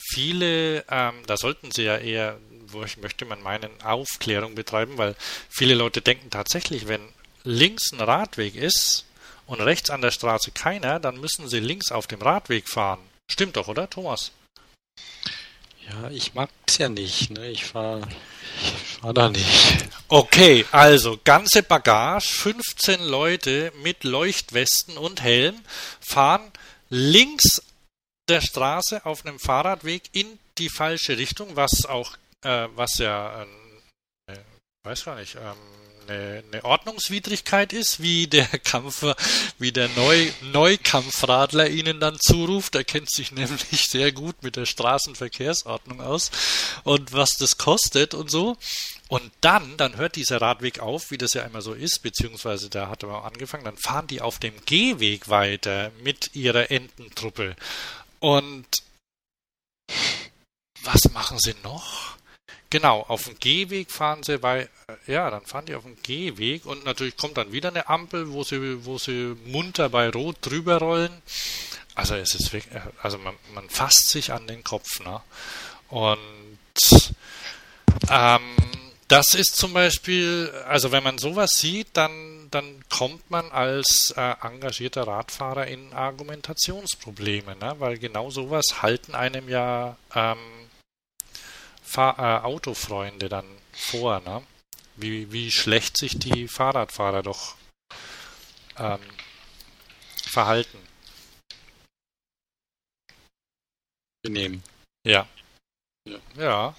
viele, 0.01 0.85
ähm, 0.89 1.23
da 1.25 1.35
sollten 1.35 1.71
sie 1.71 1.83
ja 1.83 1.97
eher, 1.97 2.39
wo 2.71 2.83
ich 2.83 2.97
möchte 2.97 3.25
man 3.25 3.41
meinen, 3.41 3.69
Aufklärung 3.83 4.55
betreiben, 4.55 4.97
weil 4.97 5.15
viele 5.49 5.75
Leute 5.75 6.01
denken 6.01 6.29
tatsächlich, 6.29 6.87
wenn 6.87 7.01
links 7.43 7.91
ein 7.91 8.01
Radweg 8.01 8.55
ist 8.55 9.05
und 9.45 9.61
rechts 9.61 9.89
an 9.89 10.01
der 10.01 10.11
Straße 10.11 10.51
keiner, 10.51 10.99
dann 10.99 11.19
müssen 11.19 11.47
sie 11.47 11.59
links 11.59 11.91
auf 11.91 12.07
dem 12.07 12.21
Radweg 12.21 12.69
fahren. 12.69 12.99
Stimmt 13.29 13.57
doch, 13.57 13.67
oder, 13.67 13.89
Thomas? 13.89 14.31
Ja, 15.89 16.09
ich 16.09 16.33
mag 16.33 16.49
es 16.65 16.77
ja 16.77 16.89
nicht. 16.89 17.31
Ne? 17.31 17.49
Ich 17.49 17.65
fahre 17.65 18.01
ich 18.61 18.99
fahr 18.99 19.13
da 19.13 19.29
nicht. 19.29 19.87
Okay, 20.07 20.65
also 20.71 21.19
ganze 21.23 21.63
Bagage, 21.63 22.27
15 22.27 23.03
Leute 23.03 23.71
mit 23.83 24.03
Leuchtwesten 24.03 24.97
und 24.97 25.21
Helm 25.21 25.59
fahren 25.99 26.51
links 26.89 27.61
der 28.27 28.41
Straße 28.41 29.05
auf 29.05 29.25
einem 29.25 29.39
Fahrradweg 29.39 30.03
in 30.11 30.39
die 30.57 30.69
falsche 30.69 31.17
Richtung, 31.17 31.55
was 31.55 31.85
auch, 31.85 32.17
äh, 32.43 32.67
was 32.75 32.97
ja, 32.97 33.43
äh, 34.27 34.37
weiß 34.83 35.05
gar 35.05 35.15
nicht, 35.15 35.35
ähm, 35.35 35.57
eine, 36.09 36.63
Ordnungswidrigkeit 36.63 37.73
ist, 37.73 38.01
wie 38.01 38.27
der 38.27 38.45
Kampfer, 38.63 39.15
wie 39.57 39.71
der 39.71 39.89
Neu, 39.89 40.31
Neukampfradler 40.41 41.69
ihnen 41.69 41.99
dann 41.99 42.19
zuruft. 42.19 42.75
Er 42.75 42.83
kennt 42.83 43.11
sich 43.11 43.31
nämlich 43.33 43.87
sehr 43.87 44.11
gut 44.11 44.43
mit 44.43 44.55
der 44.55 44.65
Straßenverkehrsordnung 44.65 46.01
aus 46.01 46.31
und 46.83 47.13
was 47.13 47.37
das 47.37 47.57
kostet 47.57 48.13
und 48.13 48.29
so. 48.29 48.57
Und 49.09 49.31
dann, 49.39 49.77
dann 49.77 49.95
hört 49.95 50.17
dieser 50.17 50.41
Radweg 50.41 50.79
auf, 50.79 51.11
wie 51.11 51.17
das 51.17 51.33
ja 51.33 51.43
immer 51.43 51.61
so 51.61 51.73
ist, 51.73 52.01
beziehungsweise 52.03 52.69
da 52.69 52.89
hat 52.89 53.03
er 53.03 53.09
mal 53.09 53.21
angefangen, 53.21 53.63
dann 53.63 53.77
fahren 53.77 54.07
die 54.07 54.21
auf 54.21 54.39
dem 54.39 54.53
Gehweg 54.65 55.29
weiter 55.29 55.91
mit 56.03 56.35
ihrer 56.35 56.71
Ententruppe. 56.71 57.55
Und 58.19 58.67
was 60.83 61.09
machen 61.11 61.37
sie 61.39 61.55
noch? 61.63 62.17
Genau, 62.77 63.03
auf 63.07 63.23
dem 63.23 63.39
Gehweg 63.39 63.89
fahren 63.89 64.21
sie 64.21 64.37
bei, 64.37 64.69
äh, 64.87 65.11
ja, 65.11 65.31
dann 65.31 65.43
fahren 65.43 65.65
die 65.65 65.73
auf 65.73 65.81
dem 65.81 65.97
Gehweg 66.03 66.67
und 66.67 66.85
natürlich 66.85 67.17
kommt 67.17 67.35
dann 67.35 67.51
wieder 67.51 67.69
eine 67.69 67.89
Ampel, 67.89 68.31
wo 68.31 68.43
sie, 68.43 68.85
wo 68.85 68.99
sie 68.99 69.35
munter 69.47 69.89
bei 69.89 70.11
Rot 70.11 70.37
drüber 70.41 70.77
rollen. 70.77 71.23
Also 71.95 72.13
es 72.13 72.35
ist 72.35 72.53
wirklich, 72.53 72.71
äh, 72.75 72.81
also 73.01 73.17
man, 73.17 73.33
man 73.55 73.67
fasst 73.67 74.09
sich 74.09 74.31
an 74.31 74.45
den 74.45 74.63
Kopf, 74.63 74.99
ne? 74.99 75.19
Und 75.89 77.17
ähm, 78.11 78.55
das 79.07 79.33
ist 79.33 79.55
zum 79.55 79.73
Beispiel, 79.73 80.51
also 80.67 80.91
wenn 80.91 81.03
man 81.03 81.17
sowas 81.17 81.53
sieht, 81.55 81.87
dann, 81.93 82.47
dann 82.51 82.83
kommt 82.89 83.31
man 83.31 83.49
als 83.51 84.13
äh, 84.15 84.35
engagierter 84.43 85.07
Radfahrer 85.07 85.65
in 85.65 85.93
Argumentationsprobleme, 85.93 87.55
ne? 87.55 87.75
weil 87.79 87.97
genau 87.97 88.29
sowas 88.29 88.83
halten 88.83 89.15
einem 89.15 89.49
ja 89.49 89.97
ähm, 90.13 90.37
Fahr 91.87 92.19
äh, 92.19 92.45
Autofreunde 92.45 93.29
dann 93.29 93.45
vor, 93.71 94.19
ne? 94.19 94.43
Wie, 94.97 95.31
wie 95.31 95.51
schlecht 95.51 95.95
sich 95.95 96.19
die 96.19 96.49
Fahrradfahrer 96.49 97.23
doch 97.23 97.55
ähm, 98.77 98.99
verhalten. 100.23 100.77
Benehmen. 104.21 104.63
Ja. 105.05 105.27
Ja. 106.05 106.19
ja. 106.37 106.75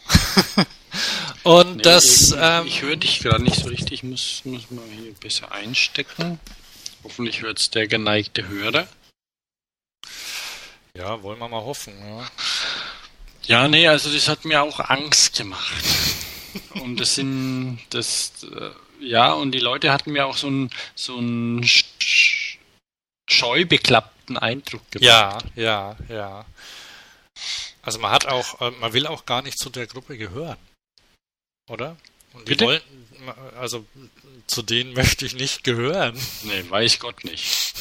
Und 1.42 1.76
nee, 1.76 1.82
das. 1.82 2.34
Ähm, 2.36 2.66
ich 2.66 2.82
höre 2.82 2.96
dich 2.96 3.20
gerade 3.20 3.42
nicht 3.42 3.56
so 3.56 3.68
richtig. 3.68 3.92
Ich 3.92 4.02
muss, 4.02 4.44
muss 4.44 4.70
mal 4.70 4.84
hier 4.90 5.14
besser 5.14 5.50
einstecken. 5.52 6.38
Hoffentlich 7.02 7.40
hört 7.40 7.60
es 7.60 7.70
der 7.70 7.86
geneigte 7.86 8.46
Hörer. 8.46 8.86
Ja, 10.94 11.22
wollen 11.22 11.38
wir 11.38 11.48
mal 11.48 11.62
hoffen. 11.62 11.94
Ja. 11.98 12.30
Ja, 13.48 13.66
nee, 13.66 13.88
also 13.88 14.12
das 14.12 14.28
hat 14.28 14.44
mir 14.44 14.62
auch 14.62 14.78
Angst 14.78 15.36
gemacht. 15.36 15.84
Und 16.74 17.00
das 17.00 17.14
sind, 17.14 17.78
das, 17.90 18.32
äh, 18.44 18.70
ja, 19.00 19.32
und 19.32 19.52
die 19.52 19.60
Leute 19.60 19.92
hatten 19.92 20.12
mir 20.12 20.26
auch 20.26 20.36
so 20.36 20.48
einen, 20.48 20.70
so 20.94 21.18
einen 21.18 21.64
scheu 23.28 23.64
beklappten 23.64 24.36
Eindruck 24.36 24.90
gemacht. 24.90 25.04
Ja, 25.04 25.38
ja, 25.54 25.96
ja. 26.08 26.46
Also 27.82 28.00
man 28.00 28.10
hat 28.10 28.26
auch, 28.26 28.60
äh, 28.60 28.70
man 28.72 28.92
will 28.92 29.06
auch 29.06 29.24
gar 29.24 29.42
nicht 29.42 29.58
zu 29.58 29.70
der 29.70 29.86
Gruppe 29.86 30.18
gehören. 30.18 30.58
Oder? 31.68 31.96
Und 32.32 32.48
die 32.48 32.52
Bitte? 32.52 32.64
wollen, 32.64 32.82
also 33.58 33.84
zu 34.46 34.62
denen 34.62 34.94
möchte 34.94 35.26
ich 35.26 35.34
nicht 35.34 35.64
gehören. 35.64 36.18
Nee, 36.42 36.64
weiß 36.68 36.98
Gott 36.98 37.24
nicht. 37.24 37.74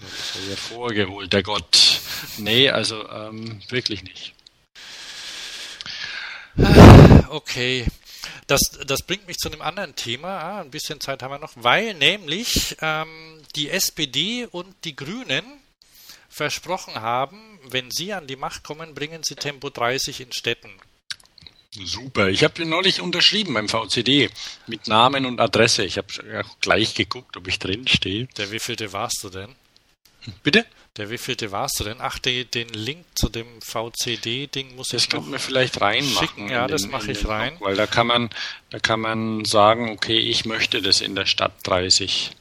Das 0.00 0.36
ist 0.36 0.48
ja 0.48 0.56
vorgeholt, 0.56 1.32
der 1.32 1.42
Gott. 1.42 2.00
Nee, 2.38 2.70
also 2.70 3.08
ähm, 3.10 3.60
wirklich 3.68 4.02
nicht. 4.02 4.34
Okay. 7.30 7.86
Das, 8.46 8.60
das 8.86 9.02
bringt 9.02 9.26
mich 9.26 9.38
zu 9.38 9.50
einem 9.50 9.62
anderen 9.62 9.94
Thema. 9.94 10.40
Ah, 10.40 10.60
ein 10.60 10.70
bisschen 10.70 11.00
Zeit 11.00 11.22
haben 11.22 11.30
wir 11.30 11.38
noch, 11.38 11.52
weil 11.54 11.94
nämlich 11.94 12.76
ähm, 12.82 13.40
die 13.54 13.70
SPD 13.70 14.46
und 14.50 14.74
die 14.84 14.96
Grünen 14.96 15.44
versprochen 16.28 17.00
haben, 17.00 17.58
wenn 17.64 17.90
Sie 17.90 18.12
an 18.12 18.26
die 18.26 18.36
Macht 18.36 18.62
kommen, 18.62 18.94
bringen 18.94 19.22
Sie 19.22 19.36
Tempo 19.36 19.70
30 19.70 20.20
in 20.20 20.32
Städten. 20.32 20.70
Super. 21.72 22.28
Ich 22.28 22.42
habe 22.42 22.64
neulich 22.66 23.00
unterschrieben 23.00 23.54
beim 23.54 23.68
VCD 23.68 24.28
mit 24.66 24.88
Namen 24.88 25.24
und 25.24 25.40
Adresse. 25.40 25.84
Ich 25.84 25.98
habe 25.98 26.44
gleich 26.60 26.94
geguckt, 26.94 27.36
ob 27.36 27.46
ich 27.46 27.60
drin 27.60 27.86
stehe. 27.86 28.26
Der 28.36 28.50
wievielte 28.50 28.92
warst 28.92 29.22
du 29.22 29.30
denn? 29.30 29.54
Bitte? 30.42 30.66
Der 30.96 31.08
wievielte 31.08 31.52
warst 31.52 31.78
du 31.78 31.84
denn? 31.84 31.98
Ach, 32.00 32.18
die, 32.18 32.44
den 32.44 32.68
Link 32.70 33.06
zu 33.14 33.28
dem 33.28 33.46
VCD-Ding 33.62 34.74
muss 34.74 34.88
das 34.88 35.04
ich 35.04 35.12
noch 35.12 35.24
mir 35.24 35.38
vielleicht 35.38 35.80
reinmachen. 35.80 36.48
Ja, 36.48 36.66
das 36.66 36.88
mache 36.88 37.12
ich 37.12 37.28
rein. 37.28 37.56
Blog, 37.58 37.68
weil 37.68 37.76
da 37.76 37.86
kann 37.86 38.08
man, 38.08 38.30
da 38.70 38.80
kann 38.80 39.00
man 39.00 39.44
sagen, 39.44 39.90
okay, 39.90 40.18
ich 40.18 40.46
möchte 40.46 40.82
das 40.82 41.00
in 41.00 41.14
der 41.14 41.26
Stadt 41.26 41.52
30. 41.62 42.32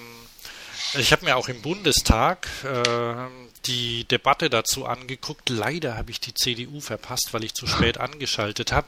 ich 0.93 1.11
habe 1.11 1.25
mir 1.25 1.37
auch 1.37 1.47
im 1.47 1.61
Bundestag 1.61 2.47
äh, 2.63 3.15
die 3.65 4.05
Debatte 4.05 4.49
dazu 4.49 4.85
angeguckt. 4.85 5.49
Leider 5.49 5.97
habe 5.97 6.11
ich 6.11 6.19
die 6.19 6.33
CDU 6.33 6.79
verpasst, 6.79 7.29
weil 7.31 7.43
ich 7.43 7.53
zu 7.53 7.67
spät 7.67 7.97
angeschaltet 7.99 8.71
habe. 8.71 8.87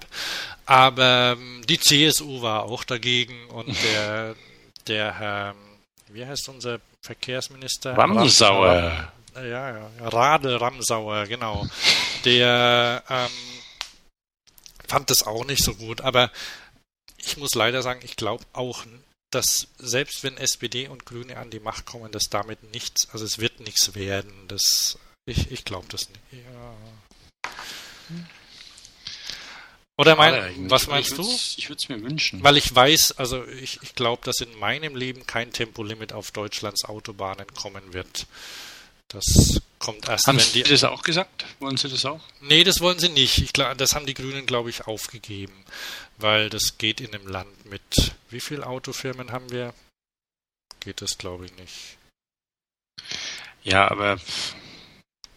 Aber 0.65 1.35
ähm, 1.37 1.63
die 1.67 1.79
CSU 1.79 2.41
war 2.41 2.63
auch 2.63 2.83
dagegen 2.83 3.47
und 3.47 3.75
der, 3.83 4.35
der 4.87 5.19
Herr, 5.19 5.55
wie 6.09 6.25
heißt 6.25 6.49
unser 6.49 6.79
Verkehrsminister? 7.01 7.97
Ramsauer. 7.97 9.11
Ja, 9.35 9.43
ja, 9.43 9.89
Radel 9.99 10.57
Ramsauer, 10.57 11.25
genau. 11.25 11.67
Der 12.25 13.03
ähm, 13.09 13.29
fand 14.87 15.09
das 15.09 15.23
auch 15.23 15.43
nicht 15.45 15.63
so 15.63 15.73
gut. 15.73 16.01
Aber 16.01 16.29
ich 17.17 17.37
muss 17.37 17.55
leider 17.55 17.81
sagen, 17.81 18.01
ich 18.03 18.15
glaube 18.15 18.45
auch 18.53 18.85
dass 19.33 19.67
selbst 19.77 20.23
wenn 20.23 20.37
SPD 20.37 20.87
und 20.87 21.05
Grüne 21.05 21.37
an 21.37 21.49
die 21.49 21.59
Macht 21.59 21.85
kommen, 21.85 22.11
dass 22.11 22.29
damit 22.29 22.71
nichts, 22.71 23.09
also 23.11 23.25
es 23.25 23.39
wird 23.39 23.59
nichts 23.59 23.95
werden. 23.95 24.31
Das, 24.47 24.97
ich 25.25 25.51
ich 25.51 25.65
glaube 25.65 25.87
das 25.89 26.09
nicht. 26.09 26.21
Ja. 26.31 26.75
Oder 29.95 30.15
mein, 30.15 30.69
was 30.71 30.87
meinst 30.87 31.11
ich 31.11 31.17
du? 31.17 31.39
Ich 31.57 31.69
würde 31.69 31.79
es 31.81 31.89
mir 31.89 32.01
wünschen. 32.01 32.43
Weil 32.43 32.57
ich 32.57 32.73
weiß, 32.73 33.19
also 33.19 33.45
ich, 33.45 33.79
ich 33.83 33.93
glaube, 33.93 34.23
dass 34.25 34.41
in 34.41 34.57
meinem 34.57 34.95
Leben 34.95 35.27
kein 35.27 35.53
Tempolimit 35.53 36.13
auf 36.13 36.31
Deutschlands 36.31 36.85
Autobahnen 36.85 37.45
kommen 37.53 37.93
wird. 37.93 38.25
Das 39.07 39.61
kommt 39.77 40.09
erst, 40.09 40.25
haben 40.25 40.39
wenn 40.39 40.45
die. 40.53 40.63
Sie 40.63 40.71
das 40.71 40.83
auch 40.83 41.03
gesagt? 41.03 41.45
Wollen 41.59 41.77
Sie 41.77 41.89
das 41.89 42.05
auch? 42.05 42.21
Nee, 42.41 42.63
das 42.63 42.81
wollen 42.81 42.97
Sie 42.97 43.09
nicht. 43.09 43.37
Ich, 43.37 43.53
das 43.53 43.93
haben 43.93 44.07
die 44.07 44.15
Grünen, 44.15 44.47
glaube 44.47 44.71
ich, 44.71 44.87
aufgegeben 44.87 45.53
weil 46.17 46.49
das 46.49 46.77
geht 46.77 47.01
in 47.01 47.13
einem 47.13 47.27
Land 47.27 47.65
mit, 47.65 48.13
wie 48.29 48.39
viele 48.39 48.65
Autofirmen 48.65 49.31
haben 49.31 49.49
wir? 49.51 49.73
Geht 50.79 51.01
das, 51.01 51.17
glaube 51.17 51.45
ich, 51.45 51.55
nicht. 51.55 51.97
Ja, 53.63 53.89
aber 53.89 54.19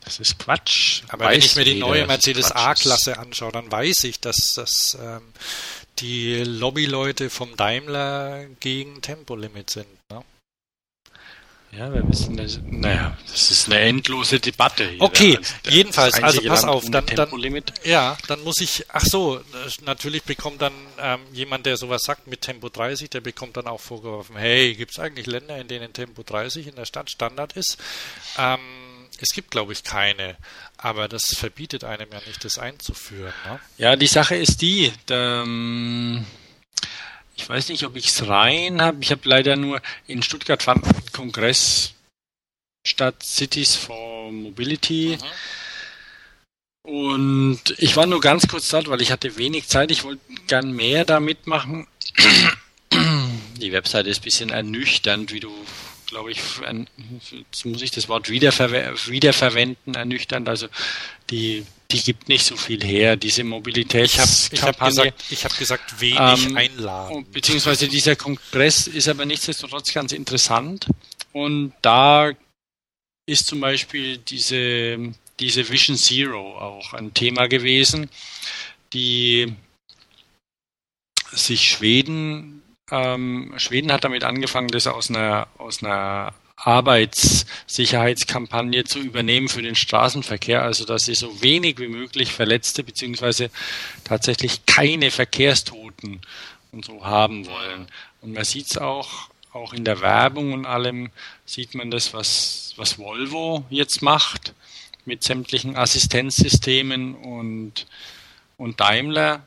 das 0.01 0.21
ist 0.21 0.39
Quatsch. 0.39 1.03
Aber 1.09 1.27
weiß 1.27 1.33
wenn 1.33 1.41
ich 1.41 1.57
mir 1.57 1.65
die 1.65 1.81
neue 1.81 2.07
Mercedes 2.07 2.53
A-Klasse 2.53 3.19
anschaue, 3.19 3.53
dann 3.53 3.71
weiß 3.71 4.05
ich, 4.05 4.21
dass 4.21 4.55
das 4.55 4.97
ähm, 5.01 5.23
die 5.99 6.43
Lobbyleute 6.45 7.31
vom 7.31 7.57
Daimler 7.57 8.47
gegen 8.61 9.03
Tempolimit 9.03 9.71
sind. 9.71 9.89
Ne? 10.11 10.25
Ja, 11.73 11.93
wir 11.93 12.09
wissen, 12.09 12.37
das, 12.37 12.59
naja, 12.65 13.17
das 13.31 13.51
ist 13.51 13.67
eine 13.67 13.81
endlose 13.81 14.41
Debatte 14.41 14.89
hier. 14.89 15.01
Okay, 15.01 15.39
jedenfalls, 15.69 16.15
also 16.23 16.41
pass 16.41 16.63
Land 16.63 16.73
auf, 16.73 16.91
dann, 16.91 17.05
dann, 17.07 17.29
ja, 17.85 18.17
dann 18.29 18.43
muss 18.45 18.61
ich, 18.61 18.87
ach 18.89 19.05
so, 19.05 19.41
natürlich 19.85 20.23
bekommt 20.23 20.63
dann 20.63 20.73
ähm, 20.99 21.21
jemand, 21.33 21.67
der 21.67 21.77
sowas 21.77 22.03
sagt 22.03 22.29
mit 22.29 22.41
Tempo 22.41 22.71
30, 22.71 23.11
der 23.11 23.21
bekommt 23.21 23.59
dann 23.59 23.67
auch 23.67 23.81
vorgeworfen, 23.81 24.37
hey, 24.37 24.75
gibt 24.75 24.93
es 24.93 24.99
eigentlich 24.99 25.27
Länder, 25.27 25.59
in 25.59 25.69
denen 25.69 25.93
Tempo 25.93 26.23
30 26.23 26.69
in 26.69 26.77
der 26.77 26.87
Stadt 26.87 27.11
Standard 27.11 27.53
ist? 27.55 27.77
Ähm, 28.39 28.61
es 29.21 29.31
gibt, 29.35 29.51
glaube 29.51 29.73
ich, 29.73 29.83
keine, 29.83 30.37
aber 30.79 31.09
das 31.09 31.35
verbietet 31.35 31.85
einem 31.85 32.09
ja 32.11 32.21
nicht, 32.27 32.45
das 32.45 32.59
einzuführen. 32.59 33.33
Ne? 33.45 33.61
Ja, 33.77 33.97
die 33.97 34.07
Sache 34.07 34.37
ist 34.37 34.63
die, 34.63 34.93
ähm 35.11 36.25
ich 37.37 37.49
weiß 37.49 37.69
nicht, 37.69 37.85
ob 37.85 37.97
ich 37.97 38.07
es 38.07 38.27
rein 38.27 38.81
habe. 38.81 38.99
Ich 39.01 39.11
habe 39.11 39.29
leider 39.29 39.57
nur 39.57 39.81
in 40.07 40.23
Stuttgart 40.23 40.63
fand 40.63 40.85
ein 40.85 41.13
Kongress 41.13 41.95
statt 42.87 43.23
Cities 43.23 43.77
for 43.77 44.33
Mobility. 44.33 45.19
Mhm. 45.21 46.91
Und 46.91 47.75
ich 47.79 47.97
war 47.97 48.07
nur 48.07 48.21
ganz 48.21 48.47
kurz 48.47 48.69
dort, 48.69 48.89
weil 48.89 49.03
ich 49.03 49.11
hatte 49.11 49.37
wenig 49.37 49.69
Zeit. 49.69 49.91
Ich 49.91 50.05
wollte 50.05 50.23
gern 50.47 50.73
mehr 50.73 51.05
da 51.05 51.19
mitmachen. 51.19 51.87
Die 53.61 53.73
Webseite 53.73 54.09
ist 54.09 54.21
ein 54.21 54.25
bisschen 54.25 54.51
ernüchternd, 54.51 55.33
wie 55.33 55.41
du, 55.41 55.53
glaube 56.17 56.31
ich, 56.31 56.41
jetzt 57.31 57.67
muss 57.67 57.83
ich 57.83 57.91
das 57.91 58.09
Wort 58.09 58.31
wiederverwe 58.31 58.95
wiederverwenden, 59.07 59.95
ernüchternd. 59.95 60.49
Also 60.49 60.69
die 61.29 61.67
die 61.91 62.03
gibt 62.03 62.29
nicht 62.29 62.45
so 62.45 62.57
viel 62.57 62.83
her, 62.83 63.17
diese 63.17 63.45
Mobilitätskampagne. 63.45 64.51
Ich 64.51 64.63
habe 64.63 64.79
hab 64.79 64.89
gesagt, 64.89 65.25
ich 65.31 65.45
hab 65.45 65.59
gesagt, 65.59 66.01
wenig 66.01 66.47
ähm, 66.47 66.57
einladen. 66.57 67.27
Beziehungsweise 67.31 67.87
dieser 67.87 68.17
Kongress 68.17 68.87
ist 68.87 69.09
aber 69.09 69.25
nichtsdestotrotz 69.27 69.93
ganz 69.93 70.13
interessant. 70.13 70.87
Und 71.33 71.75
da 71.83 72.33
ist 73.27 73.47
zum 73.47 73.61
Beispiel 73.61 74.17
diese, 74.17 75.13
diese 75.39 75.69
Vision 75.69 75.97
Zero 75.97 76.59
auch 76.59 76.95
ein 76.95 77.15
Thema 77.15 77.47
gewesen, 77.47 78.09
die 78.93 79.55
sich 81.31 81.69
Schweden, 81.69 82.56
ähm, 82.91 83.53
Schweden 83.57 83.93
hat 83.93 84.05
damit 84.05 84.25
angefangen, 84.25 84.69
das 84.69 84.87
aus 84.87 85.11
einer, 85.11 85.49
aus 85.59 85.83
einer 85.83 86.35
Arbeitssicherheitskampagne 86.57 88.85
zu 88.85 88.99
übernehmen 88.99 89.49
für 89.49 89.63
den 89.63 89.75
Straßenverkehr, 89.75 90.63
also 90.63 90.85
dass 90.85 91.05
sie 91.05 91.15
so 91.15 91.43
wenig 91.43 91.79
wie 91.79 91.89
möglich 91.89 92.33
Verletzte 92.33 92.83
beziehungsweise 92.83 93.51
tatsächlich 94.05 94.65
keine 94.67 95.11
Verkehrstoten 95.11 96.21
und 96.73 96.85
so 96.85 97.05
haben 97.05 97.47
wollen. 97.47 97.87
Und 98.23 98.33
man 98.33 98.45
sieht 98.45 98.67
es 98.67 98.79
auch, 98.79 99.29
auch 99.53 99.73
in 99.73 99.85
der 99.85 100.01
Werbung 100.01 100.53
und 100.53 100.67
allem 100.67 101.11
sieht 101.45 101.75
man 101.75 101.91
das, 101.91 102.15
was, 102.15 102.75
was 102.77 102.99
Volvo 102.99 103.65
jetzt 103.71 104.03
macht. 104.03 104.55
mit 105.05 105.23
sämtlichen 105.23 105.77
Assistenzsystemen 105.77 107.15
und, 107.15 107.87
und 108.57 108.81
Daimler 108.81 109.43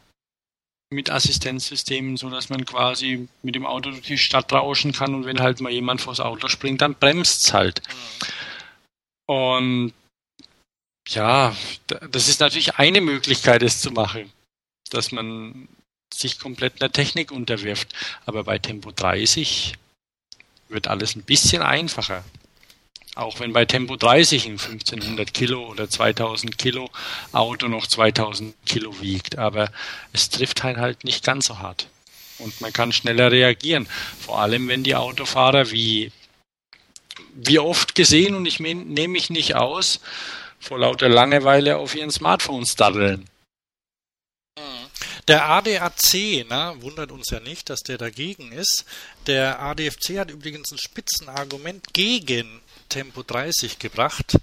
mit 0.91 1.09
Assistenzsystemen, 1.09 2.17
so 2.17 2.29
dass 2.29 2.49
man 2.49 2.65
quasi 2.65 3.27
mit 3.43 3.55
dem 3.55 3.65
Auto 3.65 3.91
durch 3.91 4.07
die 4.07 4.17
Stadt 4.17 4.51
rauschen 4.51 4.91
kann 4.91 5.13
und 5.13 5.25
wenn 5.25 5.39
halt 5.39 5.61
mal 5.61 5.71
jemand 5.71 6.01
vors 6.01 6.19
Auto 6.19 6.47
springt, 6.47 6.81
dann 6.81 6.95
bremst 6.95 7.45
es 7.45 7.53
halt. 7.53 7.81
Und 9.27 9.93
ja, 11.07 11.55
das 11.87 12.27
ist 12.27 12.39
natürlich 12.39 12.75
eine 12.75 13.01
Möglichkeit, 13.01 13.61
es 13.61 13.81
zu 13.81 13.91
machen, 13.91 14.31
dass 14.89 15.11
man 15.11 15.67
sich 16.11 16.39
komplett 16.39 16.81
einer 16.81 16.91
Technik 16.91 17.31
unterwirft. 17.31 17.93
Aber 18.25 18.43
bei 18.43 18.57
Tempo 18.57 18.91
30 18.91 19.75
wird 20.69 20.87
alles 20.87 21.15
ein 21.15 21.23
bisschen 21.23 21.61
einfacher. 21.61 22.23
Auch 23.16 23.39
wenn 23.39 23.53
bei 23.53 23.66
Tempo 23.66 23.95
30 23.95 24.45
ein 24.45 24.51
1500 24.51 25.34
Kilo 25.34 25.68
oder 25.68 25.89
2000 25.89 26.57
Kilo 26.57 26.89
Auto 27.32 27.68
noch 27.68 27.88
2000 27.88 28.55
Kilo 28.66 29.01
wiegt. 29.01 29.38
Aber 29.38 29.72
es 30.14 30.30
trifft 30.30 30.64
einen 30.64 30.80
halt 30.80 31.03
nicht 31.03 31.24
ganz 31.24 31.47
so 31.47 31.60
hart. 31.60 31.88
Und 32.38 32.62
man 32.62 32.72
kann 32.72 32.93
schneller 32.93 33.32
reagieren. 33.32 33.88
Vor 34.20 34.39
allem, 34.39 34.68
wenn 34.70 34.84
die 34.84 34.95
Autofahrer 34.95 35.72
wie, 35.72 36.12
wie 37.34 37.60
oft 37.60 37.95
gesehen, 37.95 38.36
und 38.36 38.45
ich 38.45 38.60
nehme 38.60 39.07
mich 39.10 39.30
nicht 39.30 39.55
aus, 39.55 39.99
vor 40.60 40.80
lauter 40.80 41.10
Langeweile 41.10 41.78
auf 41.78 41.95
ihren 41.95 42.12
Smartphones 42.12 42.76
daddeln. 42.76 43.30
Der 45.30 45.47
ADAC, 45.47 46.45
na, 46.49 46.82
wundert 46.82 47.12
uns 47.12 47.30
ja 47.30 47.39
nicht, 47.39 47.70
dass 47.70 47.82
der 47.82 47.99
dagegen 47.99 48.51
ist. 48.51 48.86
Der 49.28 49.62
ADFC 49.62 50.18
hat 50.18 50.32
übrigens 50.32 50.72
ein 50.72 50.80
Spitzenargument 50.80 51.93
gegen 51.93 52.62
Tempo 52.89 53.23
30 53.23 53.79
gebracht. 53.79 54.37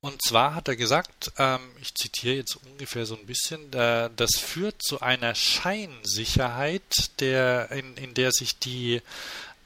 Und 0.00 0.22
zwar 0.22 0.54
hat 0.54 0.68
er 0.68 0.76
gesagt, 0.76 1.32
ähm, 1.38 1.60
ich 1.82 1.94
zitiere 1.94 2.36
jetzt 2.36 2.56
ungefähr 2.56 3.04
so 3.04 3.16
ein 3.16 3.26
bisschen, 3.26 3.72
äh, 3.72 4.10
das 4.14 4.38
führt 4.38 4.80
zu 4.80 5.00
einer 5.00 5.34
Scheinsicherheit, 5.34 7.20
der, 7.20 7.70
in, 7.72 7.96
in 7.96 8.14
der 8.14 8.30
sich 8.30 8.58
die 8.58 9.02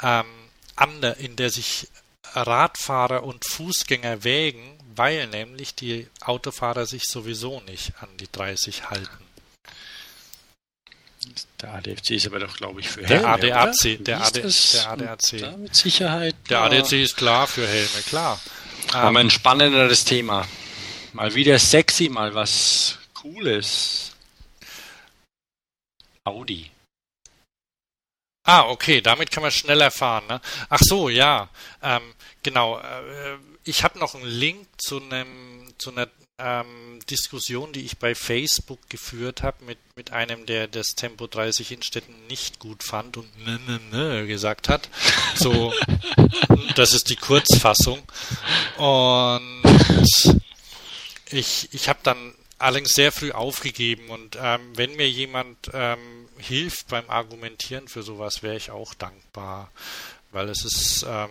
ähm, 0.03 0.25
ander, 0.75 1.19
in 1.19 1.37
der 1.37 1.51
sich 1.51 1.89
Radfahrer 2.35 3.25
und 3.25 3.45
Fußgänger 3.47 4.25
wägen, 4.25 4.79
weil 4.97 5.27
nämlich 5.27 5.75
die 5.75 6.09
Autofahrer 6.23 6.87
sich 6.87 7.03
sowieso 7.05 7.61
nicht 7.61 7.93
an 8.01 8.09
die 8.19 8.31
30 8.31 8.89
halten. 8.89 9.32
Der 11.61 11.75
ADFC 11.75 12.11
ist 12.13 12.27
aber 12.27 12.41
doch, 12.41 12.57
glaube 12.57 12.81
ich, 12.81 12.89
für 12.89 13.07
Helme. 13.07 13.39
Der 13.39 13.57
ADAC, 13.57 14.05
der, 14.05 14.23
AD, 14.23 14.43
der 14.43 14.91
ADAC. 14.91 15.39
Da 15.39 15.57
mit 15.57 15.75
Sicherheit. 15.75 16.35
Der 16.49 16.61
ADAC 16.63 16.93
ist 16.93 17.17
klar 17.17 17.47
für 17.47 17.67
Helme, 17.67 18.03
klar. 18.09 18.41
Aber 18.93 19.21
ein 19.21 19.31
spannenderes 19.31 20.05
Thema. 20.05 20.47
Mal 21.13 21.35
wieder 21.35 21.59
sexy, 21.59 22.09
mal 22.09 22.35
was 22.35 22.99
Cooles. 23.15 24.13
Audi. 26.25 26.71
Ah, 28.45 28.69
okay, 28.69 29.01
damit 29.01 29.31
kann 29.31 29.43
man 29.43 29.53
schneller 29.53 29.91
fahren. 29.91 30.27
Ne? 30.29 30.41
Ach 30.69 30.81
so, 30.83 31.09
ja, 31.09 31.49
ähm, 31.83 32.03
genau. 32.43 32.79
Äh, 32.79 33.39
ich 33.65 33.85
habe 33.85 33.99
noch 33.99 34.15
einen 34.15 34.25
Link 34.25 34.67
zu 34.79 35.01
einem 35.01 35.73
zu 35.79 35.93
einer 35.93 36.09
ähm, 36.39 36.82
Diskussion, 37.07 37.73
die 37.73 37.85
ich 37.85 37.99
bei 37.99 38.15
Facebook 38.15 38.89
geführt 38.89 39.43
habe 39.43 39.65
mit, 39.65 39.79
mit 39.97 40.13
einem, 40.13 40.47
der 40.47 40.69
das 40.69 40.95
Tempo 40.95 41.27
30 41.27 41.73
Innenstädten 41.73 42.15
nicht 42.29 42.59
gut 42.59 42.83
fand 42.83 43.17
und 43.17 43.45
ne, 43.45 43.59
ne, 43.67 43.81
ne 43.91 44.27
gesagt 44.27 44.69
hat. 44.69 44.89
So, 45.35 45.73
das 46.77 46.95
ist 46.95 47.09
die 47.11 47.17
Kurzfassung. 47.17 48.03
Und 48.77 49.63
ich, 51.31 51.69
ich 51.73 51.89
habe 51.89 52.01
dann 52.03 52.35
allerdings 52.59 52.95
sehr 52.95 53.13
früh 53.13 53.33
aufgegeben 53.33 54.09
und 54.09 54.39
ähm, 54.41 54.61
wenn 54.77 54.95
mir 54.95 55.11
jemand 55.11 55.71
ähm, 55.73 56.29
hilft 56.39 56.89
beim 56.89 57.11
Argumentieren 57.11 57.89
für 57.89 58.03
sowas, 58.03 58.43
wäre 58.43 58.57
ich 58.57 58.71
auch 58.71 58.95
dankbar, 58.95 59.73
weil 60.31 60.49
es 60.49 60.65
ist 60.65 61.05
ähm, 61.09 61.31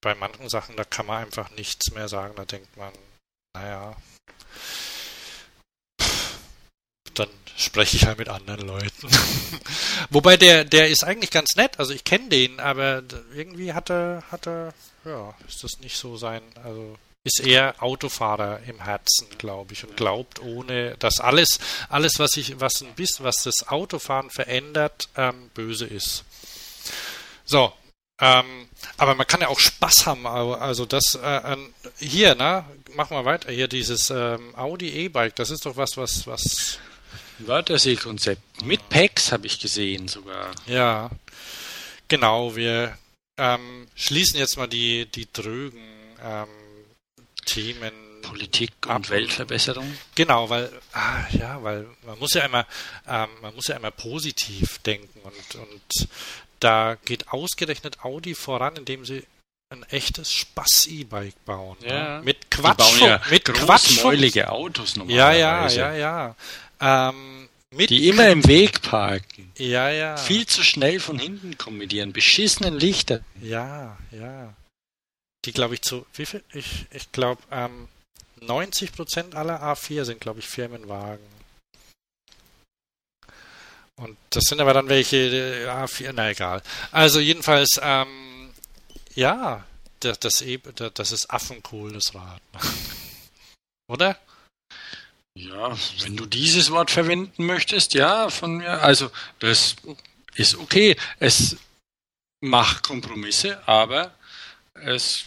bei 0.00 0.14
manchen 0.14 0.48
Sachen, 0.48 0.76
da 0.76 0.84
kann 0.84 1.06
man 1.06 1.24
einfach 1.24 1.50
nichts 1.52 1.92
mehr 1.92 2.08
sagen, 2.08 2.34
da 2.36 2.44
denkt 2.44 2.76
man, 2.76 2.92
naja, 3.54 3.96
dann 7.18 7.28
spreche 7.56 7.96
ich 7.96 8.06
halt 8.06 8.18
mit 8.18 8.28
anderen 8.28 8.66
Leuten. 8.66 9.08
Wobei 10.10 10.36
der, 10.36 10.64
der 10.64 10.88
ist 10.88 11.04
eigentlich 11.04 11.30
ganz 11.30 11.56
nett, 11.56 11.78
also 11.78 11.92
ich 11.92 12.04
kenne 12.04 12.28
den, 12.28 12.60
aber 12.60 13.02
irgendwie 13.34 13.72
hat 13.72 13.90
er, 13.90 14.24
hat 14.30 14.46
er, 14.46 14.74
ja, 15.04 15.34
ist 15.48 15.62
das 15.62 15.78
nicht 15.80 15.96
so 15.96 16.16
sein, 16.16 16.42
also 16.62 16.96
ist 17.24 17.40
eher 17.40 17.82
Autofahrer 17.82 18.60
im 18.66 18.80
Herzen, 18.80 19.26
glaube 19.38 19.72
ich, 19.72 19.84
und 19.84 19.96
glaubt 19.96 20.40
ohne, 20.42 20.96
dass 20.98 21.20
alles, 21.20 21.58
alles, 21.88 22.18
was 22.18 22.36
ich, 22.36 22.60
was 22.60 22.82
ein 22.82 22.94
bisschen, 22.94 23.24
was 23.24 23.36
das 23.44 23.68
Autofahren 23.68 24.30
verändert, 24.30 25.08
ähm, 25.16 25.50
böse 25.54 25.86
ist. 25.86 26.24
So, 27.46 27.72
ähm, 28.20 28.68
aber 28.96 29.14
man 29.14 29.26
kann 29.26 29.40
ja 29.40 29.48
auch 29.48 29.58
Spaß 29.58 30.06
haben. 30.06 30.26
Also 30.26 30.86
das 30.86 31.14
äh, 31.14 31.56
hier, 31.98 32.34
ne? 32.34 32.64
Machen 32.94 33.16
wir 33.16 33.24
weiter. 33.24 33.50
Hier 33.50 33.68
dieses 33.68 34.10
ähm, 34.10 34.54
Audi 34.54 34.88
E-Bike. 34.90 35.34
Das 35.34 35.50
ist 35.50 35.66
doch 35.66 35.76
was, 35.76 35.96
was, 35.96 36.26
was. 36.26 36.78
Wörterseekonzept. 37.38 38.64
Mit 38.64 38.88
Packs 38.88 39.32
habe 39.32 39.46
ich 39.46 39.60
gesehen 39.60 40.08
sogar. 40.08 40.50
Ja, 40.66 41.10
genau. 42.08 42.56
Wir 42.56 42.96
ähm, 43.36 43.88
schließen 43.94 44.38
jetzt 44.38 44.56
mal 44.56 44.68
die 44.68 45.06
die 45.06 45.28
drögen 45.32 45.82
ähm, 46.22 46.48
Themen. 47.44 47.92
Politik 48.24 48.72
und 48.86 48.90
ab. 48.90 49.10
Weltverbesserung. 49.10 49.98
Genau, 50.14 50.48
weil 50.48 50.70
ah, 50.92 51.26
ja, 51.30 51.62
weil 51.62 51.86
man 52.06 52.18
muss 52.18 52.32
ja 52.32 52.44
immer 52.44 52.66
ähm, 53.06 53.28
man 53.42 53.54
muss 53.54 53.66
ja 53.68 53.76
immer 53.76 53.90
positiv 53.90 54.78
denken 54.78 55.20
und 55.22 55.54
und 55.56 56.08
da 56.60 56.96
geht 57.04 57.28
ausgerechnet 57.28 58.02
Audi 58.02 58.34
voran, 58.34 58.76
indem 58.76 59.04
sie 59.04 59.24
ein 59.70 59.82
echtes 59.90 60.32
Spaß-E-Bike 60.32 61.44
bauen. 61.44 61.76
Ja. 61.80 62.18
Ne? 62.18 62.24
Mit 62.24 62.50
Quatsch. 62.50 63.00
Ja 63.00 63.20
mit 63.30 63.44
großmäulige 63.44 64.50
Autos 64.50 64.96
normalerweise. 64.96 65.78
Ja, 65.78 65.92
ja, 65.92 65.92
ja, 65.92 65.94
ja. 65.94 66.36
Ähm, 66.80 67.48
die 67.72 68.08
immer 68.08 68.28
im 68.28 68.46
Weg 68.46 68.82
parken. 68.82 69.52
Ja, 69.58 69.90
ja. 69.90 70.16
Viel 70.16 70.46
zu 70.46 70.62
schnell 70.62 71.00
von 71.00 71.18
hinten 71.18 71.58
kommen 71.58 71.78
mit 71.78 71.92
ihren 71.92 72.12
beschissenen 72.12 72.78
Lichter. 72.78 73.20
Ja, 73.40 73.98
ja. 74.10 74.54
Die 75.44 75.52
glaube 75.52 75.74
ich 75.74 75.82
zu, 75.82 76.06
wie 76.14 76.26
viel? 76.26 76.42
Ich, 76.52 76.86
ich 76.90 77.10
glaube, 77.12 77.42
ähm, 77.50 77.88
90% 78.40 79.34
aller 79.34 79.62
A4 79.62 80.04
sind, 80.04 80.20
glaube 80.20 80.40
ich, 80.40 80.48
Firmenwagen. 80.48 81.34
Und 83.96 84.16
das 84.30 84.44
sind 84.44 84.60
aber 84.60 84.74
dann 84.74 84.88
welche, 84.88 85.62
ja, 85.64 85.86
vier, 85.86 86.12
na 86.12 86.30
egal. 86.30 86.62
Also 86.90 87.20
jedenfalls, 87.20 87.78
ähm, 87.80 88.52
ja, 89.14 89.64
das, 90.00 90.18
das, 90.18 90.44
das 90.94 91.12
ist 91.12 91.30
affencool, 91.30 91.92
das 91.92 92.14
Rad. 92.14 92.42
Oder? 93.88 94.18
Ja, 95.36 95.76
wenn 96.02 96.16
du 96.16 96.26
dieses 96.26 96.70
Wort 96.70 96.90
verwenden 96.90 97.46
möchtest, 97.46 97.94
ja, 97.94 98.30
von 98.30 98.58
mir, 98.58 98.82
also 98.82 99.10
das 99.40 99.76
ist 100.36 100.56
okay. 100.56 100.96
Es 101.18 101.56
macht 102.40 102.84
Kompromisse, 102.84 103.66
aber 103.66 104.14
es 104.74 105.24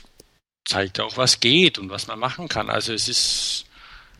zeigt 0.66 1.00
auch, 1.00 1.18
was 1.18 1.40
geht 1.40 1.78
und 1.78 1.90
was 1.90 2.08
man 2.08 2.20
machen 2.20 2.48
kann. 2.48 2.70
Also 2.70 2.94
es 2.94 3.10
ist 3.10 3.68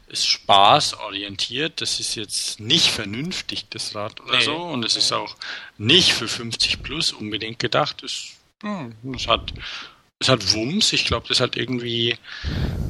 ist 0.08 0.26
spaßorientiert. 0.26 1.82
Das 1.82 2.00
ist 2.00 2.16
jetzt 2.16 2.60
nicht 2.60 2.90
vernünftig, 2.90 3.68
das 3.70 3.94
Rad 3.96 4.20
oder 4.22 4.38
nee. 4.38 4.44
so. 4.44 4.56
Und 4.56 4.84
es 4.86 4.96
ist 4.96 5.12
auch 5.12 5.36
nicht 5.78 6.14
für 6.14 6.28
50 6.28 6.82
plus 6.82 7.12
unbedingt 7.12 7.60
gedacht. 7.60 8.04
Es, 8.04 8.34
hm, 8.62 8.96
es 9.16 9.28
hat, 9.28 9.54
es 10.20 10.30
hat 10.30 10.54
Wumms. 10.54 10.94
Ich 10.94 11.06
glaube, 11.06 11.28
das 11.28 11.40
hat 11.40 11.56
irgendwie 11.56 12.18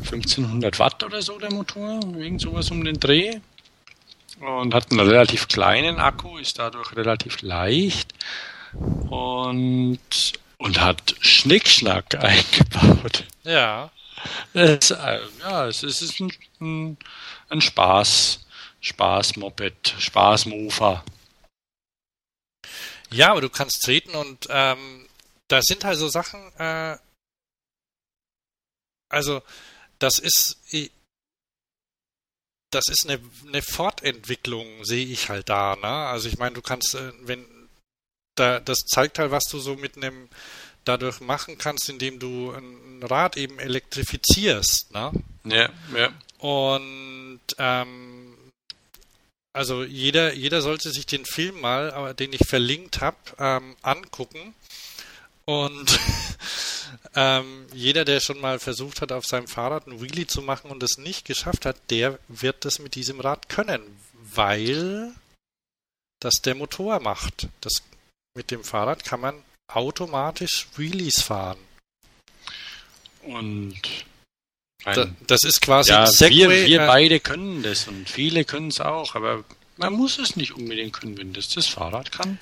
1500 0.04 0.80
Watt 0.80 1.04
oder 1.04 1.22
so, 1.22 1.38
der 1.38 1.52
Motor. 1.52 2.00
Irgend 2.18 2.42
sowas 2.42 2.72
um 2.72 2.84
den 2.84 3.00
Dreh. 3.00 3.40
Und 4.40 4.74
hat 4.74 4.92
einen 4.92 5.00
relativ 5.00 5.48
kleinen 5.48 5.98
Akku, 6.00 6.38
ist 6.38 6.60
dadurch 6.60 6.96
relativ 6.96 7.42
leicht. 7.42 8.14
Und, 8.74 10.00
und 10.58 10.82
hat 10.82 11.16
Schnickschnack 11.20 12.16
eingebaut. 12.24 13.26
Ja. 13.44 13.92
Es, 14.54 14.92
äh, 14.92 15.20
ja, 15.42 15.68
es, 15.68 15.84
es 15.84 16.02
ist 16.02 16.20
ein, 16.20 16.32
ein, 16.60 16.98
ein 17.50 17.62
Spaß, 17.62 18.46
Spaß-Moped, 18.82 19.96
Spaß-Mofa. 20.00 21.04
Ja, 23.12 23.32
aber 23.32 23.42
du 23.42 23.50
kannst 23.50 23.84
treten 23.84 24.16
und 24.16 24.48
ähm, 24.50 25.08
da 25.48 25.62
sind 25.62 25.84
halt 25.84 25.98
so 25.98 26.10
Sachen, 26.10 26.42
äh, 26.58 26.98
also 29.10 29.42
das 30.00 30.20
ist 30.20 30.58
das 32.72 32.88
ist 32.90 33.10
eine, 33.10 33.20
eine 33.48 33.62
Fortentwicklung, 33.62 34.84
sehe 34.84 35.06
ich 35.06 35.30
halt 35.30 35.50
da, 35.50 35.76
ne? 35.76 35.88
Also 35.88 36.28
ich 36.28 36.38
meine, 36.38 36.56
du 36.56 36.62
kannst, 36.62 36.96
äh, 36.96 37.12
wenn 37.22 37.46
da, 38.36 38.60
das 38.60 38.80
zeigt 38.80 39.20
halt, 39.20 39.32
was 39.32 39.46
du 39.46 39.60
so 39.60 39.76
mit 39.76 39.98
einem 39.98 40.30
dadurch 40.86 41.20
machen 41.20 41.58
kannst, 41.58 41.90
indem 41.90 42.20
du 42.20 42.52
ein 42.52 43.04
Rad 43.04 43.36
eben 43.36 43.60
elektrifizierst. 43.60 44.94
Ne? 44.94 45.12
Ja, 45.44 45.70
ja. 45.96 46.14
Und 46.38 47.42
ähm, 47.58 48.36
also 49.54 49.84
jeder, 49.84 50.34
jeder 50.34 50.62
sollte 50.62 50.92
sich 50.92 51.06
den 51.06 51.26
Film 51.26 51.60
mal, 51.60 52.14
den 52.14 52.32
ich 52.32 52.48
verlinkt 52.48 53.02
habe, 53.02 53.18
ähm, 53.40 53.76
angucken. 53.82 54.54
Und 55.48 56.00
ähm, 57.16 57.68
jeder, 57.74 58.04
der 58.04 58.20
schon 58.20 58.42
mal 58.42 58.60
versucht 58.60 59.02
hat, 59.02 59.14
auf 59.14 59.26
seinem 59.26 59.48
Fahrrad 59.48 59.88
ein 59.88 60.02
Wheelie 60.02 60.28
zu 60.28 60.42
machen 60.42 60.70
und 60.70 60.84
es 60.84 60.98
nicht 60.98 61.26
geschafft 61.26 61.66
hat, 61.66 61.78
der 61.90 62.20
wird 62.28 62.66
das 62.66 62.80
mit 62.80 62.96
diesem 62.96 63.22
Rad 63.22 63.48
können, 63.48 63.82
weil 64.14 65.14
das 66.20 66.36
der 66.44 66.56
Motor 66.56 67.00
macht. 67.00 67.48
Das, 67.62 67.82
mit 68.36 68.52
dem 68.52 68.64
Fahrrad 68.64 69.06
kann 69.06 69.22
man 69.22 69.42
automatisch 69.68 70.68
Wheelies 70.76 71.22
fahren. 71.22 71.60
Und 73.24 73.82
da, 74.84 75.08
das 75.28 75.44
ist 75.44 75.62
quasi 75.62 75.92
ja, 75.92 76.08
Segway, 76.08 76.50
wir, 76.50 76.66
wir 76.66 76.82
äh, 76.82 76.88
beide 76.88 77.20
können 77.22 77.64
das 77.64 77.88
und 77.88 78.10
viele 78.10 78.44
können 78.44 78.68
es 78.68 78.82
auch, 78.82 79.16
aber 79.16 79.46
man 79.78 79.94
muss 79.94 80.20
es 80.20 80.36
nicht 80.36 80.54
unbedingt 80.54 80.94
können, 80.94 81.18
wenn 81.18 81.34
das 81.34 81.50
das 81.50 81.68
Fahrrad 81.68 82.12
kann. 82.12 82.40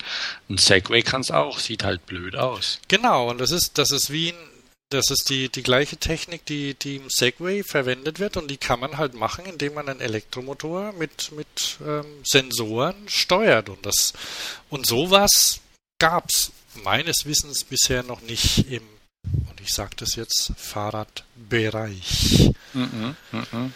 Ein 0.50 0.58
Segway 0.58 1.02
kann 1.02 1.22
es 1.22 1.32
auch, 1.32 1.60
sieht 1.60 1.84
halt 1.84 2.06
blöd 2.06 2.36
aus. 2.36 2.80
Genau, 2.88 3.30
und 3.30 3.40
das 3.40 3.52
ist, 3.52 3.78
das 3.78 3.92
ist 3.92 4.12
wie 4.12 4.30
ein, 4.30 4.50
das 4.90 5.10
ist 5.10 5.30
die, 5.30 5.50
die 5.50 5.64
gleiche 5.64 5.98
Technik, 5.98 6.46
die, 6.46 6.76
die 6.76 6.98
im 6.98 7.10
Segway 7.10 7.64
verwendet 7.64 8.20
wird 8.20 8.38
und 8.38 8.50
die 8.50 8.58
kann 8.58 8.80
man 8.80 8.98
halt 8.98 9.14
machen, 9.16 9.46
indem 9.46 9.74
man 9.74 9.90
einen 9.90 10.02
Elektromotor 10.02 10.94
mit, 10.94 11.32
mit 11.32 11.78
ähm, 11.86 12.06
Sensoren 12.24 12.96
steuert. 13.08 13.70
Und 13.70 13.86
das 13.86 14.14
und 14.70 14.86
sowas 14.86 15.60
gab 16.00 16.30
es 16.30 16.52
meines 16.84 17.26
Wissens 17.26 17.64
bisher 17.64 18.04
noch 18.04 18.22
nicht 18.22 18.70
im, 18.72 18.84
und 19.50 19.60
ich 19.62 19.74
sage 19.74 19.96
das 19.98 20.16
jetzt, 20.16 20.54
Fahrradbereich. 20.58 22.52
Mhm, 22.74 23.16
mh. 23.32 23.72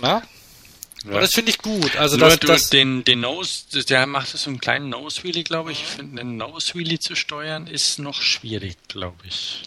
Na? 0.00 0.22
Ja. 1.06 1.14
Und 1.14 1.20
das 1.20 1.34
finde 1.34 1.50
ich 1.50 1.58
gut. 1.58 1.96
Also 1.96 2.16
Nur 2.16 2.28
das, 2.28 2.40
das 2.40 2.70
den, 2.70 3.04
den 3.04 3.20
Nose, 3.20 3.84
der 3.84 4.06
macht 4.06 4.28
so 4.28 4.50
einen 4.50 4.60
kleinen 4.60 4.88
Nose 4.88 5.22
Wheelie, 5.22 5.44
glaube 5.44 5.70
ich. 5.70 5.82
Ich 5.82 5.86
finde, 5.86 6.20
einen 6.20 6.36
Nose 6.36 6.74
Wheelie 6.74 6.98
zu 6.98 7.14
steuern 7.14 7.68
ist 7.68 7.98
noch 7.98 8.20
schwierig, 8.20 8.76
glaube 8.88 9.24
ich. 9.24 9.62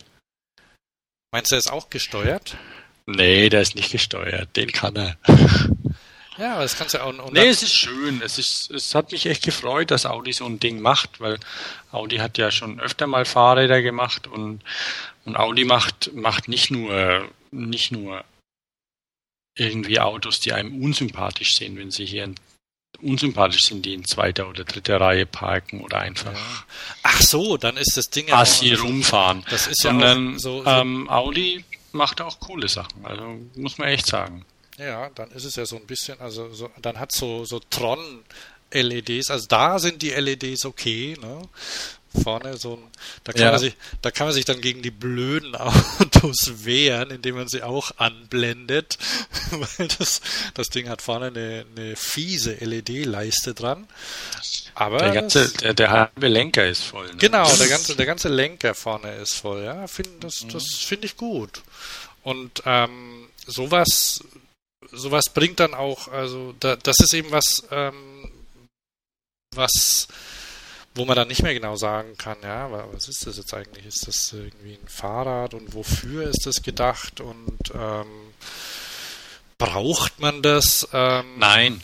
Meinst 1.32 1.52
du, 1.52 1.56
er 1.56 1.60
ist 1.60 1.72
auch 1.72 1.90
gesteuert? 1.90 2.58
Nee, 3.06 3.50
der 3.50 3.62
ist 3.62 3.76
nicht 3.76 3.92
gesteuert. 3.92 4.56
Den 4.56 4.72
kann 4.72 4.96
er. 4.96 5.18
Ja, 6.38 6.54
aber 6.54 6.64
das 6.64 6.78
kannst 6.78 6.94
du 6.94 7.04
auch. 7.04 7.10
Und 7.10 7.34
nee, 7.34 7.48
es 7.48 7.64
ist 7.64 7.76
schön. 7.76 8.22
Es, 8.22 8.38
ist, 8.38 8.72
es 8.72 8.96
hat 8.96 9.12
mich 9.12 9.26
echt 9.26 9.44
gefreut, 9.44 9.92
dass 9.92 10.06
Audi 10.06 10.32
so 10.32 10.46
ein 10.46 10.60
Ding 10.60 10.80
macht, 10.80 11.20
weil 11.20 11.38
Audi 11.92 12.18
hat 12.18 12.38
ja 12.38 12.50
schon 12.50 12.80
öfter 12.80 13.08
mal 13.08 13.26
Fahrräder 13.26 13.82
gemacht 13.82 14.28
und, 14.28 14.62
und 15.26 15.36
Audi 15.36 15.66
macht, 15.66 16.14
macht 16.14 16.48
nicht 16.48 16.72
nur, 16.72 17.30
nicht 17.52 17.92
nur 17.92 18.24
irgendwie 19.60 20.00
Autos, 20.00 20.40
die 20.40 20.54
einem 20.54 20.82
unsympathisch 20.82 21.56
sind, 21.56 21.78
wenn 21.78 21.92
sie 21.92 22.06
hier 22.06 22.34
unsympathisch 23.02 23.66
sind, 23.66 23.86
die 23.86 23.94
in 23.94 24.04
zweiter 24.04 24.50
oder 24.50 24.64
dritter 24.64 25.00
Reihe 25.00 25.26
parken 25.26 25.82
oder 25.82 26.00
einfach. 26.00 26.34
Ja. 26.34 26.64
Ach 27.04 27.22
so, 27.22 27.58
dann 27.58 27.78
ist 27.78 27.96
das 27.98 28.10
Ding 28.10 28.28
ja 28.28 28.40
assi 28.40 28.74
rumfahren. 28.74 29.46
Das 29.50 29.68
ist 29.68 29.84
ja 29.84 29.92
Sondern 29.92 30.40
so, 30.40 30.64
so 30.64 30.70
ähm, 30.70 31.10
Audi 31.10 31.64
macht 31.92 32.22
auch 32.22 32.40
coole 32.40 32.68
Sachen. 32.68 33.06
Also 33.06 33.40
muss 33.56 33.78
man 33.78 33.90
echt 33.90 34.08
sagen. 34.08 34.46
Ja, 34.78 35.10
dann 35.10 35.32
ist 35.32 35.44
es 35.44 35.56
ja 35.56 35.66
so 35.66 35.76
ein 35.76 35.86
bisschen, 35.86 36.20
also 36.20 36.54
so, 36.54 36.70
dann 36.82 37.00
hat 37.00 37.12
so 37.12 37.46
so 37.46 37.60
Tron 37.60 38.24
LEDs, 38.72 39.30
also 39.30 39.48
da 39.48 39.80
sind 39.80 40.02
die 40.02 40.12
LEDs 40.12 40.66
okay, 40.66 41.18
ne? 41.22 41.42
Vorne 42.24 42.58
so 42.58 42.74
ein, 42.74 42.84
da 43.24 43.34
kann 43.34 43.42
ja. 43.42 43.52
man 43.52 43.60
sich, 43.60 43.76
da 44.02 44.12
kann 44.12 44.28
man 44.28 44.34
sich 44.34 44.46
dann 44.46 44.62
gegen 44.62 44.82
die 44.82 44.92
blöden 44.92 45.56
Autos 45.56 46.66
wehren, 46.66 47.12
indem 47.12 47.36
man 47.36 47.48
sie 47.48 47.64
auch 47.64 47.92
anblendet, 47.98 48.98
weil 49.52 49.88
das, 50.00 50.22
das 50.54 50.70
Ding 50.70 50.90
hat 50.90 51.02
vorne 51.02 51.28
eine, 51.28 51.66
eine 51.76 51.96
fiese 51.96 52.54
LED-Leiste 52.54 53.54
dran. 53.54 53.88
Aber 54.76 55.00
der 55.00 55.12
ganze, 55.12 55.50
der, 55.50 55.74
der 55.74 55.90
halbe 55.92 56.28
Lenker 56.28 56.66
ist 56.68 56.84
voll. 56.84 57.08
Ne? 57.08 57.18
Genau, 57.18 57.50
der 57.56 57.68
ganze, 57.68 57.96
der 57.96 58.06
ganze 58.06 58.30
Lenker 58.30 58.74
vorne 58.74 59.16
ist 59.16 59.36
voll. 59.36 59.64
Ja, 59.64 59.88
find, 59.88 60.24
das, 60.24 60.46
das 60.52 60.64
mhm. 60.64 60.88
finde 60.88 61.06
ich 61.06 61.18
gut. 61.18 61.62
Und 62.24 62.64
ähm, 62.66 63.28
sowas 63.46 64.22
sowas 64.92 65.26
bringt 65.34 65.60
dann 65.60 65.74
auch, 65.74 66.08
also 66.08 66.54
da, 66.60 66.76
das 66.76 67.00
ist 67.00 67.14
eben 67.14 67.32
was, 67.32 67.64
ähm, 67.72 68.32
was, 69.56 70.08
wo 70.96 71.06
man 71.06 71.16
dann 71.16 71.28
nicht 71.28 71.44
mehr 71.44 71.54
genau 71.54 71.76
sagen 71.76 72.18
kann, 72.18 72.38
ja, 72.44 72.70
was 72.92 73.08
ist 73.08 73.26
das 73.26 73.38
jetzt 73.38 73.54
eigentlich? 73.54 73.86
Ist 73.86 74.08
das 74.08 74.34
irgendwie 74.34 74.74
ein 74.74 74.88
Fahrrad 74.88 75.54
und 75.54 75.74
wofür 75.74 76.28
ist 76.28 76.46
das 76.46 76.62
gedacht 76.62 77.22
und 77.22 77.60
ähm, 77.74 78.34
braucht 79.58 80.20
man 80.20 80.42
das? 80.42 80.88
Ähm, 80.94 81.26
Nein. 81.38 81.82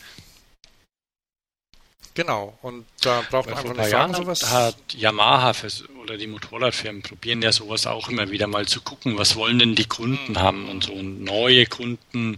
Genau, 2.16 2.57
und 2.61 2.86
da 3.01 3.24
braucht 3.30 3.49
man 3.49 3.57
einfach 3.57 3.78
eine 3.78 3.89
Jahren 3.89 4.13
sowas. 4.13 4.49
Hat 4.49 4.78
Yamaha 4.93 5.53
oder 6.01 6.18
die 6.18 6.28
Motorradfirmen 6.28 7.01
probieren 7.01 7.41
ja 7.41 7.51
sowas 7.51 7.86
auch 7.88 8.07
immer 8.07 8.32
wieder 8.32 8.47
mal 8.47 8.66
zu 8.66 8.80
gucken, 8.80 9.18
was 9.18 9.36
wollen 9.36 9.59
denn 9.59 9.76
die 9.76 9.86
Kunden 9.86 10.32
mhm. 10.32 10.39
haben 10.39 10.70
und 10.70 10.86
so 10.86 10.93
und 10.93 11.22
neue 11.22 11.66
Kunden 11.66 12.38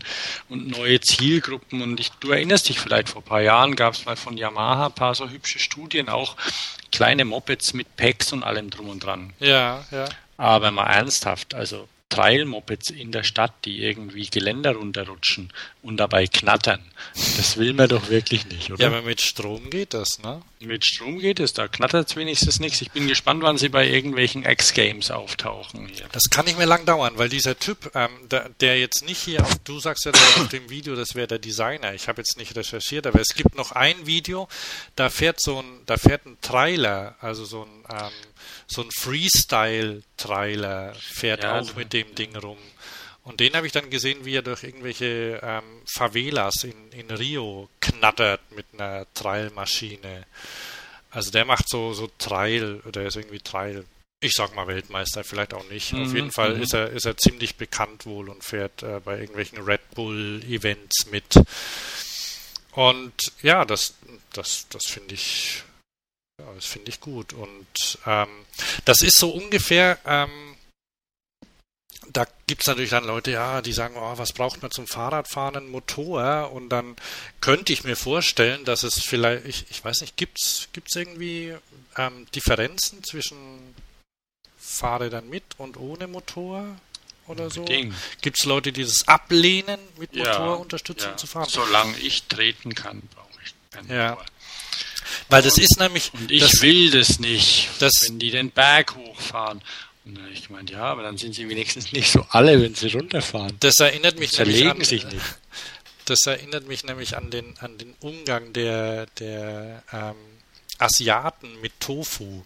und 0.50 0.68
neue 0.68 1.00
Zielgruppen. 1.00 1.84
Und 1.84 2.00
ich, 2.00 2.10
du 2.20 2.32
erinnerst 2.32 2.70
dich 2.70 2.80
vielleicht, 2.80 3.10
vor 3.10 3.22
ein 3.22 3.26
paar 3.26 3.42
Jahren 3.42 3.76
gab 3.76 3.94
es 3.94 4.06
mal 4.06 4.16
von 4.16 4.36
Yamaha 4.36 4.88
ein 4.88 4.94
paar 4.94 5.14
so 5.14 5.30
hübsche 5.30 5.60
Studien, 5.60 6.10
auch 6.10 6.36
kleine 6.92 7.24
Mopeds 7.24 7.74
mit 7.74 7.96
Packs 7.98 8.34
und 8.34 8.44
allem 8.44 8.72
drum 8.72 8.90
und 8.90 9.04
dran. 9.04 9.34
Ja, 9.40 9.86
ja. 9.92 10.10
Aber 10.38 10.72
mal 10.72 10.88
ernsthaft, 10.88 11.54
also 11.54 11.88
Trail-Mopeds 12.10 12.90
in 12.90 13.12
der 13.12 13.24
Stadt, 13.24 13.54
die 13.66 13.84
irgendwie 13.84 14.28
Geländer 14.30 14.74
runterrutschen 14.74 15.52
und 15.82 15.98
dabei 15.98 16.28
knattern. 16.28 16.82
Das 17.36 17.58
will 17.58 17.74
man 17.74 17.90
doch 17.90 18.10
wirklich 18.10 18.48
nicht, 18.48 18.72
oder? 18.72 18.82
Ja, 18.82 18.88
aber 18.88 19.02
mit 19.02 19.22
Strom 19.22 19.70
geht 19.70 19.94
das, 19.94 20.20
ne? 20.20 20.42
Mit 20.60 20.86
Strom 20.86 21.20
geht 21.20 21.40
es, 21.40 21.54
da 21.54 21.68
knattert 21.68 22.10
es 22.10 22.16
wenigstens 22.16 22.60
nichts. 22.60 22.82
Ich 22.82 22.92
bin 22.92 23.08
gespannt, 23.08 23.44
wann 23.44 23.58
sie 23.58 23.70
bei 23.70 23.88
irgendwelchen 23.88 24.44
X-Games 24.44 25.12
auftauchen. 25.12 25.88
Hier. 25.88 26.08
Das 26.12 26.24
kann 26.32 26.46
nicht 26.46 26.58
mehr 26.58 26.66
lang 26.66 26.86
dauern, 26.86 27.14
weil 27.18 27.30
dieser 27.30 27.60
Typ, 27.60 27.92
ähm, 27.94 28.10
der, 28.32 28.50
der, 28.62 28.80
jetzt 28.80 29.06
nicht 29.06 29.22
hier, 29.22 29.44
auf, 29.44 29.56
du 29.60 29.80
sagst 29.80 30.06
ja 30.06 30.12
auf 30.12 30.48
dem 30.50 30.70
Video, 30.70 30.96
das 30.96 31.14
wäre 31.14 31.28
der 31.28 31.40
Designer. 31.40 31.94
Ich 31.94 32.08
habe 32.08 32.22
jetzt 32.22 32.38
nicht 32.38 32.56
recherchiert, 32.56 33.06
aber 33.06 33.20
es 33.20 33.36
gibt 33.36 33.56
noch 33.56 33.74
ein 33.74 34.08
Video, 34.08 34.48
da 34.96 35.10
fährt 35.10 35.40
so 35.40 35.60
ein, 35.60 35.82
da 35.86 35.98
fährt 35.98 36.26
ein 36.26 36.38
Trailer, 36.42 37.16
also 37.20 37.46
so 37.46 37.64
ein 37.64 37.96
ähm, 37.96 38.12
so 38.68 38.82
ein 38.82 38.92
Freestyle-Trailer 38.92 40.94
fährt 40.96 41.44
ja, 41.44 41.60
auch 41.60 41.76
mit 41.76 41.94
dem 41.94 42.14
Ding 42.16 42.36
rum. 42.36 42.58
Und 43.24 43.40
den 43.40 43.56
habe 43.56 43.66
ich 43.66 43.74
dann 43.74 43.90
gesehen, 43.90 44.26
wie 44.26 44.36
er 44.36 44.42
durch 44.42 44.64
irgendwelche 44.64 45.40
ähm, 45.44 45.82
Favelas 45.86 46.64
in, 46.64 46.92
in 46.92 47.12
Rio 47.12 47.70
knattert 47.82 48.40
mit 48.52 48.66
einer 48.74 49.06
Trailmaschine. 49.14 50.26
Also 51.12 51.32
der 51.32 51.46
macht 51.46 51.68
so, 51.68 51.94
so 51.94 52.10
Trail, 52.18 52.82
oder 52.86 53.06
ist 53.06 53.18
irgendwie 53.18 53.40
Trail, 53.40 53.86
ich 54.20 54.34
sag 54.34 54.56
mal 54.56 54.68
Weltmeister, 54.68 55.24
vielleicht 55.24 55.54
auch 55.54 55.68
nicht. 55.70 55.94
Mhm, 55.94 56.04
Auf 56.04 56.14
jeden 56.14 56.32
Fall 56.32 56.56
mhm. 56.56 56.64
ist 56.64 56.74
er, 56.74 56.90
ist 56.90 57.06
er 57.06 57.18
ziemlich 57.18 57.56
bekannt 57.56 58.06
wohl 58.06 58.30
und 58.30 58.44
fährt 58.44 58.84
äh, 58.84 59.00
bei 59.04 59.20
irgendwelchen 59.20 59.62
Red 59.62 59.82
Bull 59.94 60.42
Events 60.48 61.08
mit. 61.12 61.40
Und 62.72 63.14
ja, 63.42 63.66
das, 63.66 63.96
das, 64.34 64.68
das 64.70 64.86
finde 64.86 65.16
ich 65.16 65.64
das 66.38 66.66
finde 66.66 66.90
ich 66.90 67.00
gut. 67.00 67.34
Und 67.34 68.00
ähm, 68.06 68.28
das 68.86 69.02
ist 69.02 69.18
so 69.18 69.30
ungefähr, 69.30 69.98
ähm, 70.06 70.56
da 72.14 72.26
gibt 72.46 72.62
es 72.62 72.68
natürlich 72.68 72.92
dann 72.92 73.06
Leute, 73.06 73.32
ja, 73.32 73.62
die 73.62 73.74
sagen, 73.74 73.96
oh, 73.98 74.18
was 74.18 74.34
braucht 74.34 74.62
man 74.62 74.72
zum 74.72 74.88
Fahrradfahren? 74.88 75.58
Ein 75.58 75.70
Motor. 75.70 76.52
Und 76.52 76.70
dann 76.70 76.96
könnte 77.42 77.74
ich 77.74 77.84
mir 77.84 77.96
vorstellen, 77.96 78.66
dass 78.66 78.84
es 78.84 79.02
vielleicht, 79.04 79.46
ich, 79.46 79.66
ich 79.70 79.84
weiß 79.84 80.02
nicht, 80.02 80.16
gibt 80.16 80.40
es 80.40 80.68
irgendwie 80.96 81.56
ähm, 81.98 82.28
Differenzen 82.34 83.04
zwischen 83.04 83.76
Fahrrädern 84.58 85.30
mit 85.30 85.44
und 85.58 85.78
ohne 85.78 86.08
Motor? 86.08 86.78
Oder 87.28 87.50
so? 87.50 87.66
Gibt 87.66 88.38
es 88.40 88.46
Leute, 88.46 88.72
die 88.72 88.84
das 88.84 89.06
ablehnen, 89.06 89.80
mit 89.98 90.16
Motorunterstützung 90.16 91.12
ja, 91.12 91.18
zu 91.18 91.28
fahren? 91.28 91.50
Solange 91.50 91.98
ich 91.98 92.24
treten 92.24 92.74
kann, 92.74 93.02
brauche 93.14 93.42
ich 93.44 93.54
keinen 93.70 93.90
ja. 93.90 94.12
Motor. 94.12 94.26
Weil 95.30 95.42
das 95.42 95.58
ist 95.58 95.80
nämlich. 95.80 96.12
Und 96.14 96.32
ich 96.32 96.42
das, 96.42 96.62
will 96.62 96.92
das 96.92 97.20
nicht, 97.20 97.70
das, 97.80 97.94
wenn 98.04 98.20
die 98.20 98.32
den 98.32 98.52
Berg 98.52 98.96
hochfahren. 98.96 99.62
Und 100.06 100.20
ich 100.32 100.50
meine, 100.50 100.72
ja, 100.72 100.84
aber 100.84 101.04
dann 101.04 101.18
sind 101.18 101.36
sie 101.36 101.50
wenigstens 101.50 101.92
nicht 101.92 102.12
so 102.12 102.26
alle, 102.30 102.62
wenn 102.62 102.76
sie 102.76 102.88
runterfahren. 102.88 103.58
Das 103.60 103.80
erinnert 103.80 104.20
mich 104.20 104.38
nämlich 104.38 104.66
an, 104.66 104.84
sich 104.84 105.06
nicht. 105.06 105.26
Das 106.06 106.26
erinnert 106.26 106.68
mich 106.68 106.86
nämlich 106.86 107.18
an 107.18 107.30
den, 107.30 107.58
an 107.60 107.78
den 107.78 107.94
Umgang 108.00 108.54
der, 108.54 109.08
der 109.20 109.84
ähm, 109.92 110.16
Asiaten 110.78 111.60
mit 111.60 111.78
Tofu. 111.82 112.44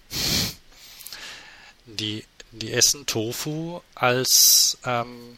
Die, 1.86 2.24
die 2.52 2.72
essen 2.72 3.06
Tofu 3.06 3.82
als 3.94 4.80
ähm, 4.84 5.38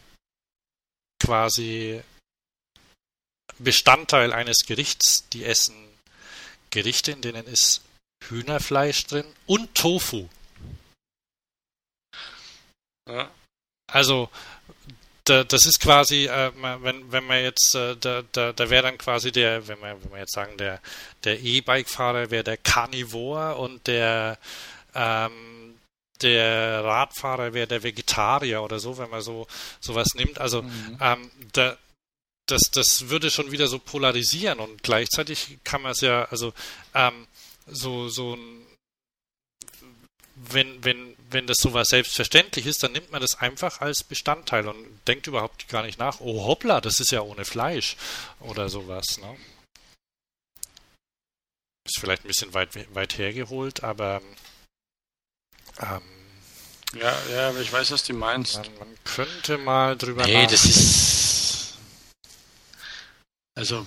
quasi 1.20 2.00
Bestandteil 3.58 4.32
eines 4.32 4.64
Gerichts. 4.66 5.28
Die 5.34 5.44
essen 5.44 5.74
Gerichte, 6.74 7.12
in 7.12 7.22
denen 7.22 7.46
ist 7.46 7.82
Hühnerfleisch 8.28 9.06
drin 9.06 9.26
und 9.46 9.74
Tofu. 9.74 10.28
Ja. 13.08 13.30
Also 13.86 14.28
da, 15.24 15.44
das 15.44 15.66
ist 15.66 15.80
quasi, 15.80 16.26
äh, 16.26 16.52
wenn, 16.82 17.12
wenn 17.12 17.24
man 17.24 17.42
jetzt, 17.42 17.74
äh, 17.74 17.96
da, 17.96 18.22
da, 18.32 18.52
da 18.52 18.70
wäre 18.70 18.82
dann 18.82 18.98
quasi 18.98 19.30
der, 19.30 19.66
wenn 19.68 19.80
wir, 19.80 20.02
wenn 20.02 20.12
wir 20.12 20.18
jetzt 20.18 20.34
sagen, 20.34 20.56
der, 20.56 20.80
der 21.22 21.40
E-Bike-Fahrer 21.40 22.30
wäre 22.30 22.44
der 22.44 22.56
Carnivore 22.56 23.56
und 23.56 23.86
der, 23.86 24.38
ähm, 24.94 25.76
der 26.22 26.84
Radfahrer 26.84 27.54
wäre 27.54 27.66
der 27.66 27.82
Vegetarier 27.82 28.62
oder 28.62 28.78
so, 28.78 28.98
wenn 28.98 29.10
man 29.10 29.20
so 29.20 29.46
sowas 29.80 30.08
nimmt. 30.14 30.40
Also 30.40 30.62
mhm. 30.62 30.98
ähm, 31.00 31.30
da, 31.52 31.76
das, 32.46 32.70
das 32.72 33.08
würde 33.08 33.30
schon 33.30 33.52
wieder 33.52 33.68
so 33.68 33.78
polarisieren 33.78 34.60
und 34.60 34.82
gleichzeitig 34.82 35.58
kann 35.64 35.82
man 35.82 35.92
es 35.92 36.00
ja, 36.00 36.24
also 36.26 36.52
ähm, 36.94 37.26
so, 37.66 38.08
so 38.08 38.34
ein 38.34 38.64
wenn, 40.36 40.82
wenn, 40.84 41.16
wenn 41.30 41.46
das 41.46 41.58
sowas 41.58 41.88
selbstverständlich 41.88 42.66
ist, 42.66 42.82
dann 42.82 42.92
nimmt 42.92 43.12
man 43.12 43.20
das 43.20 43.38
einfach 43.38 43.80
als 43.80 44.02
Bestandteil 44.02 44.66
und 44.66 44.76
denkt 45.06 45.26
überhaupt 45.26 45.68
gar 45.68 45.82
nicht 45.82 45.98
nach, 45.98 46.20
oh 46.20 46.46
hoppla, 46.46 46.80
das 46.80 47.00
ist 47.00 47.12
ja 47.12 47.20
ohne 47.20 47.44
Fleisch 47.44 47.96
oder 48.40 48.68
sowas. 48.68 49.18
Ne? 49.18 49.36
Ist 51.86 52.00
vielleicht 52.00 52.24
ein 52.24 52.28
bisschen 52.28 52.52
weit, 52.54 52.94
weit 52.94 53.16
hergeholt, 53.16 53.84
aber 53.84 54.22
ähm, 55.80 56.02
ja, 56.94 57.16
ja, 57.30 57.60
ich 57.60 57.72
weiß, 57.72 57.90
was 57.90 58.04
du 58.04 58.14
meinst. 58.14 58.56
Man, 58.56 58.78
man 58.78 58.98
könnte 59.04 59.58
mal 59.58 59.96
drüber 59.96 60.24
nee, 60.24 60.32
nachdenken. 60.32 60.52
das 60.52 60.64
ist 60.64 61.23
also 63.54 63.86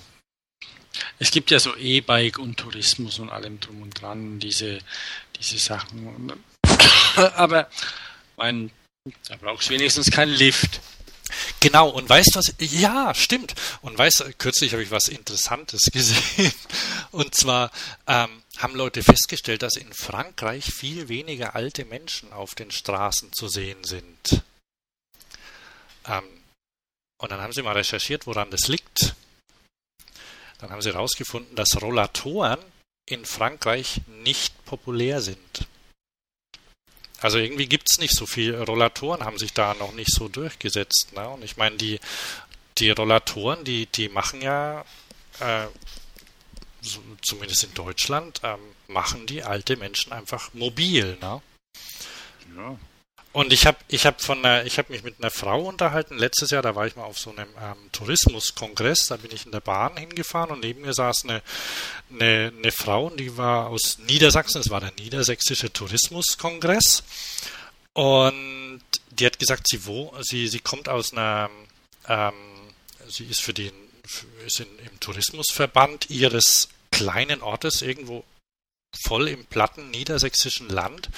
es 1.20 1.32
gibt 1.32 1.52
ja 1.52 1.60
so 1.60 1.76
E-Bike 1.76 2.40
und 2.40 2.58
Tourismus 2.58 3.20
und 3.20 3.30
allem 3.30 3.60
drum 3.60 3.82
und 3.82 4.02
dran, 4.02 4.40
diese, 4.40 4.80
diese 5.40 5.58
Sachen. 5.58 6.44
Aber 7.16 7.70
mein, 8.38 8.72
da 9.28 9.36
brauchst 9.36 9.70
du 9.70 9.74
wenigstens 9.74 10.12
keinen 10.12 10.34
Lift. 10.34 10.80
Genau, 11.60 11.90
und 11.90 12.08
weißt 12.08 12.36
du 12.36 12.40
was? 12.40 12.54
Ja, 12.60 13.14
stimmt. 13.14 13.56
Und 13.82 13.98
weißt 13.98 14.22
du, 14.22 14.34
kürzlich 14.34 14.74
habe 14.74 14.84
ich 14.84 14.92
was 14.92 15.08
Interessantes 15.08 15.86
gesehen. 15.92 16.54
Und 17.12 17.36
zwar 17.36 17.72
ähm, 18.06 18.44
haben 18.58 18.76
Leute 18.76 19.04
festgestellt, 19.04 19.62
dass 19.62 19.76
in 19.76 19.92
Frankreich 19.94 20.66
viel 20.66 21.10
weniger 21.10 21.56
alte 21.56 21.86
Menschen 21.86 22.32
auf 22.32 22.56
den 22.56 22.72
Straßen 22.72 23.34
zu 23.34 23.50
sehen 23.50 23.84
sind. 23.84 24.44
Ähm, 26.06 26.24
und 27.20 27.32
dann 27.32 27.42
haben 27.42 27.54
sie 27.54 27.64
mal 27.64 27.74
recherchiert, 27.74 28.28
woran 28.28 28.52
das 28.52 28.68
liegt. 28.68 29.16
Dann 30.60 30.72
haben 30.72 30.82
sie 30.82 30.92
herausgefunden, 30.92 31.56
dass 31.56 31.82
Rollatoren 31.82 32.60
in 33.06 33.26
Frankreich 33.26 34.02
nicht 34.24 34.66
populär 34.66 35.22
sind. 35.22 35.68
Also 37.20 37.40
irgendwie 37.40 37.68
gibt 37.68 37.88
es 37.92 38.00
nicht 38.00 38.14
so 38.14 38.26
viele 38.26 38.62
Rollatoren, 38.64 39.24
haben 39.24 39.40
sich 39.40 39.54
da 39.54 39.74
noch 39.74 39.94
nicht 39.94 40.12
so 40.12 40.28
durchgesetzt. 40.28 41.14
Ne? 41.14 41.28
Und 41.28 41.44
ich 41.44 41.58
meine, 41.58 41.78
die, 41.78 42.00
die 42.78 42.92
Rollatoren, 42.92 43.64
die, 43.64 43.88
die 43.88 44.10
machen 44.10 44.42
ja, 44.42 44.86
äh, 45.40 45.66
so, 46.82 47.02
zumindest 47.22 47.64
in 47.64 47.74
Deutschland, 47.74 48.42
ähm, 48.44 48.60
machen 48.88 49.26
die 49.26 49.44
alte 49.44 49.78
Menschen 49.78 50.14
einfach 50.14 50.54
mobil. 50.54 51.18
Ne? 51.22 51.42
Ja. 52.56 52.78
Und 53.38 53.54
ich 53.54 53.68
habe 53.68 53.78
ich 53.88 54.08
hab 54.08 54.20
von 54.20 54.42
mich 54.90 55.04
mit 55.04 55.20
einer 55.20 55.30
Frau 55.30 55.66
unterhalten 55.66 56.18
letztes 56.18 56.50
Jahr, 56.50 56.64
da 56.64 56.74
war 56.74 56.88
ich 56.88 56.96
mal 56.96 57.04
auf 57.04 57.20
so 57.20 57.30
einem 57.30 57.48
ähm, 57.62 57.76
Tourismuskongress, 57.92 59.06
da 59.10 59.18
bin 59.18 59.30
ich 59.32 59.46
in 59.46 59.52
der 59.52 59.60
Bahn 59.60 59.96
hingefahren 59.96 60.50
und 60.50 60.62
neben 60.62 60.82
mir 60.82 60.96
saß 60.96 61.26
eine, 61.26 61.44
eine, 62.10 62.52
eine 62.58 62.72
Frau, 62.72 63.12
die 63.12 63.38
war 63.38 63.68
aus 63.68 64.00
Niedersachsen, 64.00 64.62
es 64.62 64.72
war 64.72 64.80
der 64.80 64.92
Niedersächsische 64.98 65.72
Tourismuskongress. 65.72 67.04
Und 67.94 68.82
die 69.12 69.26
hat 69.28 69.38
gesagt, 69.38 69.68
sie 69.68 69.86
wo, 69.86 70.16
sie, 70.22 70.48
sie 70.48 70.60
kommt 70.60 70.90
aus 70.90 71.14
einer, 71.14 71.52
ähm, 72.08 72.34
sie 73.08 73.26
ist 73.26 73.42
für 73.42 73.54
den, 73.54 73.72
ist 74.48 74.62
in, 74.62 74.80
im 74.80 75.00
Tourismusverband 75.00 76.10
ihres 76.10 76.70
kleinen 76.90 77.44
Ortes 77.44 77.84
irgendwo 77.84 78.24
voll 79.00 79.28
im 79.28 79.46
platten 79.46 79.92
niedersächsischen 79.92 80.70
Land 80.70 81.10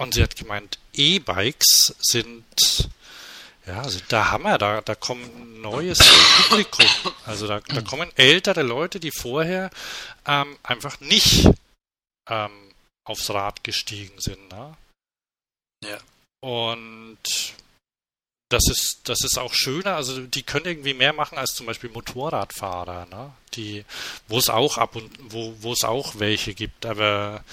und 0.00 0.14
sie 0.14 0.22
hat 0.22 0.34
gemeint, 0.34 0.78
E-Bikes 0.94 1.94
sind 2.00 2.88
ja, 3.66 3.86
sind 3.86 4.10
der 4.10 4.30
Hammer. 4.30 4.56
Da, 4.56 4.80
da 4.80 4.94
kommt 4.94 5.60
neues 5.60 5.98
Publikum. 6.48 6.86
Also 7.26 7.46
da, 7.46 7.60
da 7.60 7.82
kommen 7.82 8.10
ältere 8.16 8.62
Leute, 8.62 8.98
die 8.98 9.10
vorher 9.10 9.70
ähm, 10.26 10.58
einfach 10.62 11.00
nicht 11.00 11.50
ähm, 12.30 12.72
aufs 13.04 13.28
Rad 13.28 13.62
gestiegen 13.62 14.18
sind. 14.18 14.48
Ne? 14.48 14.74
Ja. 15.84 15.98
Und 16.40 17.18
das 18.48 18.62
ist, 18.70 19.00
das 19.04 19.22
ist 19.22 19.38
auch 19.38 19.52
schöner, 19.52 19.96
also 19.96 20.18
die 20.26 20.42
können 20.42 20.64
irgendwie 20.64 20.94
mehr 20.94 21.12
machen 21.12 21.36
als 21.36 21.54
zum 21.54 21.66
Beispiel 21.66 21.90
Motorradfahrer, 21.90 23.06
ne? 23.06 23.32
Die, 23.54 23.84
wo 24.26 24.38
es 24.38 24.48
auch 24.48 24.78
ab 24.78 24.96
und 24.96 25.10
wo, 25.20 25.54
wo 25.60 25.72
es 25.72 25.84
auch 25.84 26.18
welche 26.18 26.54
gibt, 26.54 26.84
aber 26.84 27.44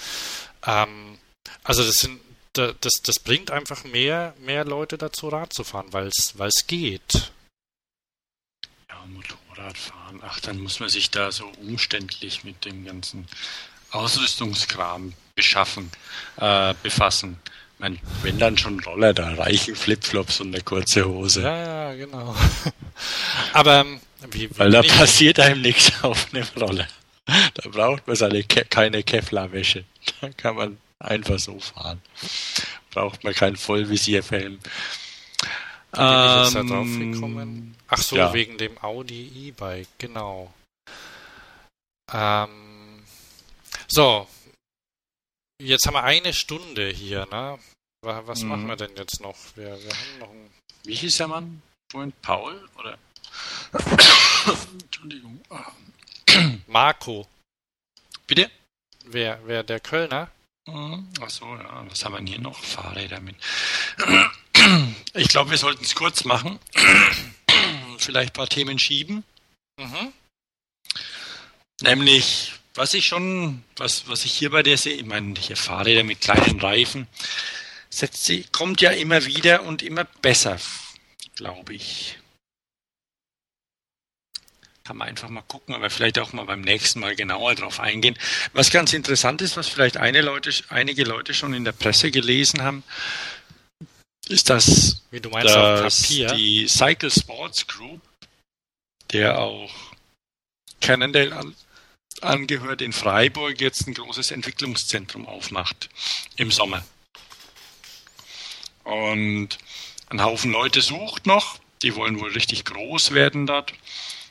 ähm, 0.66 1.18
also 1.62 1.84
das 1.84 1.96
sind 1.96 2.20
das, 2.52 2.94
das 3.04 3.18
bringt 3.18 3.50
einfach 3.50 3.84
mehr, 3.84 4.34
mehr 4.40 4.64
Leute 4.64 4.98
dazu, 4.98 5.28
Rad 5.28 5.52
zu 5.52 5.64
fahren, 5.64 5.92
weil 5.92 6.08
es 6.08 6.66
geht. 6.66 7.32
Ja, 8.88 9.04
Motorradfahren. 9.06 10.20
Ach, 10.22 10.40
dann 10.40 10.60
muss 10.60 10.80
man 10.80 10.88
sich 10.88 11.10
da 11.10 11.30
so 11.30 11.46
umständlich 11.60 12.44
mit 12.44 12.64
dem 12.64 12.84
ganzen 12.84 13.26
Ausrüstungskram 13.90 15.14
beschaffen, 15.34 15.90
äh, 16.36 16.74
befassen. 16.82 17.38
Ich 17.74 17.80
meine, 17.80 17.98
wenn 18.22 18.38
dann 18.38 18.58
schon 18.58 18.80
Roller, 18.80 19.14
da 19.14 19.34
reichen 19.34 19.76
Flipflops 19.76 20.40
und 20.40 20.54
eine 20.54 20.64
kurze 20.64 21.06
Hose. 21.06 21.42
Ja, 21.42 21.56
ja, 21.56 21.94
genau. 21.94 22.34
Aber 23.52 23.80
ähm, 23.80 24.00
wie, 24.30 24.50
wie 24.50 24.58
Weil 24.58 24.70
da 24.70 24.82
passiert 24.82 25.38
einem 25.38 25.62
nichts 25.62 25.92
auf 26.02 26.26
einem 26.32 26.46
Roller. 26.56 26.88
Da 27.26 27.68
braucht 27.68 28.06
man 28.06 28.16
seine 28.16 28.42
Ke 28.42 28.64
keine 28.64 29.02
Kevlarwäsche. 29.02 29.84
Da 30.20 30.30
kann 30.30 30.56
man 30.56 30.78
Einfach 31.00 31.38
so 31.38 31.58
fahren. 31.60 32.02
Braucht 32.90 33.22
man 33.22 33.34
keinen 33.34 33.56
Vollvisierfilm. 33.56 34.58
Wie 35.92 36.00
ähm, 36.00 36.42
jetzt 36.42 36.54
da 36.54 36.62
drauf 36.62 36.86
gekommen? 36.86 37.76
Ach 37.88 37.98
so, 37.98 38.16
ja. 38.16 38.32
wegen 38.32 38.58
dem 38.58 38.76
Audi 38.82 39.48
E-Bike, 39.48 39.88
genau. 39.98 40.52
Ähm, 42.12 43.02
so, 43.86 44.26
jetzt 45.60 45.86
haben 45.86 45.94
wir 45.94 46.04
eine 46.04 46.32
Stunde 46.34 46.88
hier, 46.90 47.26
ne? 47.26 47.58
Was 48.02 48.42
mhm. 48.42 48.48
machen 48.48 48.66
wir 48.66 48.76
denn 48.76 48.94
jetzt 48.96 49.20
noch? 49.20 49.36
Wir, 49.56 49.82
wir 49.82 49.90
haben 49.90 50.18
noch 50.20 50.30
einen 50.30 50.50
Wie 50.84 50.94
hieß 50.94 51.16
der 51.16 51.28
Mann? 51.28 51.62
Vorhin 51.90 52.12
Paul? 52.22 52.68
Oder? 52.78 52.98
Entschuldigung. 54.82 55.40
Marco. 56.66 57.26
Bitte? 58.26 58.50
Wer, 59.04 59.40
wer, 59.46 59.62
der 59.62 59.80
Kölner? 59.80 60.30
Mhm. 60.68 61.08
Achso, 61.20 61.56
ja. 61.56 61.84
Was 61.88 62.04
haben 62.04 62.12
wir 62.12 62.18
denn 62.18 62.26
hier 62.26 62.40
noch? 62.40 62.58
Fahrräder 62.62 63.20
mit. 63.20 63.36
Ich 65.14 65.28
glaube, 65.28 65.50
wir 65.50 65.56
sollten 65.56 65.84
es 65.84 65.94
kurz 65.94 66.24
machen. 66.24 66.58
Vielleicht 67.98 68.30
ein 68.30 68.34
paar 68.34 68.48
Themen 68.48 68.78
schieben. 68.78 69.24
Mhm. 69.78 70.12
Nämlich, 71.80 72.52
was 72.74 72.92
ich 72.92 73.06
schon, 73.06 73.62
was, 73.76 74.08
was 74.08 74.24
ich 74.24 74.32
hier 74.32 74.50
bei 74.50 74.62
dir 74.62 74.76
sehe, 74.76 74.94
ich 74.94 75.06
meine, 75.06 75.34
hier 75.38 75.56
Fahrräder 75.56 76.02
mit 76.02 76.20
kleinen 76.20 76.60
Reifen, 76.60 77.06
setzt 77.88 78.24
sie, 78.26 78.44
kommt 78.50 78.80
ja 78.80 78.90
immer 78.90 79.24
wieder 79.24 79.62
und 79.62 79.82
immer 79.82 80.04
besser, 80.04 80.58
glaube 81.36 81.74
ich 81.74 82.18
kann 84.88 84.96
man 84.96 85.08
einfach 85.08 85.28
mal 85.28 85.42
gucken, 85.42 85.74
aber 85.74 85.90
vielleicht 85.90 86.18
auch 86.18 86.32
mal 86.32 86.46
beim 86.46 86.62
nächsten 86.62 87.00
Mal 87.00 87.14
genauer 87.14 87.54
drauf 87.54 87.78
eingehen. 87.78 88.16
Was 88.54 88.70
ganz 88.70 88.94
interessant 88.94 89.42
ist, 89.42 89.58
was 89.58 89.68
vielleicht 89.68 89.98
Leute, 89.98 90.50
einige 90.70 91.04
Leute 91.04 91.34
schon 91.34 91.52
in 91.52 91.66
der 91.66 91.72
Presse 91.72 92.10
gelesen 92.10 92.62
haben, 92.62 92.82
ist, 94.28 94.48
dass, 94.48 95.02
Wie 95.10 95.20
du 95.20 95.28
meinst, 95.28 95.54
dass 95.54 96.04
die 96.04 96.66
Cycle 96.66 97.10
Sports 97.10 97.66
Group, 97.66 98.00
der 99.12 99.38
auch 99.38 99.70
Cannondale 100.80 101.36
an, 101.36 101.54
angehört, 102.22 102.80
in 102.80 102.94
Freiburg 102.94 103.60
jetzt 103.60 103.86
ein 103.86 103.92
großes 103.92 104.30
Entwicklungszentrum 104.30 105.26
aufmacht 105.26 105.90
im 106.36 106.50
Sommer. 106.50 106.82
Und 108.84 109.50
ein 110.08 110.22
Haufen 110.22 110.50
Leute 110.50 110.80
sucht 110.80 111.26
noch, 111.26 111.58
die 111.82 111.94
wollen 111.94 112.18
wohl 112.20 112.30
richtig 112.30 112.64
groß 112.64 113.12
werden 113.12 113.46
dort 113.46 113.74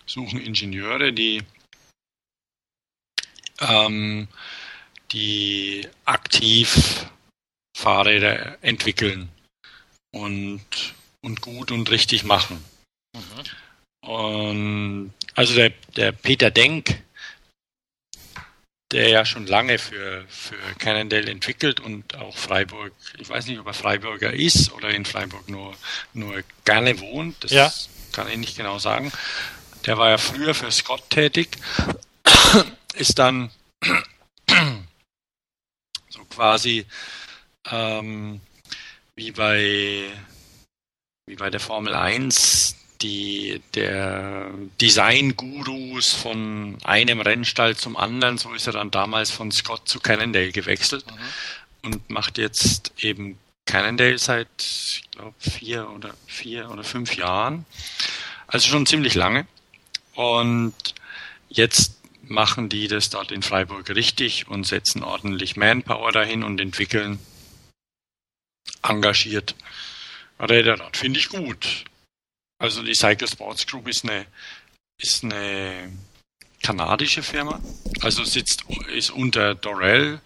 suchen 0.08 0.40
Ingenieure, 0.40 1.14
die, 1.14 1.44
ähm, 3.60 4.28
die 5.12 5.88
aktiv 6.06 7.06
Fahrräder 7.78 8.58
entwickeln 8.64 9.30
und, 10.12 10.66
und 11.22 11.42
gut 11.42 11.72
und 11.72 11.90
richtig 11.92 12.24
machen. 12.24 12.64
Mhm. 13.16 14.10
Und 14.10 15.14
also 15.36 15.54
der, 15.54 15.72
der 15.96 16.12
Peter 16.12 16.50
Denk, 16.50 17.04
der 18.92 19.10
ja 19.10 19.26
schon 19.26 19.46
lange 19.46 19.78
für, 19.80 20.26
für 20.30 20.56
Cannondale 20.80 21.30
entwickelt 21.30 21.80
und 21.80 22.16
auch 22.16 22.38
Freiburg, 22.38 22.94
ich 23.20 23.28
weiß 23.28 23.48
nicht, 23.48 23.60
ob 23.60 23.68
er 23.68 23.74
Freiburger 23.74 24.34
ist 24.34 24.72
oder 24.72 24.90
in 24.90 25.06
Freiburg 25.06 25.50
nur, 25.50 25.76
nur 26.14 26.42
gerne 26.64 27.00
wohnt, 27.00 27.44
das 27.44 27.52
ja. 27.52 27.72
kann 28.14 28.30
ich 28.30 28.38
nicht 28.38 28.56
genau 28.56 28.80
sagen. 28.80 29.12
Der 29.86 29.98
war 29.98 30.10
ja 30.10 30.18
früher 30.18 30.54
für 30.54 30.72
Scott 30.72 31.10
tätig, 31.10 31.58
ist 32.94 33.20
dann 33.20 33.52
so 36.10 36.24
quasi 36.30 36.86
ähm, 37.70 38.42
wie 39.16 39.32
bei 39.32 40.12
wie 41.26 41.36
bei 41.36 41.50
der 41.50 41.60
Formel 41.60 41.94
1 41.94 42.76
die, 43.02 43.62
der 43.76 44.50
Design-Gurus 44.82 46.14
von 46.14 46.78
einem 46.84 47.22
Rennstall 47.22 47.76
zum 47.76 47.98
anderen, 47.98 48.38
so 48.38 48.54
ist 48.54 48.68
er 48.68 48.74
dann 48.74 48.92
damals 48.92 49.30
von 49.30 49.52
Scott 49.52 49.88
zu 49.88 50.00
Cannondale 50.00 50.52
gewechselt 50.52 51.06
mhm. 51.06 51.20
und 51.84 52.10
macht 52.10 52.38
jetzt 52.38 52.94
eben 52.98 53.38
Cannondale 53.66 54.18
seit, 54.18 54.48
ich 54.58 55.04
glaube, 55.12 55.36
vier 55.40 55.90
oder 55.92 56.14
vier 56.26 56.72
oder 56.72 56.84
fünf 56.84 57.16
Jahren. 57.16 57.66
Also 58.48 58.70
schon 58.70 58.86
ziemlich 58.86 59.14
lange. 59.14 59.46
Und 60.18 60.96
jetzt 61.48 61.94
machen 62.24 62.70
die 62.70 62.88
das 62.88 63.12
dort 63.12 63.32
in 63.32 63.44
Freiburg 63.44 63.88
richtig 63.92 64.48
und 64.48 64.66
setzen 64.66 65.04
ordentlich 65.04 65.56
Manpower 65.58 66.12
dahin 66.12 66.44
und 66.44 66.60
entwickeln 66.60 67.20
engagiert 68.82 69.54
Räder. 70.40 70.78
Das 70.78 71.00
finde 71.00 71.20
ich 71.20 71.30
gut. 71.30 71.86
Also 72.58 72.82
die 72.82 72.96
Cycle 72.96 73.28
Sports 73.28 73.68
Group 73.68 73.88
ist 73.88 74.06
eine, 74.06 74.26
ist 75.00 75.24
eine 75.24 75.92
kanadische 76.64 77.22
Firma, 77.22 77.62
also 78.02 78.24
sitzt, 78.24 78.64
ist 78.92 79.12
unter 79.12 79.54
Dorel, 79.54 80.20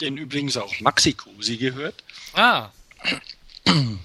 den 0.00 0.16
übrigens 0.16 0.56
auch 0.56 0.80
Maxi 0.80 1.12
Cosi 1.12 1.56
gehört. 1.56 2.02
Ah. 2.32 2.70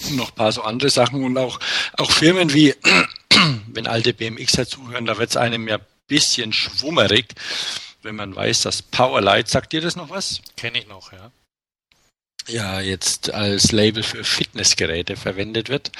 Und 0.00 0.16
noch 0.16 0.30
ein 0.30 0.34
paar 0.34 0.52
so 0.52 0.62
andere 0.62 0.90
Sachen 0.90 1.24
und 1.24 1.36
auch, 1.38 1.60
auch 1.96 2.10
Firmen 2.10 2.52
wie, 2.52 2.74
wenn 3.68 3.86
alte 3.86 4.14
BMXer 4.14 4.66
zuhören, 4.66 5.06
da 5.06 5.18
wird 5.18 5.30
es 5.30 5.36
einem 5.36 5.68
ja 5.68 5.76
ein 5.76 5.86
bisschen 6.06 6.52
schwummerig, 6.52 7.34
wenn 8.02 8.16
man 8.16 8.34
weiß, 8.34 8.62
dass 8.62 8.82
Powerlight, 8.82 9.48
sagt 9.48 9.72
dir 9.72 9.80
das 9.80 9.96
noch 9.96 10.10
was? 10.10 10.40
Kenne 10.56 10.78
ich 10.78 10.88
noch, 10.88 11.12
ja 11.12 11.30
ja 12.48 12.80
jetzt 12.80 13.32
als 13.32 13.72
Label 13.72 14.02
für 14.02 14.24
Fitnessgeräte 14.24 15.16
verwendet 15.16 15.68
wird. 15.68 15.92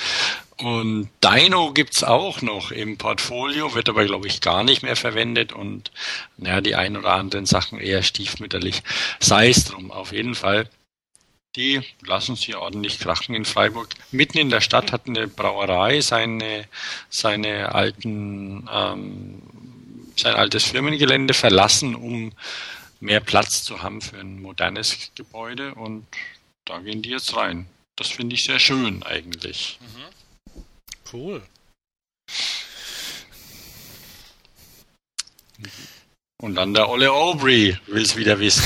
Und 0.59 1.11
Dino 1.24 1.72
gibt's 1.72 2.05
auch 2.05 2.43
noch 2.43 2.70
im 2.70 2.99
Portfolio, 2.99 3.74
wird 3.74 3.88
aber, 3.88 4.05
glaube 4.05 4.28
ich, 4.28 4.40
gar 4.40 4.62
nicht 4.62 4.82
mehr 4.82 4.97
verwendet 4.97 5.53
und 5.53 5.90
ja, 6.38 6.61
die 6.61 6.74
ein 6.74 6.97
oder 6.97 7.12
anderen 7.12 7.47
Sachen 7.47 7.80
eher 7.80 8.03
stiefmütterlich. 8.03 8.82
Sei 9.18 9.49
es 9.49 9.64
drum, 9.64 9.90
auf 9.90 10.12
jeden 10.12 10.34
Fall. 10.34 10.68
Die 11.57 11.83
lassen 12.01 12.35
sich 12.37 12.57
ordentlich 12.57 12.99
krachen 12.99 13.35
in 13.35 13.45
Freiburg. 13.45 13.91
Mitten 14.11 14.39
in 14.39 14.49
der 14.49 14.63
Stadt 14.63 14.91
hat 14.91 15.07
eine 15.07 15.29
Brauerei 15.29 16.01
seine, 16.01 16.67
seine 17.11 17.75
alten, 17.75 18.69
ähm, 18.73 19.43
sein 20.17 20.35
altes 20.35 20.65
Firmengelände 20.65 21.35
verlassen, 21.35 21.95
um 21.95 22.33
mehr 23.01 23.21
Platz 23.21 23.65
zu 23.65 23.83
haben 23.83 24.01
für 24.01 24.19
ein 24.19 24.41
modernes 24.41 25.11
Gebäude 25.15 25.75
und 25.75 26.07
da 26.65 26.79
gehen 26.79 27.03
die 27.03 27.11
jetzt 27.11 27.37
rein. 27.37 27.67
Das 27.97 28.09
finde 28.09 28.35
ich 28.35 28.45
sehr 28.45 28.59
schön 28.59 29.03
eigentlich. 29.03 29.79
Mhm. 29.81 30.63
Cool. 31.13 31.43
Und 36.39 36.55
dann 36.55 36.73
der 36.73 36.89
Olle 36.89 37.13
Aubrey 37.13 37.77
will 37.87 38.03
es 38.03 38.17
wieder 38.17 38.41
wissen. 38.41 38.63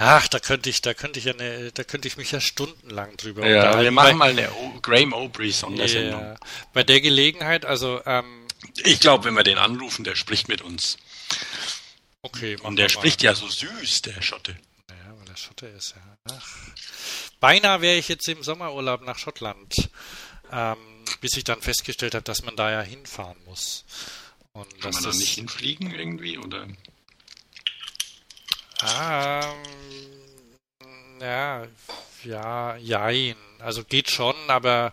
Ach, 0.00 0.28
da 0.28 0.38
könnte 0.38 0.70
ich, 0.70 0.80
da 0.80 0.94
könnte 0.94 1.18
ich 1.18 1.28
eine, 1.28 1.72
da 1.72 1.82
könnte 1.82 2.06
ich 2.06 2.16
mich 2.16 2.30
ja 2.30 2.40
stundenlang 2.40 3.16
drüber 3.16 3.44
ja, 3.44 3.56
unterhalten. 3.56 3.82
Wir 3.82 3.90
machen 3.90 4.16
mal 4.16 4.30
eine 4.30 4.50
o 4.52 4.78
Graham 4.80 5.12
Aubrey 5.12 5.50
Sondersendung. 5.50 6.20
Ja, 6.20 6.36
bei 6.72 6.84
der 6.84 7.00
Gelegenheit, 7.00 7.64
also 7.64 8.00
ähm, 8.06 8.46
ich 8.84 9.00
glaube, 9.00 9.24
wenn 9.24 9.34
wir 9.34 9.42
den 9.42 9.58
anrufen, 9.58 10.04
der 10.04 10.14
spricht 10.14 10.48
mit 10.48 10.62
uns. 10.62 10.98
Okay. 12.22 12.56
Und 12.62 12.76
der 12.76 12.88
spricht 12.88 13.22
ja 13.22 13.34
so 13.34 13.48
süß, 13.48 14.02
der 14.02 14.22
Schotte. 14.22 14.56
Naja, 14.88 15.18
weil 15.18 15.26
der 15.26 15.36
Schotte 15.36 15.66
ist 15.66 15.96
ja. 15.96 16.18
Ach. 16.32 16.56
Beinahe 17.40 17.80
wäre 17.80 17.96
ich 17.96 18.08
jetzt 18.08 18.28
im 18.28 18.44
Sommerurlaub 18.44 19.02
nach 19.02 19.18
Schottland, 19.18 19.90
ähm, 20.52 20.76
bis 21.20 21.36
ich 21.36 21.44
dann 21.44 21.60
festgestellt 21.60 22.14
habe, 22.14 22.24
dass 22.24 22.44
man 22.44 22.54
da 22.54 22.70
ja 22.70 22.82
hinfahren 22.82 23.38
muss. 23.46 23.84
Und 24.52 24.80
Kann 24.80 24.92
man 24.92 25.02
da 25.02 25.10
nicht 25.10 25.34
hinfliegen 25.34 25.92
irgendwie 25.92 26.38
oder? 26.38 26.66
Ähm, 28.82 29.54
ja, 31.20 31.66
ja, 32.24 32.76
jein. 32.76 33.36
Also 33.58 33.82
geht 33.84 34.10
schon, 34.10 34.34
aber 34.46 34.92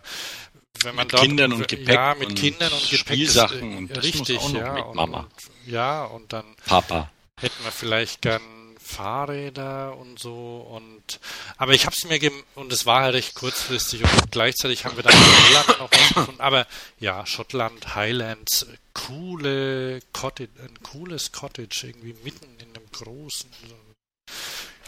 wenn 0.82 0.94
man 0.94 1.04
mit 1.06 1.12
dort 1.12 1.22
Kindern 1.22 1.52
und 1.52 1.68
Gepäck 1.68 1.94
ja 1.94 2.14
mit 2.14 2.30
und 2.30 2.34
Kindern 2.34 2.72
und 2.72 2.82
Gepäck 2.82 2.98
Spielsachen 2.98 3.72
ist, 3.72 3.78
und 3.78 3.96
das 3.96 4.04
richtig 4.04 4.36
muss 4.36 4.44
auch 4.44 4.52
noch 4.52 4.60
ja 4.60 4.72
mit 4.72 4.94
Mama 4.94 5.20
und, 5.20 5.70
ja 5.72 6.04
und 6.04 6.32
dann 6.32 6.44
Papa 6.66 7.10
hätten 7.40 7.64
wir 7.64 7.70
vielleicht 7.70 8.22
gern 8.22 8.42
Fahrräder 8.86 9.96
und 9.96 10.18
so 10.18 10.66
und 10.70 11.20
aber 11.56 11.72
ich 11.72 11.86
habe 11.86 11.96
es 11.96 12.04
mir 12.04 12.32
und 12.54 12.72
es 12.72 12.86
war 12.86 13.02
halt 13.02 13.14
recht 13.14 13.34
kurzfristig 13.34 14.02
und 14.02 14.30
gleichzeitig 14.30 14.84
haben 14.84 14.96
wir 14.96 15.02
dann 15.02 15.12
in 15.12 15.48
Irland 15.48 15.78
noch 15.80 15.90
was 15.90 16.08
gefunden. 16.08 16.40
Aber 16.40 16.66
ja, 17.00 17.26
Schottland, 17.26 17.94
Highlands, 17.94 18.66
coole 18.94 20.00
Cottage, 20.12 20.50
ein 20.60 20.82
cooles 20.82 21.32
Cottage 21.32 21.88
irgendwie 21.88 22.14
mitten 22.22 22.46
in 22.60 22.68
einem 22.74 22.86
großen, 22.92 23.50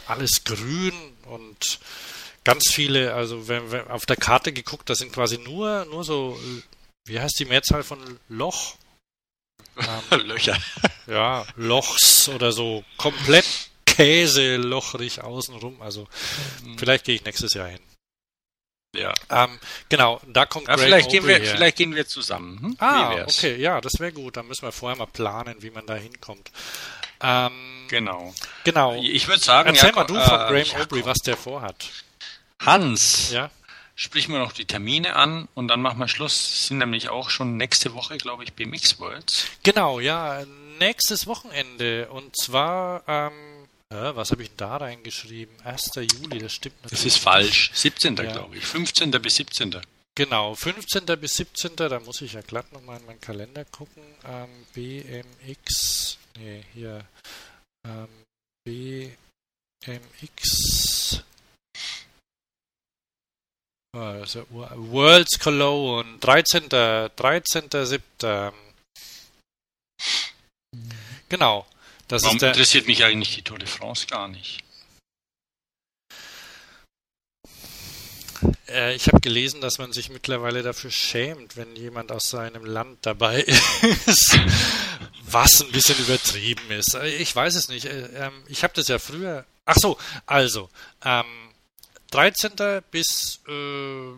alles 0.06 0.44
grün 0.44 0.94
und 1.26 1.80
ganz 2.44 2.70
viele, 2.72 3.14
also 3.14 3.48
wenn, 3.48 3.70
wenn 3.72 3.88
auf 3.88 4.06
der 4.06 4.16
Karte 4.16 4.52
geguckt, 4.52 4.88
da 4.88 4.94
sind 4.94 5.12
quasi 5.12 5.38
nur 5.38 5.84
nur 5.86 6.04
so, 6.04 6.38
wie 7.04 7.20
heißt 7.20 7.38
die 7.40 7.46
Mehrzahl 7.46 7.82
von 7.82 7.98
Loch? 8.28 8.76
Ähm, 10.10 10.26
Löcher. 10.26 10.58
Ja, 11.06 11.46
Lochs 11.54 12.28
oder 12.28 12.50
so 12.50 12.82
komplett 12.96 13.46
käselochrig 13.98 15.22
außenrum. 15.22 15.82
Also 15.82 16.06
mhm. 16.62 16.78
vielleicht 16.78 17.04
gehe 17.04 17.16
ich 17.16 17.24
nächstes 17.24 17.54
Jahr 17.54 17.66
hin. 17.66 17.80
Ja. 18.94 19.12
Ähm, 19.28 19.58
genau, 19.88 20.20
da 20.26 20.46
kommt 20.46 20.68
ja, 20.68 20.78
vielleicht, 20.78 21.10
gehen 21.10 21.26
wir, 21.26 21.44
vielleicht 21.44 21.76
gehen 21.76 21.94
wir 21.94 22.06
zusammen. 22.06 22.58
Hm? 22.60 22.76
Ah, 22.78 23.22
okay, 23.22 23.56
ja, 23.56 23.80
das 23.80 23.98
wäre 23.98 24.12
gut. 24.12 24.36
Dann 24.36 24.46
müssen 24.46 24.62
wir 24.62 24.72
vorher 24.72 24.96
mal 24.96 25.06
planen, 25.06 25.56
wie 25.60 25.70
man 25.70 25.84
da 25.84 25.94
hinkommt. 25.94 26.50
Ähm, 27.20 27.86
genau. 27.88 28.32
Genau. 28.64 28.94
Ich 29.02 29.26
würde 29.26 29.42
sagen, 29.42 29.70
erzähl 29.70 29.90
ja, 29.90 29.96
mal 29.96 30.04
du 30.04 30.14
von 30.14 30.22
äh, 30.22 30.62
Graham 30.62 30.82
Aubrey, 30.82 31.04
was 31.04 31.18
der 31.18 31.36
vorhat. 31.36 31.90
Hans. 32.60 33.30
Ja. 33.32 33.50
Sprich 33.94 34.28
mir 34.28 34.38
noch 34.38 34.52
die 34.52 34.64
Termine 34.64 35.16
an 35.16 35.48
und 35.54 35.68
dann 35.68 35.82
machen 35.82 35.98
wir 35.98 36.06
Schluss. 36.06 36.68
Sind 36.68 36.78
nämlich 36.78 37.08
auch 37.08 37.30
schon 37.30 37.56
nächste 37.56 37.94
Woche, 37.94 38.16
glaube 38.16 38.44
ich, 38.44 38.52
BMX 38.52 39.00
Worlds. 39.00 39.48
Genau, 39.64 39.98
ja, 39.98 40.44
nächstes 40.78 41.26
Wochenende. 41.26 42.08
Und 42.08 42.36
zwar 42.36 43.02
ähm, 43.06 43.32
was 43.90 44.30
habe 44.30 44.42
ich 44.42 44.48
denn 44.50 44.58
da 44.58 44.76
reingeschrieben? 44.76 45.54
1. 45.64 45.92
Juli, 45.94 46.38
das 46.38 46.52
stimmt 46.52 46.76
natürlich. 46.82 47.04
Das 47.04 47.06
ist 47.06 47.16
falsch. 47.18 47.70
17. 47.74 48.16
Ja. 48.16 48.32
glaube 48.32 48.56
ich. 48.58 48.66
15. 48.66 49.10
bis 49.10 49.36
17. 49.36 49.80
Genau, 50.14 50.54
15. 50.54 51.06
bis 51.18 51.34
17. 51.34 51.76
Da 51.76 51.98
muss 52.00 52.20
ich 52.20 52.34
ja 52.34 52.42
glatt 52.42 52.70
nochmal 52.72 53.00
in 53.00 53.06
meinen 53.06 53.20
Kalender 53.20 53.64
gucken. 53.64 54.02
Ähm, 54.24 54.66
BMX, 54.74 56.18
nee, 56.36 56.64
hier. 56.74 57.04
Ähm, 57.86 58.08
BMX. 59.86 61.22
Oh, 63.96 64.00
also 64.00 64.46
Worlds 64.50 65.38
Cologne, 65.38 66.18
13. 66.18 66.68
13.7. 66.68 68.52
Genau. 71.30 71.66
Das 72.08 72.22
Warum 72.22 72.38
der, 72.38 72.48
interessiert 72.50 72.86
mich 72.86 73.04
eigentlich 73.04 73.34
die 73.34 73.42
Tour 73.42 73.58
de 73.58 73.68
France 73.68 74.06
gar 74.06 74.28
nicht? 74.28 74.64
Äh, 78.68 78.94
ich 78.94 79.08
habe 79.08 79.20
gelesen, 79.20 79.60
dass 79.60 79.78
man 79.78 79.92
sich 79.92 80.08
mittlerweile 80.08 80.62
dafür 80.62 80.90
schämt, 80.90 81.56
wenn 81.56 81.76
jemand 81.76 82.10
aus 82.10 82.30
seinem 82.30 82.64
Land 82.64 82.98
dabei 83.02 83.40
ist, 84.06 84.38
was 85.22 85.60
ein 85.60 85.70
bisschen 85.70 85.98
übertrieben 85.98 86.70
ist. 86.70 86.94
Äh, 86.94 87.08
ich 87.16 87.34
weiß 87.34 87.54
es 87.54 87.68
nicht. 87.68 87.84
Äh, 87.84 88.08
ähm, 88.14 88.42
ich 88.48 88.62
habe 88.62 88.72
das 88.74 88.88
ja 88.88 88.98
früher. 88.98 89.44
Ach 89.66 89.76
so, 89.76 89.98
also 90.24 90.70
ähm, 91.04 91.26
13. 92.10 92.82
bis 92.90 93.40
äh, 93.46 94.12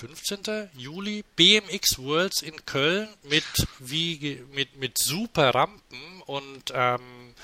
15. 0.00 0.70
Juli 0.76 1.24
BMX 1.36 1.98
Worlds 1.98 2.40
in 2.40 2.64
Köln 2.64 3.08
mit 3.22 3.44
wie 3.78 4.42
mit 4.54 4.76
mit 4.76 4.96
super 4.96 5.54
Rampen 5.54 6.22
und 6.24 6.72
ähm, 6.72 7.34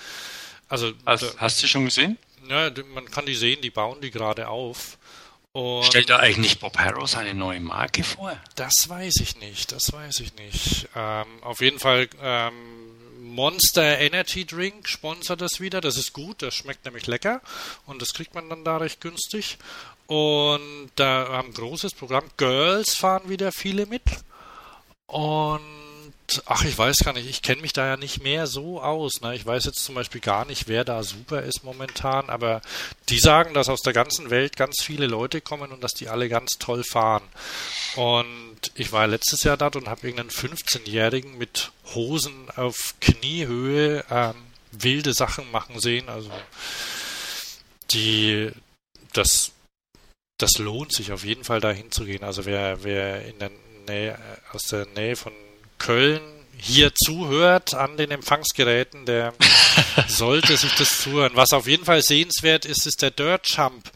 also 0.68 0.92
hast, 1.04 1.38
hast 1.38 1.62
du 1.62 1.66
schon 1.66 1.84
gesehen? 1.84 2.16
Ja, 2.48 2.70
man 2.94 3.10
kann 3.10 3.26
die 3.26 3.34
sehen, 3.34 3.60
die 3.60 3.70
bauen 3.70 4.00
die 4.00 4.10
gerade 4.10 4.48
auf. 4.48 4.96
Und 5.52 5.84
Stellt 5.84 6.10
da 6.10 6.18
eigentlich 6.18 6.58
Bob 6.58 6.78
Harrow 6.78 7.08
seine 7.08 7.34
neue 7.34 7.60
Marke 7.60 8.04
vor? 8.04 8.38
Das 8.54 8.88
weiß 8.88 9.20
ich 9.20 9.36
nicht, 9.36 9.72
das 9.72 9.92
weiß 9.92 10.20
ich 10.20 10.34
nicht. 10.36 10.88
Ähm, 10.94 11.26
auf 11.42 11.60
jeden 11.60 11.78
Fall 11.78 12.08
ähm, 12.22 12.52
Monster 13.20 13.98
Energy 13.98 14.46
Drink 14.46 14.88
sponsert 14.88 15.42
das 15.42 15.60
wieder. 15.60 15.82
Das 15.82 15.96
ist 15.98 16.14
gut, 16.14 16.40
das 16.40 16.54
schmeckt 16.54 16.84
nämlich 16.86 17.06
lecker 17.06 17.42
und 17.84 18.00
das 18.00 18.14
kriegt 18.14 18.34
man 18.34 18.48
dann 18.48 18.64
da 18.64 18.78
recht 18.78 19.00
günstig. 19.00 19.58
Und 20.06 20.90
da 20.94 21.28
haben 21.28 21.48
ein 21.48 21.54
großes 21.54 21.94
Programm. 21.94 22.24
Girls 22.36 22.94
fahren 22.94 23.28
wieder 23.28 23.52
viele 23.52 23.86
mit. 23.86 24.02
Und 25.06 25.62
ach, 26.46 26.64
ich 26.64 26.76
weiß 26.76 26.98
gar 26.98 27.12
nicht, 27.12 27.28
ich 27.28 27.42
kenne 27.42 27.62
mich 27.62 27.72
da 27.72 27.86
ja 27.86 27.96
nicht 27.96 28.22
mehr 28.22 28.46
so 28.46 28.80
aus. 28.80 29.20
Ne? 29.20 29.34
Ich 29.34 29.46
weiß 29.46 29.64
jetzt 29.64 29.84
zum 29.84 29.94
Beispiel 29.94 30.20
gar 30.20 30.44
nicht, 30.44 30.68
wer 30.68 30.84
da 30.84 31.02
super 31.02 31.42
ist 31.42 31.64
momentan, 31.64 32.30
aber 32.30 32.62
die 33.08 33.18
sagen, 33.18 33.54
dass 33.54 33.68
aus 33.68 33.82
der 33.82 33.92
ganzen 33.92 34.30
Welt 34.30 34.56
ganz 34.56 34.82
viele 34.82 35.06
Leute 35.06 35.40
kommen 35.40 35.72
und 35.72 35.82
dass 35.82 35.92
die 35.92 36.08
alle 36.08 36.28
ganz 36.28 36.58
toll 36.58 36.84
fahren. 36.84 37.22
Und 37.96 38.72
ich 38.74 38.92
war 38.92 39.06
letztes 39.06 39.44
Jahr 39.44 39.56
dort 39.56 39.76
und 39.76 39.88
habe 39.88 40.06
irgendeinen 40.06 40.30
15-Jährigen 40.30 41.38
mit 41.38 41.72
Hosen 41.94 42.48
auf 42.56 42.94
Kniehöhe 43.00 44.04
ähm, 44.10 44.34
wilde 44.72 45.14
Sachen 45.14 45.50
machen 45.50 45.80
sehen. 45.80 46.08
Also 46.08 46.30
die 47.92 48.50
das 49.12 49.52
das 50.38 50.58
lohnt 50.58 50.92
sich 50.92 51.12
auf 51.12 51.24
jeden 51.24 51.44
Fall 51.44 51.60
dahin 51.60 51.90
zu 51.90 52.04
gehen. 52.04 52.24
Also 52.24 52.44
wer, 52.44 52.82
wer 52.84 53.24
in 53.24 53.38
der 53.38 53.50
Nähe, 53.88 54.18
aus 54.52 54.64
der 54.64 54.86
Nähe 54.94 55.16
von 55.16 55.32
Köln 55.78 56.20
hier 56.58 56.94
zuhört 56.94 57.74
an 57.74 57.96
den 57.96 58.10
Empfangsgeräten, 58.10 59.04
der 59.06 59.34
sollte 60.08 60.56
sich 60.56 60.74
das 60.76 61.00
zuhören. 61.02 61.32
Was 61.34 61.52
auf 61.52 61.66
jeden 61.66 61.84
Fall 61.84 62.02
sehenswert 62.02 62.64
ist, 62.64 62.86
ist 62.86 63.02
der 63.02 63.10
Dirt 63.10 63.48
Jump. 63.48 63.90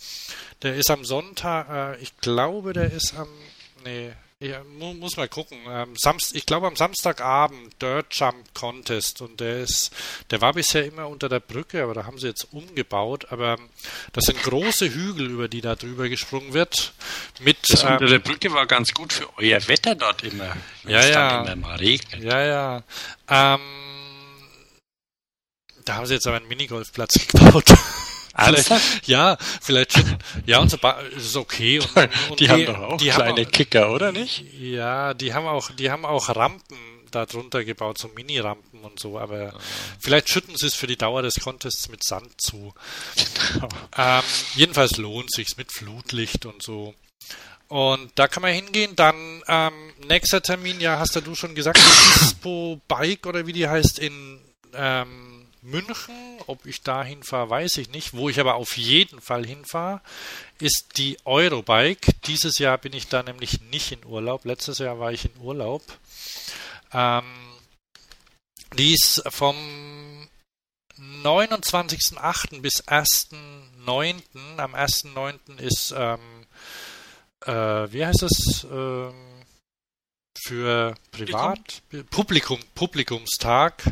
Der 0.62 0.76
ist 0.76 0.90
am 0.90 1.04
Sonntag, 1.04 1.68
äh, 1.70 2.02
ich 2.02 2.16
glaube, 2.18 2.74
der 2.74 2.92
ist 2.92 3.14
am, 3.16 3.28
nee, 3.84 4.12
ja, 4.42 4.64
muss 4.64 5.18
mal 5.18 5.28
gucken. 5.28 5.58
Ähm, 5.68 5.94
Samst, 5.96 6.34
ich 6.34 6.46
glaube 6.46 6.66
am 6.66 6.74
Samstagabend 6.74 7.80
Dirt 7.82 8.06
Jump 8.14 8.54
Contest 8.54 9.20
und 9.20 9.38
der 9.38 9.60
ist, 9.60 9.90
der 10.30 10.40
war 10.40 10.54
bisher 10.54 10.86
immer 10.86 11.08
unter 11.08 11.28
der 11.28 11.40
Brücke, 11.40 11.82
aber 11.82 11.92
da 11.92 12.06
haben 12.06 12.18
sie 12.18 12.28
jetzt 12.28 12.48
umgebaut. 12.50 13.26
Aber 13.30 13.58
das 14.14 14.24
sind 14.24 14.42
große 14.42 14.94
Hügel, 14.94 15.30
über 15.30 15.48
die 15.48 15.60
da 15.60 15.76
drüber 15.76 16.08
gesprungen 16.08 16.54
wird. 16.54 16.94
Mit 17.40 17.58
das 17.68 17.82
ähm, 17.82 17.92
unter 17.92 18.06
der 18.06 18.18
Brücke 18.18 18.50
war 18.54 18.66
ganz 18.66 18.94
gut 18.94 19.12
für 19.12 19.28
euer 19.36 19.68
Wetter 19.68 19.94
dort 19.94 20.24
immer. 20.24 20.56
Ja, 20.84 21.04
ja. 21.04 21.42
Immer 21.42 21.56
mal 21.56 21.76
regnet. 21.76 22.22
Ja, 22.22 22.42
ja. 22.42 22.82
Ähm, 23.28 23.60
da 25.84 25.96
haben 25.96 26.06
sie 26.06 26.14
jetzt 26.14 26.26
aber 26.26 26.38
einen 26.38 26.48
Minigolfplatz 26.48 27.26
gebaut. 27.28 27.74
Alles? 28.40 28.70
Ja, 29.04 29.36
vielleicht 29.60 29.92
schon. 29.92 30.16
Ja, 30.46 30.58
und 30.58 30.70
so 30.70 30.78
ist 31.16 31.36
okay. 31.36 31.80
Und, 31.80 31.96
und 32.30 32.40
die, 32.40 32.44
die, 32.44 32.50
haben 32.50 32.66
doch 32.66 32.78
auch 32.78 32.98
kleine 32.98 33.46
auch, 33.46 33.50
Kicker, 33.50 33.92
oder 33.92 34.12
nicht? 34.12 34.44
Ja, 34.58 35.14
die 35.14 35.34
haben 35.34 35.46
auch, 35.46 35.70
die 35.72 35.90
haben 35.90 36.04
auch 36.04 36.28
Rampen 36.34 36.78
da 37.10 37.26
drunter 37.26 37.64
gebaut, 37.64 37.98
so 37.98 38.08
Mini-Rampen 38.08 38.80
und 38.80 38.98
so, 38.98 39.18
aber 39.18 39.52
oh. 39.54 39.58
vielleicht 39.98 40.28
schütten 40.28 40.56
sie 40.56 40.66
es 40.66 40.74
für 40.74 40.86
die 40.86 40.96
Dauer 40.96 41.22
des 41.22 41.34
Contests 41.40 41.88
mit 41.88 42.04
Sand 42.04 42.40
zu. 42.40 42.72
Genau. 43.52 43.68
Ähm, 43.96 44.22
jedenfalls 44.54 44.96
lohnt 44.96 45.32
sich's 45.32 45.56
mit 45.56 45.72
Flutlicht 45.72 46.46
und 46.46 46.62
so. 46.62 46.94
Und 47.68 48.10
da 48.16 48.26
kann 48.26 48.42
man 48.42 48.52
hingehen. 48.52 48.96
Dann 48.96 49.42
ähm, 49.46 49.72
nächster 50.08 50.42
Termin, 50.42 50.80
ja, 50.80 50.98
hast 50.98 51.14
ja 51.14 51.20
du 51.20 51.34
schon 51.36 51.54
gesagt, 51.54 51.78
Expo 52.16 52.80
Bike 52.88 53.26
oder 53.26 53.46
wie 53.46 53.52
die 53.52 53.68
heißt 53.68 54.00
in 54.00 54.40
ähm, 54.74 55.46
München. 55.62 56.29
Ob 56.50 56.66
ich 56.66 56.82
da 56.82 57.04
hinfahre, 57.04 57.48
weiß 57.48 57.76
ich 57.78 57.90
nicht. 57.90 58.12
Wo 58.12 58.28
ich 58.28 58.40
aber 58.40 58.56
auf 58.56 58.76
jeden 58.76 59.20
Fall 59.20 59.46
hinfahre, 59.46 60.00
ist 60.58 60.96
die 60.96 61.16
Eurobike. 61.24 62.12
Dieses 62.26 62.58
Jahr 62.58 62.76
bin 62.76 62.92
ich 62.92 63.06
da 63.06 63.22
nämlich 63.22 63.60
nicht 63.62 63.92
in 63.92 64.04
Urlaub. 64.04 64.44
Letztes 64.44 64.78
Jahr 64.78 64.98
war 64.98 65.12
ich 65.12 65.24
in 65.24 65.40
Urlaub. 65.40 65.82
Ähm, 66.92 67.24
die 68.76 68.94
ist 68.94 69.22
vom 69.28 69.56
29.08. 70.98 72.60
bis 72.60 72.82
1.09. 72.84 74.22
Am 74.58 74.74
1.09. 74.74 75.58
ist, 75.60 75.94
ähm, 75.96 76.46
äh, 77.46 77.92
wie 77.92 78.04
heißt 78.04 78.22
es? 78.22 78.66
Ähm, 78.70 79.30
für 80.42 80.94
Privat, 81.10 81.82
Publikum, 82.10 82.60
Publikumstag. 82.74 83.82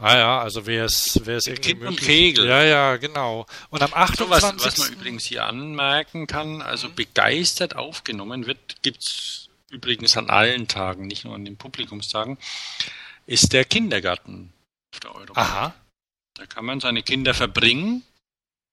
Ah 0.00 0.16
ja, 0.16 0.40
also 0.40 0.66
wer 0.66 0.86
es, 0.86 1.20
wer 1.24 1.36
es 1.36 1.46
irgendwie 1.46 1.70
Kind 1.70 1.80
möglich, 1.80 2.00
und 2.00 2.06
Kegel. 2.06 2.46
Ja, 2.46 2.62
ja, 2.62 2.96
genau. 2.96 3.46
Und 3.68 3.82
am 3.82 3.92
28. 3.92 4.18
So, 4.18 4.30
was, 4.30 4.64
was 4.64 4.78
man 4.78 4.92
übrigens 4.92 5.24
hier 5.26 5.44
anmerken 5.44 6.26
kann, 6.26 6.62
also 6.62 6.88
mhm. 6.88 6.94
begeistert 6.94 7.76
aufgenommen 7.76 8.46
wird, 8.46 8.82
gibt's 8.82 9.48
übrigens 9.68 10.16
an 10.16 10.30
allen 10.30 10.68
Tagen, 10.68 11.06
nicht 11.06 11.24
nur 11.24 11.34
an 11.34 11.44
den 11.44 11.56
Publikumstagen, 11.56 12.38
ist 13.26 13.52
der 13.52 13.64
Kindergarten 13.64 14.52
auf 14.92 15.00
der 15.00 15.14
Euro. 15.14 15.32
Aha. 15.34 15.74
Da 16.34 16.46
kann 16.46 16.64
man 16.64 16.80
seine 16.80 17.02
Kinder 17.02 17.34
verbringen. 17.34 18.02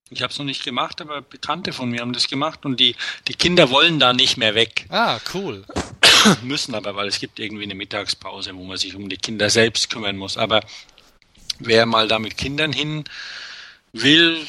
Ich 0.10 0.22
habe 0.22 0.32
es 0.32 0.40
noch 0.40 0.46
nicht 0.46 0.64
gemacht, 0.64 1.02
aber 1.02 1.22
Bekannte 1.22 1.74
von 1.74 1.90
mir 1.90 2.00
haben 2.00 2.14
das 2.14 2.30
gemacht 2.30 2.66
und 2.66 2.80
die, 2.80 2.96
die 3.28 3.34
Kinder 3.34 3.70
wollen 3.70 4.00
da 4.00 4.14
nicht 4.14 4.38
mehr 4.38 4.56
weg. 4.56 4.86
Ah, 4.88 5.20
cool. 5.34 5.66
Müssen 6.44 6.76
aber, 6.76 6.96
weil 6.96 7.10
es 7.10 7.20
gibt 7.20 7.40
irgendwie 7.40 7.64
eine 7.64 7.76
Mittagspause, 7.76 8.56
wo 8.56 8.64
man 8.64 8.78
sich 8.78 8.96
um 8.96 9.10
die 9.10 9.18
Kinder 9.18 9.50
selbst 9.50 9.90
kümmern 9.90 10.16
muss. 10.16 10.38
Aber 10.38 10.62
wer 11.60 11.86
mal 11.86 12.08
da 12.08 12.20
mit 12.20 12.38
Kindern 12.38 12.74
hin 12.74 13.06
will, 13.94 14.46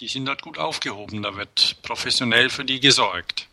die 0.00 0.08
sind 0.08 0.26
dort 0.26 0.42
gut 0.42 0.58
aufgehoben. 0.58 1.22
Da 1.22 1.36
wird 1.36 1.76
professionell 1.82 2.50
für 2.50 2.64
die 2.64 2.80
gesorgt. 2.80 3.46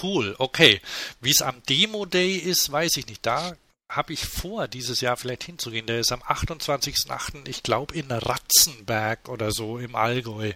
Cool, 0.00 0.34
okay. 0.38 0.80
Wie 1.20 1.30
es 1.30 1.42
am 1.42 1.62
Demo 1.68 2.06
Day 2.06 2.36
ist, 2.36 2.70
weiß 2.70 2.96
ich 2.96 3.06
nicht. 3.06 3.24
Da 3.24 3.56
habe 3.88 4.14
ich 4.14 4.24
vor, 4.24 4.68
dieses 4.68 5.00
Jahr 5.00 5.16
vielleicht 5.16 5.44
hinzugehen. 5.44 5.86
Der 5.86 6.00
ist 6.00 6.12
am 6.12 6.22
28.08., 6.22 7.46
ich 7.46 7.62
glaube, 7.62 7.94
in 7.94 8.10
Ratzenberg 8.10 9.28
oder 9.28 9.52
so 9.52 9.78
im 9.78 9.94
Allgäu. 9.94 10.52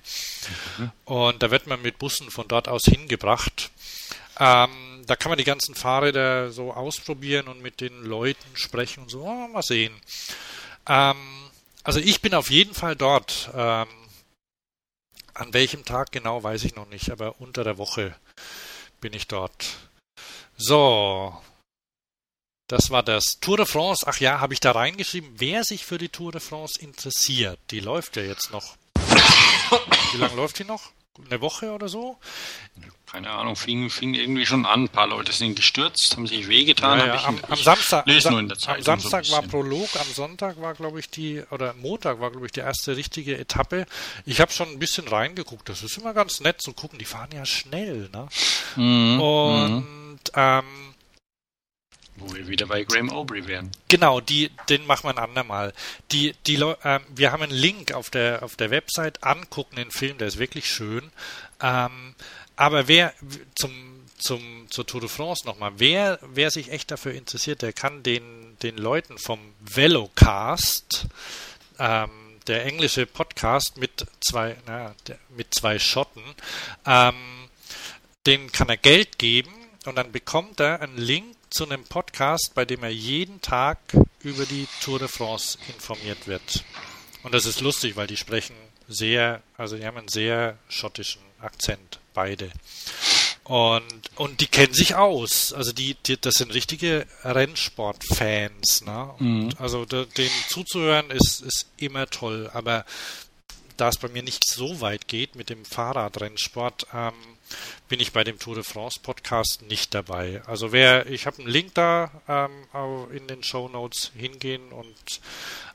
Mhm. 0.79 0.91
Und 1.05 1.43
da 1.43 1.51
wird 1.51 1.67
man 1.67 1.83
mit 1.83 1.99
Bussen 1.99 2.31
von 2.31 2.49
dort 2.49 2.69
aus 2.69 2.85
hingebracht. 2.85 3.71
Ähm, 4.39 5.05
da 5.07 5.17
kann 5.17 5.31
man 5.31 5.39
die 5.39 5.45
ganzen 5.45 5.75
Fahrräder 5.75 6.51
so 6.51 6.73
ausprobieren 6.73 7.49
und 7.49 7.63
mit 7.63 7.81
den 7.81 8.03
Leuten 8.03 8.57
sprechen 8.57 9.05
und 9.05 9.11
so. 9.11 9.23
Oh, 9.23 9.49
mal 9.49 9.63
sehen. 9.63 9.95
Ähm, 10.89 11.51
also 11.85 12.01
ich 12.01 12.21
bin 12.21 12.35
auf 12.35 12.51
jeden 12.51 12.75
Fall 12.75 12.97
dort. 12.97 13.51
Ähm, 13.55 13.89
an 15.35 15.53
welchem 15.53 15.85
Tag 15.85 16.13
genau 16.13 16.43
weiß 16.43 16.65
ich 16.65 16.75
noch 16.75 16.89
nicht, 16.89 17.11
aber 17.11 17.41
unter 17.41 17.63
der 17.63 17.79
Woche 17.79 18.17
bin 19.01 19.13
ich 19.13 19.29
dort. 19.29 19.77
So. 20.57 21.41
Das 22.69 22.91
war 22.91 23.03
das 23.03 23.39
Tour 23.41 23.59
de 23.59 23.67
France. 23.67 24.05
Ach 24.09 24.19
ja, 24.19 24.41
habe 24.41 24.55
ich 24.55 24.61
da 24.61 24.73
reingeschrieben, 24.73 25.35
wer 25.37 25.63
sich 25.63 25.85
für 25.85 25.99
die 25.99 26.09
Tour 26.09 26.33
de 26.33 26.41
France 26.41 26.81
interessiert. 26.81 27.61
Die 27.71 27.81
läuft 27.81 28.17
ja 28.17 28.23
jetzt 28.23 28.51
noch. 28.51 28.77
Wie 30.13 30.17
lange 30.17 30.35
läuft 30.35 30.59
die 30.59 30.65
noch? 30.65 30.91
Eine 31.25 31.41
Woche 31.41 31.73
oder 31.73 31.89
so? 31.89 32.19
Keine 33.11 33.31
Ahnung, 33.31 33.57
fing, 33.57 33.89
fing 33.89 34.15
irgendwie 34.15 34.47
schon 34.47 34.67
an. 34.67 34.85
Ein 34.85 34.89
paar 34.89 35.07
Leute 35.07 35.33
sind 35.33 35.55
gestürzt, 35.55 36.17
haben 36.17 36.27
sich 36.27 36.49
wehgetan. 36.49 36.99
Ja, 36.99 37.07
ja. 37.07 37.25
Am, 37.25 37.39
am, 37.49 37.57
Samstag, 37.57 38.07
am, 38.07 38.51
am 38.51 38.83
Samstag 38.83 39.25
so 39.25 39.33
war 39.33 39.43
Prolog, 39.43 39.89
am 39.99 40.13
Sonntag 40.13 40.61
war, 40.61 40.75
glaube 40.75 40.99
ich, 40.99 41.09
die, 41.09 41.43
oder 41.51 41.75
Montag 41.75 42.21
war, 42.21 42.31
glaube 42.31 42.47
ich, 42.47 42.53
die 42.53 42.61
erste 42.61 42.97
richtige 42.97 43.39
Etappe. 43.39 43.87
Ich 44.25 44.41
habe 44.41 44.53
schon 44.53 44.69
ein 44.69 44.79
bisschen 44.79 45.07
reingeguckt. 45.07 45.69
Das 45.69 45.83
ist 45.83 45.97
immer 45.99 46.15
ganz 46.15 46.41
nett 46.41 46.61
zu 46.61 46.73
gucken. 46.73 46.99
Die 46.99 47.05
fahren 47.05 47.31
ja 47.33 47.47
schnell, 47.47 48.09
ne? 48.13 48.29
Mhm. 48.75 49.21
Und, 49.21 50.21
ähm, 50.35 50.65
wo 52.17 52.35
wir 52.35 52.49
wieder 52.49 52.67
bei 52.67 52.83
Graham 52.85 53.11
Aubrey 53.11 53.47
wären. 53.47 53.71
Genau, 53.89 54.21
die, 54.21 54.51
den 54.69 54.87
machen 54.87 55.05
wir 55.05 55.11
ein 55.11 55.19
andermal. 55.19 55.73
Die, 56.13 56.35
die, 56.47 56.57
äh, 56.57 57.01
wir 57.15 57.33
haben 57.33 57.43
einen 57.43 57.53
Link 57.53 57.93
auf 57.93 58.11
der, 58.11 58.43
auf 58.43 58.57
der 58.57 58.71
Website, 58.71 59.23
angucken 59.23 59.77
den 59.77 59.91
Film, 59.91 60.19
der 60.19 60.29
ist 60.29 60.39
wirklich 60.39 60.69
schön. 60.69 61.13
Ähm, 61.61 62.15
aber 62.57 62.89
wer 62.89 63.13
zum, 63.55 63.73
zum, 64.19 64.67
zur 64.71 64.87
Tour 64.87 65.01
de 65.01 65.09
France 65.09 65.47
nochmal, 65.47 65.73
wer, 65.77 66.19
wer 66.23 66.51
sich 66.51 66.71
echt 66.73 66.91
dafür 66.91 67.13
interessiert, 67.13 67.63
der 67.63 67.73
kann 67.73 68.03
den, 68.03 68.57
den 68.63 68.79
Leuten 68.79 69.19
vom 69.19 69.39
Velocast, 69.61 71.07
ähm, 71.79 72.11
der 72.47 72.65
englische 72.65 73.07
Podcast 73.07 73.77
mit 73.77 74.07
zwei, 74.21 74.57
na, 74.67 74.95
mit 75.37 75.55
zwei 75.55 75.79
Schotten, 75.79 76.23
ähm, 76.87 77.15
den 78.27 78.51
kann 78.53 78.69
er 78.69 78.77
Geld 78.77 79.19
geben 79.19 79.53
und 79.85 79.97
dann 79.97 80.13
bekommt 80.13 80.61
er 80.61 80.81
einen 80.81 80.97
Link 80.97 81.37
zu 81.51 81.65
einem 81.65 81.85
Podcast, 81.85 82.53
bei 82.55 82.65
dem 82.65 82.83
er 82.83 82.91
jeden 82.91 83.41
Tag 83.41 83.79
über 84.21 84.47
die 84.47 84.67
Tour 84.81 84.99
de 84.99 85.09
France 85.09 85.59
informiert 85.69 86.27
wird. 86.27 86.65
Und 87.23 87.35
das 87.35 87.47
ist 87.47 87.61
lustig, 87.61 87.97
weil 87.97 88.07
die 88.07 88.17
sprechen 88.17 88.57
sehr, 88.89 89.43
also 89.57 89.77
die 89.77 89.85
haben 89.85 89.97
einen 89.97 90.09
sehr 90.09 90.59
schottischen 90.69 91.23
Akzent 91.41 92.01
beide. 92.17 92.51
Und, 93.45 94.11
und 94.17 94.41
die 94.41 94.49
kennen 94.49 94.75
sich 94.75 94.97
aus. 94.97 95.53
Also 95.53 95.73
die, 95.73 95.95
die 95.95 96.21
das 96.21 96.35
sind 96.35 96.53
richtige 96.53 97.07
Rennsportfans. 97.23 98.83
Ne? 98.85 99.15
Mhm. 99.21 99.51
Also 99.59 99.85
da, 99.85 100.05
denen 100.05 100.35
zuzuhören 100.49 101.11
ist, 101.11 101.43
ist 101.43 101.67
immer 101.77 102.09
toll. 102.09 102.51
Aber 102.53 102.85
da 103.77 103.89
es 103.89 103.99
bei 103.99 104.09
mir 104.09 104.23
nicht 104.23 104.49
so 104.49 104.81
weit 104.81 105.07
geht 105.07 105.37
mit 105.37 105.51
dem 105.51 105.65
Fahrradrennsport, 105.65 106.89
ähm, 106.93 107.13
bin 107.89 108.01
ich 108.01 108.13
bei 108.13 108.25
dem 108.25 108.39
Tour 108.39 108.57
de 108.57 108.65
France 108.65 108.99
Podcast 109.01 109.63
nicht 109.69 109.95
dabei. 109.95 110.43
Also 110.47 110.73
wer, 110.73 111.07
ich 111.07 111.27
habe 111.27 111.39
einen 111.39 111.49
Link 111.49 111.75
da 111.75 112.11
ähm, 112.27 113.09
in 113.13 113.29
den 113.29 113.43
Show 113.45 113.69
Notes 113.69 114.11
hingehen 114.17 114.73
und 114.73 115.21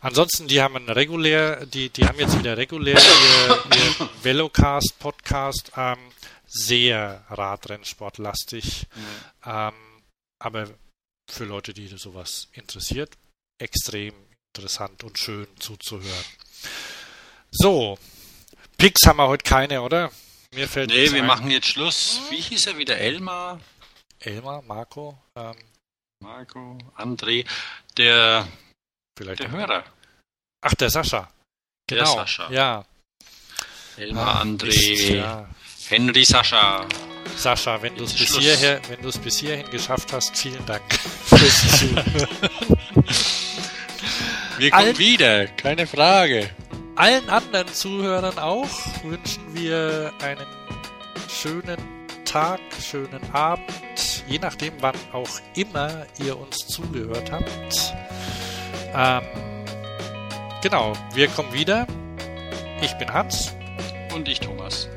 ansonsten, 0.01 0.47
die 0.47 0.61
haben 0.61 0.75
regulär, 0.89 1.65
die, 1.65 1.89
die 1.89 2.05
haben 2.05 2.19
jetzt 2.19 2.37
wieder 2.37 2.57
regulär 2.57 2.97
ihr, 2.97 3.77
ihr 3.77 4.09
Velocast 4.23 4.99
Podcast, 4.99 5.71
ähm, 5.77 5.97
sehr 6.51 7.23
Radrennsportlastig, 7.29 8.87
mhm. 8.93 9.05
ähm, 9.45 9.73
aber 10.39 10.69
für 11.29 11.45
Leute, 11.45 11.73
die 11.73 11.87
sowas 11.87 12.49
interessiert, 12.51 13.17
extrem 13.57 14.13
interessant 14.53 15.03
und 15.03 15.17
schön 15.17 15.47
zuzuhören. 15.59 16.25
So, 17.51 17.97
Picks 18.77 19.05
haben 19.07 19.17
wir 19.17 19.27
heute 19.27 19.43
keine, 19.43 19.81
oder? 19.81 20.11
Mir 20.53 20.67
fällt 20.67 20.89
Nee, 20.89 21.11
wir 21.11 21.21
ein. 21.21 21.27
machen 21.27 21.49
jetzt 21.49 21.67
Schluss. 21.67 22.19
Wie 22.29 22.41
hieß 22.41 22.67
er 22.67 22.77
wieder? 22.77 22.97
Elmar? 22.97 23.61
Elmar, 24.19 24.61
Marco? 24.63 25.17
Ähm, 25.37 25.55
Marco, 26.21 26.77
André, 26.97 27.47
der, 27.95 28.47
vielleicht 29.17 29.39
der 29.39 29.51
Hörer. 29.51 29.85
Ach, 30.61 30.73
der 30.75 30.89
Sascha. 30.89 31.31
Genau. 31.87 32.03
Der 32.03 32.13
Sascha. 32.13 32.51
Ja. 32.51 32.85
Elmar, 33.97 34.43
André, 34.43 35.15
ja. 35.15 35.49
Henry, 35.91 36.23
Sascha. 36.23 36.87
Sascha, 37.35 37.81
wenn 37.81 37.93
du 37.97 38.05
es 38.05 38.13
bis 38.13 38.37
hierher, 38.37 38.79
wenn 38.87 39.01
du 39.01 39.09
es 39.09 39.17
bis 39.17 39.39
hierhin 39.39 39.69
geschafft 39.69 40.13
hast, 40.13 40.37
vielen 40.37 40.65
Dank 40.65 40.81
fürs 41.25 41.79
Zuhören. 41.79 42.05
Wir 44.57 44.71
kommen 44.71 44.83
Allen, 44.83 44.97
wieder, 44.97 45.47
keine 45.47 45.85
Frage. 45.87 46.49
Allen 46.95 47.29
anderen 47.29 47.67
Zuhörern 47.67 48.39
auch 48.39 48.69
wünschen 49.03 49.43
wir 49.53 50.13
einen 50.21 50.47
schönen 51.27 51.77
Tag, 52.23 52.61
schönen 52.79 53.19
Abend, 53.33 53.65
je 54.29 54.39
nachdem, 54.39 54.71
wann 54.79 54.95
auch 55.11 55.41
immer 55.55 56.05
ihr 56.19 56.39
uns 56.39 56.67
zugehört 56.67 57.29
habt. 57.31 57.93
Ähm, 58.93 59.23
genau, 60.61 60.93
wir 61.15 61.27
kommen 61.27 61.51
wieder. 61.51 61.85
Ich 62.81 62.93
bin 62.93 63.11
Hans. 63.11 63.53
Und 64.13 64.29
ich 64.29 64.39
Thomas. 64.39 64.87